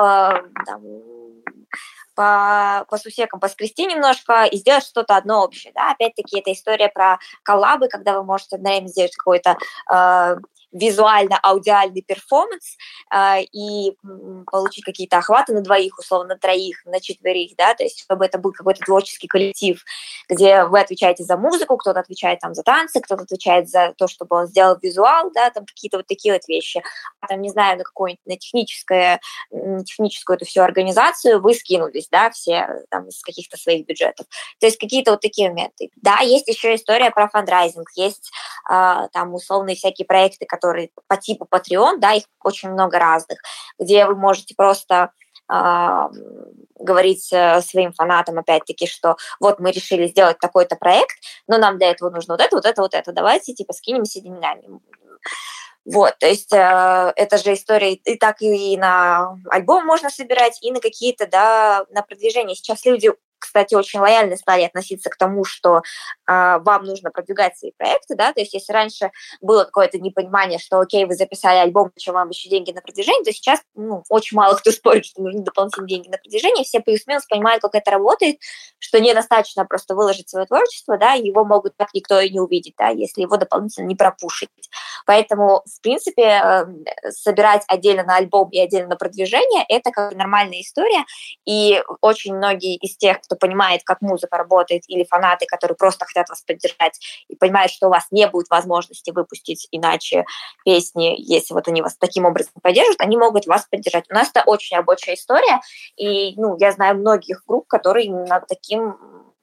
там, 0.66 0.82
по, 2.16 2.86
по 2.90 2.98
сусекам 2.98 3.40
поскрести 3.40 3.86
немножко 3.86 4.44
и 4.46 4.58
сделать 4.58 4.86
что-то 4.86 5.16
одно 5.16 5.44
общее. 5.44 5.74
Да? 5.74 5.92
Опять-таки, 5.92 6.40
это 6.40 6.52
история 6.52 6.90
про 6.90 7.20
коллабы, 7.44 7.88
когда 7.88 8.18
вы 8.18 8.24
можете 8.24 8.56
одновременно 8.56 8.90
сделать 8.90 9.16
какой-то 9.16 9.58
э, 9.92 10.36
визуально-аудиальный 10.74 12.02
перформанс 12.02 12.76
э, 13.14 13.44
и 13.52 13.96
получить 14.52 14.84
какие-то 14.84 15.18
охваты 15.18 15.54
на 15.54 15.62
двоих, 15.62 15.98
условно, 16.00 16.34
на 16.34 16.40
троих, 16.40 16.84
на 16.86 17.00
четверых, 17.00 17.52
да, 17.58 17.74
то 17.74 17.84
есть 17.84 18.02
чтобы 18.02 18.26
это 18.26 18.38
был 18.38 18.52
какой-то 18.52 18.82
творческий 18.84 19.28
коллектив, 19.28 19.82
где 20.30 20.66
вы 20.66 20.80
отвечаете 20.80 21.24
за 21.24 21.38
музыку, 21.38 21.78
кто-то 21.78 22.00
отвечает 22.00 22.40
там 22.40 22.54
за 22.54 22.64
танцы, 22.64 23.02
кто-то 23.02 23.24
отвечает 23.24 23.70
за 23.70 23.94
то, 23.98 24.08
чтобы 24.08 24.36
он 24.36 24.48
сделал 24.48 24.78
визуал, 24.82 25.32
да, 25.32 25.50
там 25.50 25.66
какие-то 25.66 25.98
вот 25.98 26.08
такие 26.08 26.34
вот 26.34 26.48
вещи. 26.48 26.84
А 27.22 27.28
там, 27.28 27.42
не 27.42 27.50
знаю, 27.50 27.78
на 27.78 27.84
какую-нибудь 27.84 28.26
на 28.26 28.38
техническое, 28.38 29.20
техническую 29.86 30.38
эту 30.38 30.46
всю 30.46 30.62
организацию 30.62 31.42
вы 31.42 31.54
скинулись, 31.54 32.08
да, 32.10 32.32
все 32.32 32.68
там 32.90 33.08
из 33.08 33.22
каких-то 33.22 33.58
своих 33.58 33.86
бюджетов. 33.86 34.26
То 34.60 34.66
есть 34.66 34.78
какие-то 34.78 35.12
вот 35.12 35.22
такие 35.22 35.50
моменты. 35.50 35.90
Да, 36.02 36.20
есть 36.20 36.48
еще 36.48 36.76
история 36.76 37.12
про 37.12 37.30
фандрайзинг, 37.30 37.90
есть 37.96 38.32
э, 38.70 39.08
там 39.12 39.34
условные 39.34 39.76
всякие 39.76 40.06
проекты, 40.06 40.46
которые 40.46 40.63
которые 40.64 40.90
по 41.08 41.18
типу 41.18 41.48
Patreon, 41.52 41.98
да, 41.98 42.14
их 42.14 42.24
очень 42.42 42.72
много 42.72 42.98
разных, 42.98 43.40
где 43.78 44.06
вы 44.06 44.16
можете 44.16 44.56
просто 44.56 45.12
э, 45.52 46.10
говорить 46.80 47.30
э, 47.34 47.62
своим 47.62 47.92
фанатам, 47.92 48.40
опять-таки, 48.40 48.88
что 48.88 49.18
вот 49.42 49.60
мы 49.60 49.72
решили 49.72 50.08
сделать 50.08 50.40
такой-то 50.40 50.78
проект, 50.78 51.18
но 51.48 51.58
нам 51.58 51.78
для 51.78 51.92
этого 51.92 52.10
нужно 52.10 52.36
вот 52.36 52.42
это, 52.42 52.56
вот 52.56 52.66
это, 52.66 52.82
вот 52.82 52.94
это, 52.94 53.12
давайте, 53.12 53.54
типа, 53.54 53.74
скинемся 53.74 54.22
деньгами. 54.22 54.80
Вот, 55.86 56.18
то 56.18 56.28
есть 56.28 56.54
э, 56.54 57.14
это 57.18 57.38
же 57.38 57.54
история 57.54 57.94
и 57.96 58.18
так 58.18 58.42
и 58.42 58.78
на 58.78 59.36
альбом 59.50 59.86
можно 59.86 60.10
собирать, 60.10 60.60
и 60.62 60.72
на 60.72 60.80
какие-то, 60.80 61.28
да, 61.28 61.86
на 61.90 62.04
продвижение. 62.04 62.56
Сейчас 62.56 62.86
люди 62.86 63.12
кстати, 63.44 63.76
очень 63.76 64.00
лояльно 64.00 64.38
стали 64.38 64.64
относиться 64.64 65.10
к 65.10 65.18
тому, 65.18 65.44
что 65.44 65.78
э, 65.78 65.82
вам 66.60 66.86
нужно 66.86 67.12
продвигать 67.12 67.58
свои 67.58 67.72
проекты, 67.78 68.16
да, 68.16 68.32
то 68.32 68.40
есть 68.40 68.54
если 68.54 68.72
раньше 68.72 69.12
было 69.42 69.66
какое-то 69.66 70.00
непонимание, 70.00 70.60
что, 70.60 70.80
окей, 70.80 71.04
вы 71.04 71.16
записали 71.16 71.58
альбом, 71.58 71.92
чем 71.98 72.14
вам 72.14 72.30
еще 72.30 72.48
деньги 72.48 72.72
на 72.72 72.80
продвижение, 72.80 73.26
то 73.26 73.34
сейчас, 73.34 73.60
ну, 73.76 74.04
очень 74.08 74.38
мало 74.38 74.56
кто 74.56 74.72
спорит, 74.72 75.06
что 75.06 75.22
нужны 75.22 75.42
дополнительные 75.42 75.90
деньги 75.90 76.08
на 76.08 76.18
продвижение, 76.18 76.64
все 76.64 76.80
плюс-минус 76.80 77.26
понимают, 77.26 77.62
как 77.62 77.76
это 77.76 77.92
работает, 77.92 78.38
что 78.80 79.02
недостаточно 79.02 79.66
просто 79.66 79.94
выложить 79.94 80.30
свое 80.30 80.46
творчество, 80.46 80.98
да, 80.98 81.14
его 81.14 81.44
могут 81.44 81.76
так 81.76 81.90
никто 81.94 82.22
и 82.22 82.30
не 82.30 82.40
увидеть, 82.40 82.76
да, 82.78 82.88
если 82.88 83.24
его 83.24 83.36
дополнительно 83.36 83.88
не 83.88 83.96
пропушить. 83.96 84.50
Поэтому, 85.06 85.64
в 85.66 85.82
принципе, 85.82 86.24
э, 86.24 86.66
собирать 87.12 87.64
отдельно 87.68 88.04
на 88.04 88.16
альбом 88.16 88.50
и 88.52 88.60
отдельно 88.60 88.90
на 88.90 88.96
продвижение– 88.96 89.66
это 89.70 89.92
как 89.92 90.16
нормальная 90.16 90.62
история, 90.62 91.04
и 91.46 91.84
очень 92.02 92.36
многие 92.36 92.76
из 92.78 92.96
тех, 92.96 93.20
кто 93.22 93.33
кто 93.34 93.48
понимает, 93.48 93.82
как 93.84 94.02
музыка 94.02 94.38
работает, 94.38 94.84
или 94.88 95.04
фанаты, 95.04 95.46
которые 95.46 95.76
просто 95.76 96.06
хотят 96.06 96.30
вас 96.30 96.42
поддержать 96.42 97.00
и 97.28 97.36
понимают, 97.36 97.72
что 97.72 97.88
у 97.88 97.90
вас 97.90 98.08
не 98.12 98.28
будет 98.28 98.50
возможности 98.50 99.12
выпустить 99.12 99.68
иначе 99.72 100.26
песни, 100.66 101.16
если 101.18 101.54
вот 101.54 101.68
они 101.68 101.82
вас 101.82 101.96
таким 101.98 102.26
образом 102.26 102.54
поддержат, 102.62 103.02
они 103.02 103.18
могут 103.18 103.48
вас 103.48 103.66
поддержать. 103.70 104.06
У 104.10 104.14
нас 104.14 104.30
это 104.30 104.44
очень 104.46 104.78
рабочая 104.78 105.16
история, 105.16 105.62
и 105.96 106.36
ну, 106.36 106.58
я 106.60 106.72
знаю 106.72 106.98
многих 106.98 107.44
групп, 107.48 107.68
которые 107.68 108.08
именно 108.08 108.44
таким 108.48 108.98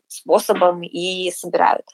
способом 0.07 0.83
и 0.83 1.31
собирают. 1.31 1.87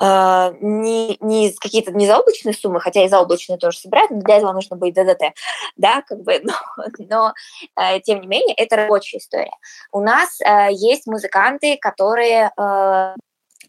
Uh, 0.00 0.56
не, 0.60 1.16
не 1.20 1.52
какие-то 1.52 1.90
не 1.90 2.06
заоблачные 2.06 2.54
суммы, 2.54 2.80
хотя 2.80 3.04
и 3.04 3.08
заоблачные 3.08 3.58
тоже 3.58 3.78
собирают, 3.78 4.12
но 4.12 4.20
для 4.20 4.36
этого 4.36 4.52
нужно 4.52 4.76
быть 4.76 4.94
ДДТ, 4.94 5.34
да, 5.76 6.02
как 6.02 6.22
бы, 6.22 6.40
но, 6.44 6.52
но 6.98 7.34
uh, 7.76 8.00
тем 8.00 8.20
не 8.20 8.28
менее, 8.28 8.54
это 8.54 8.76
рабочая 8.76 9.18
история. 9.18 9.56
У 9.90 10.00
нас 10.00 10.38
uh, 10.40 10.68
есть 10.70 11.06
музыканты, 11.06 11.78
которые 11.78 12.52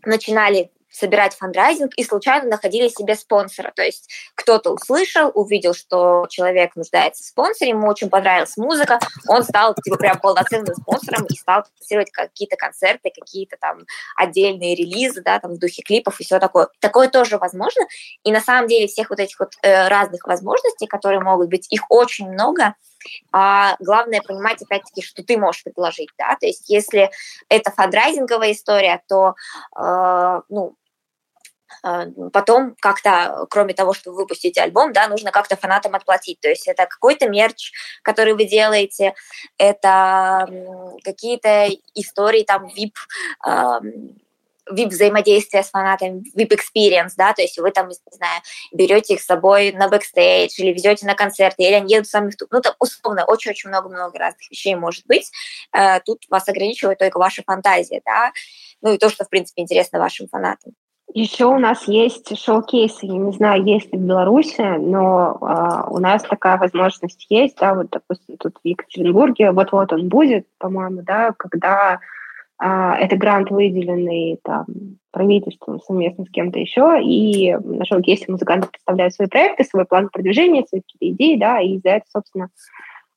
начинали 0.05 0.71
собирать 0.91 1.35
фандрайзинг 1.35 1.93
и 1.95 2.03
случайно 2.03 2.49
находили 2.49 2.87
себе 2.87 3.15
спонсора. 3.15 3.71
То 3.75 3.83
есть 3.83 4.09
кто-то 4.35 4.71
услышал, 4.71 5.31
увидел, 5.33 5.73
что 5.73 6.25
человек 6.29 6.75
нуждается 6.75 7.23
в 7.23 7.27
спонсоре, 7.27 7.71
ему 7.71 7.87
очень 7.87 8.09
понравилась 8.09 8.57
музыка, 8.57 8.99
он 9.27 9.43
стал 9.43 9.75
типа 9.75 9.97
прям 9.97 10.19
полноценным 10.19 10.73
спонсором 10.75 11.25
и 11.25 11.35
стал 11.35 11.65
спонсировать 11.65 12.11
какие-то 12.11 12.55
концерты, 12.55 13.11
какие-то 13.13 13.57
там 13.59 13.85
отдельные 14.15 14.75
релизы, 14.75 15.21
да, 15.21 15.39
там 15.39 15.53
в 15.53 15.59
духе 15.59 15.81
клипов 15.81 16.19
и 16.19 16.23
все 16.23 16.39
такое. 16.39 16.67
Такое 16.79 17.09
тоже 17.09 17.37
возможно. 17.37 17.83
И 18.23 18.31
на 18.31 18.41
самом 18.41 18.67
деле 18.67 18.87
всех 18.87 19.09
вот 19.09 19.19
этих 19.19 19.39
вот 19.39 19.53
э, 19.61 19.87
разных 19.87 20.25
возможностей, 20.25 20.87
которые 20.87 21.21
могут 21.21 21.49
быть, 21.49 21.67
их 21.71 21.83
очень 21.89 22.29
много, 22.29 22.75
а 23.31 23.75
главное 23.79 24.21
понимать, 24.21 24.61
опять-таки, 24.61 25.01
что 25.01 25.23
ты 25.23 25.37
можешь 25.37 25.63
предложить, 25.63 26.09
да, 26.17 26.35
то 26.39 26.45
есть 26.45 26.69
если 26.69 27.11
это 27.49 27.71
фандрайзинговая 27.71 28.51
история, 28.51 29.01
то, 29.07 29.35
э, 29.77 30.41
ну, 30.49 30.75
э, 31.83 32.05
потом 32.33 32.75
как-то, 32.79 33.45
кроме 33.49 33.73
того, 33.73 33.93
что 33.93 34.11
вы 34.11 34.17
выпустите 34.17 34.61
альбом, 34.61 34.93
да, 34.93 35.07
нужно 35.07 35.31
как-то 35.31 35.55
фанатам 35.55 35.95
отплатить. 35.95 36.39
То 36.41 36.49
есть 36.49 36.67
это 36.67 36.85
какой-то 36.85 37.29
мерч, 37.29 37.71
который 38.01 38.33
вы 38.33 38.45
делаете, 38.45 39.13
это 39.57 40.47
какие-то 41.03 41.67
истории, 41.95 42.43
там, 42.43 42.67
VIP, 42.67 42.95
VIP-взаимодействие 44.71 45.63
с 45.63 45.69
фанатами, 45.69 46.23
VIP-experience, 46.37 47.13
да, 47.17 47.33
то 47.33 47.41
есть 47.41 47.57
вы 47.57 47.71
там, 47.71 47.89
не 47.89 47.95
знаю, 48.11 48.41
берете 48.71 49.15
их 49.15 49.21
с 49.21 49.25
собой 49.25 49.71
на 49.71 49.87
бэкстейдж 49.87 50.53
или 50.57 50.73
везете 50.73 51.05
на 51.05 51.15
концерты, 51.15 51.63
или 51.63 51.73
они 51.73 51.93
едут 51.93 52.07
сами 52.07 52.29
в 52.31 52.35
ту... 52.35 52.45
Ну, 52.51 52.61
там, 52.61 52.73
условно, 52.79 53.25
очень-очень 53.25 53.69
много-много 53.69 54.17
разных 54.17 54.49
вещей 54.49 54.75
может 54.75 55.05
быть. 55.07 55.31
Э, 55.73 55.99
тут 56.01 56.23
вас 56.29 56.47
ограничивает 56.47 56.99
только 56.99 57.17
ваша 57.17 57.43
фантазия, 57.43 58.01
да, 58.05 58.31
ну 58.81 58.93
и 58.93 58.97
то, 58.97 59.09
что, 59.09 59.25
в 59.25 59.29
принципе, 59.29 59.61
интересно 59.61 59.99
вашим 59.99 60.27
фанатам. 60.27 60.73
Еще 61.13 61.45
у 61.45 61.57
нас 61.57 61.87
есть 61.87 62.37
шоу-кейсы, 62.37 63.07
я 63.07 63.13
не 63.13 63.31
знаю, 63.31 63.63
есть 63.63 63.91
ли 63.91 63.97
в 63.97 64.01
Беларуси, 64.01 64.61
но 64.77 65.37
э, 65.41 65.89
у 65.89 65.97
нас 65.97 66.21
такая 66.21 66.57
возможность 66.57 67.25
есть, 67.29 67.57
да, 67.57 67.73
вот, 67.73 67.89
допустим, 67.89 68.37
тут 68.37 68.57
в 68.63 68.67
Екатеринбурге, 68.67 69.51
вот-вот 69.51 69.91
он 69.91 70.07
будет, 70.07 70.45
по-моему, 70.59 71.01
да, 71.01 71.33
когда 71.35 71.99
это 72.59 73.15
грант, 73.15 73.51
выделенный 73.51 74.37
там, 74.43 74.65
правительством 75.11 75.79
совместно 75.79 76.25
с 76.25 76.29
кем-то 76.29 76.59
еще, 76.59 76.99
и 77.01 77.55
на 77.55 77.85
шоу-кейсе 77.85 78.25
музыканты 78.27 78.67
представляют 78.67 79.13
свои 79.13 79.27
проекты, 79.27 79.63
свой 79.63 79.85
план 79.85 80.09
продвижения, 80.09 80.65
свои 80.67 80.81
какие-то 80.81 81.15
идеи, 81.15 81.37
да, 81.37 81.61
и 81.61 81.77
за 81.79 81.89
это, 81.89 82.05
собственно, 82.09 82.49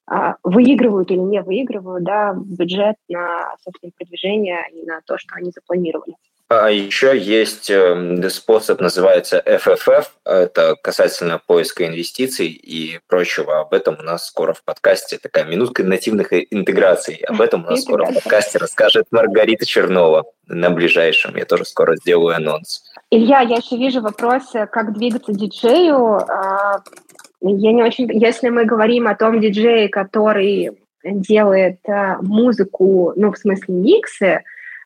а, 0.07 0.36
выигрывают 0.43 1.11
или 1.11 1.18
не 1.18 1.43
выигрывают, 1.43 2.05
да, 2.05 2.34
бюджет 2.34 2.97
на, 3.09 3.55
собственно, 3.62 3.93
продвижение 3.97 4.61
и 4.72 4.84
на 4.84 5.01
то, 5.07 5.18
что 5.18 5.34
они 5.36 5.51
запланировали. 5.51 6.14
А 6.55 6.70
еще 6.70 7.18
есть 7.18 7.70
эм, 7.70 8.28
способ, 8.28 8.78
называется 8.82 9.42
FFF, 9.46 10.05
это 10.26 10.76
касательно 10.82 11.40
поиска 11.46 11.86
инвестиций 11.86 12.48
и 12.48 13.00
прочего. 13.09 13.61
Об 13.61 13.72
этом 13.72 13.96
у 13.98 14.03
нас 14.03 14.26
скоро 14.26 14.53
в 14.53 14.62
подкасте 14.62 15.16
такая 15.16 15.46
минутка 15.46 15.82
нативных 15.82 16.28
интеграций. 16.30 17.22
Об 17.26 17.40
этом 17.40 17.64
у 17.64 17.70
нас 17.70 17.80
скоро 17.80 18.05
в 18.05 18.12
подкасте 18.12 18.59
расскажет 18.59 19.07
Маргарита 19.11 19.64
Чернова 19.64 20.26
на 20.46 20.68
ближайшем. 20.68 21.36
Я 21.36 21.46
тоже 21.46 21.64
скоро 21.64 21.96
сделаю 21.96 22.36
анонс. 22.36 22.82
Илья, 23.11 23.40
я 23.40 23.57
еще 23.57 23.78
вижу 23.78 24.03
вопрос, 24.03 24.42
как 24.72 24.92
двигаться 24.92 25.32
диджею. 25.32 26.16
А, 26.16 26.82
Я 27.40 27.72
не 27.72 27.82
очень... 27.82 28.12
Если 28.12 28.50
мы 28.50 28.66
говорим 28.66 29.09
о 29.09 29.14
том 29.14 29.40
диджее, 29.40 29.88
который 29.88 30.72
делает 31.03 31.78
а, 31.88 32.18
музыку, 32.20 33.14
ну, 33.16 33.32
в 33.32 33.38
смысле 33.38 33.74
миксы, 33.74 34.42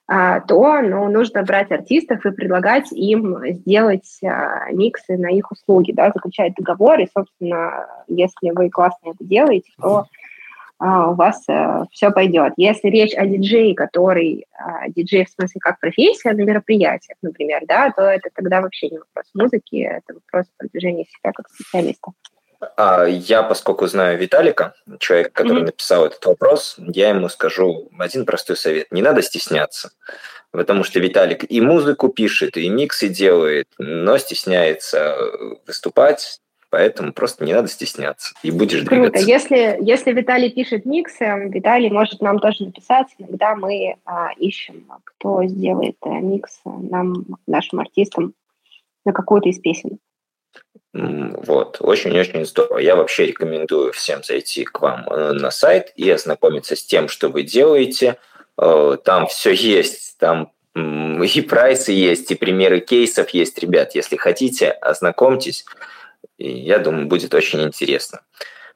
то 0.09 0.83
ну, 0.83 1.09
нужно 1.09 1.43
брать 1.43 1.73
артистов 1.73 2.25
и 2.25 2.31
предлагать 2.31 2.93
им 2.93 3.39
сделать 3.55 4.19
а, 4.23 4.71
миксы 4.71 5.17
на 5.17 5.33
их 5.33 5.51
услуги, 5.51 5.91
да, 5.91 6.13
заключать 6.15 6.55
договор, 6.55 7.01
и, 7.01 7.09
собственно, 7.13 7.87
если 8.07 8.51
вы 8.51 8.71
классно 8.71 9.11
это 9.11 9.25
делаете, 9.25 9.73
то 9.81 10.07
а, 10.79 11.11
у 11.11 11.15
вас 11.15 11.43
а, 11.49 11.87
все 11.91 12.11
пойдет. 12.11 12.53
Если 12.57 12.89
речь 12.89 13.15
о 13.15 13.27
диджее, 13.27 13.75
который 13.75 14.47
а, 14.53 14.89
диджей 14.91 15.25
в 15.25 15.31
смысле 15.31 15.59
как 15.61 15.81
профессия 15.81 16.33
на 16.33 16.43
мероприятиях, 16.43 17.17
например, 17.23 17.63
да, 17.67 17.91
то 17.91 18.03
это 18.03 18.29
тогда 18.35 18.61
вообще 18.61 18.91
не 18.91 18.99
вопрос 18.99 19.31
музыки, 19.35 19.77
это 19.77 20.15
вопрос 20.15 20.47
продвижения 20.59 21.05
себя 21.05 21.33
как 21.33 21.49
специалиста. 21.49 22.13
А 22.77 23.05
я, 23.05 23.43
поскольку 23.43 23.87
знаю 23.87 24.19
Виталика, 24.19 24.75
человек, 24.99 25.33
который 25.33 25.63
mm-hmm. 25.63 25.67
написал 25.67 26.07
этот 26.07 26.25
вопрос, 26.25 26.77
я 26.79 27.11
ему 27.11 27.29
скажу 27.29 27.91
один 27.99 28.25
простой 28.25 28.57
совет. 28.57 28.91
Не 28.91 29.03
надо 29.03 29.23
стесняться, 29.23 29.91
потому 30.51 30.85
что 30.85 31.01
Виталик 31.01 31.51
и 31.51 31.61
музыку 31.61 32.09
пишет, 32.09 32.57
и 32.57 32.69
миксы 32.69 33.09
делает, 33.09 33.69
но 33.79 34.17
стесняется 34.19 35.17
выступать, 35.67 36.41
поэтому 36.71 37.13
просто 37.13 37.45
не 37.45 37.53
надо 37.53 37.69
стесняться, 37.69 38.35
и 38.43 38.51
будешь 38.51 38.85
Круто. 38.85 39.11
двигаться. 39.11 39.27
Если, 39.27 39.79
если 39.81 40.13
Виталий 40.13 40.51
пишет 40.51 40.85
миксы, 40.85 41.25
Виталий 41.49 41.91
может 41.91 42.21
нам 42.21 42.39
тоже 42.39 42.65
написать, 42.65 43.09
иногда 43.19 43.55
мы 43.55 43.97
а, 44.05 44.31
ищем, 44.37 44.87
кто 45.05 45.45
сделает 45.45 45.97
а, 46.03 46.09
микс 46.21 46.61
нам, 46.65 47.27
нашим 47.47 47.81
артистам 47.81 48.35
на 49.05 49.13
какую-то 49.13 49.49
из 49.49 49.59
песен. 49.59 49.99
Вот, 50.93 51.77
очень-очень 51.81 52.47
здорово. 52.47 52.79
Я 52.79 52.97
вообще 52.97 53.27
рекомендую 53.27 53.93
всем 53.93 54.23
зайти 54.25 54.65
к 54.65 54.81
вам 54.81 55.07
э, 55.09 55.33
на 55.33 55.51
сайт 55.51 55.93
и 55.97 56.11
ознакомиться 56.11 56.75
с 56.75 56.83
тем, 56.83 57.09
что 57.09 57.29
вы 57.29 57.43
делаете. 57.43 58.17
Э, 58.57 58.97
там 59.05 59.27
все 59.27 59.53
есть, 59.53 60.17
там 60.19 60.53
и 60.75 61.41
прайсы 61.41 61.93
есть, 61.93 62.31
и 62.31 62.35
примеры 62.35 62.81
кейсов 62.81 63.31
есть. 63.31 63.59
Ребят, 63.59 63.95
если 63.95 64.17
хотите, 64.17 64.71
ознакомьтесь. 64.71 65.65
И 66.39 66.51
я 66.51 66.79
думаю, 66.79 67.07
будет 67.07 67.35
очень 67.35 67.63
интересно. 67.63 68.21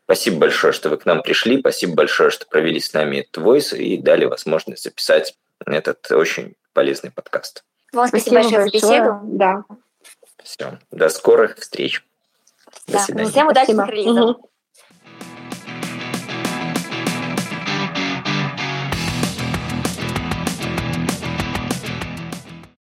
Спасибо 0.04 0.38
большое, 0.38 0.72
что 0.72 0.88
вы 0.88 0.96
к 0.96 1.04
нам 1.06 1.22
пришли. 1.22 1.60
Спасибо 1.60 1.94
большое, 1.94 2.30
что 2.30 2.46
провели 2.46 2.80
с 2.80 2.92
нами 2.92 3.18
этот 3.18 3.36
войс 3.38 3.72
и 3.72 3.96
дали 3.96 4.24
возможность 4.24 4.82
записать 4.82 5.36
этот 5.64 6.10
очень 6.10 6.54
полезный 6.72 7.10
подкаст. 7.10 7.64
Вам 7.92 8.08
спасибо, 8.08 8.40
спасибо 8.40 8.58
большое 8.58 8.64
за 8.64 8.70
беседу. 8.70 9.20
Да. 9.24 9.64
Все. 10.42 10.78
До 10.90 11.08
скорых 11.08 11.56
встреч. 11.58 12.04
До 12.86 12.94
да. 12.94 12.98
свидания. 13.00 13.30
Всем 13.30 13.84
релизов. 13.84 14.36
Угу. 14.36 14.49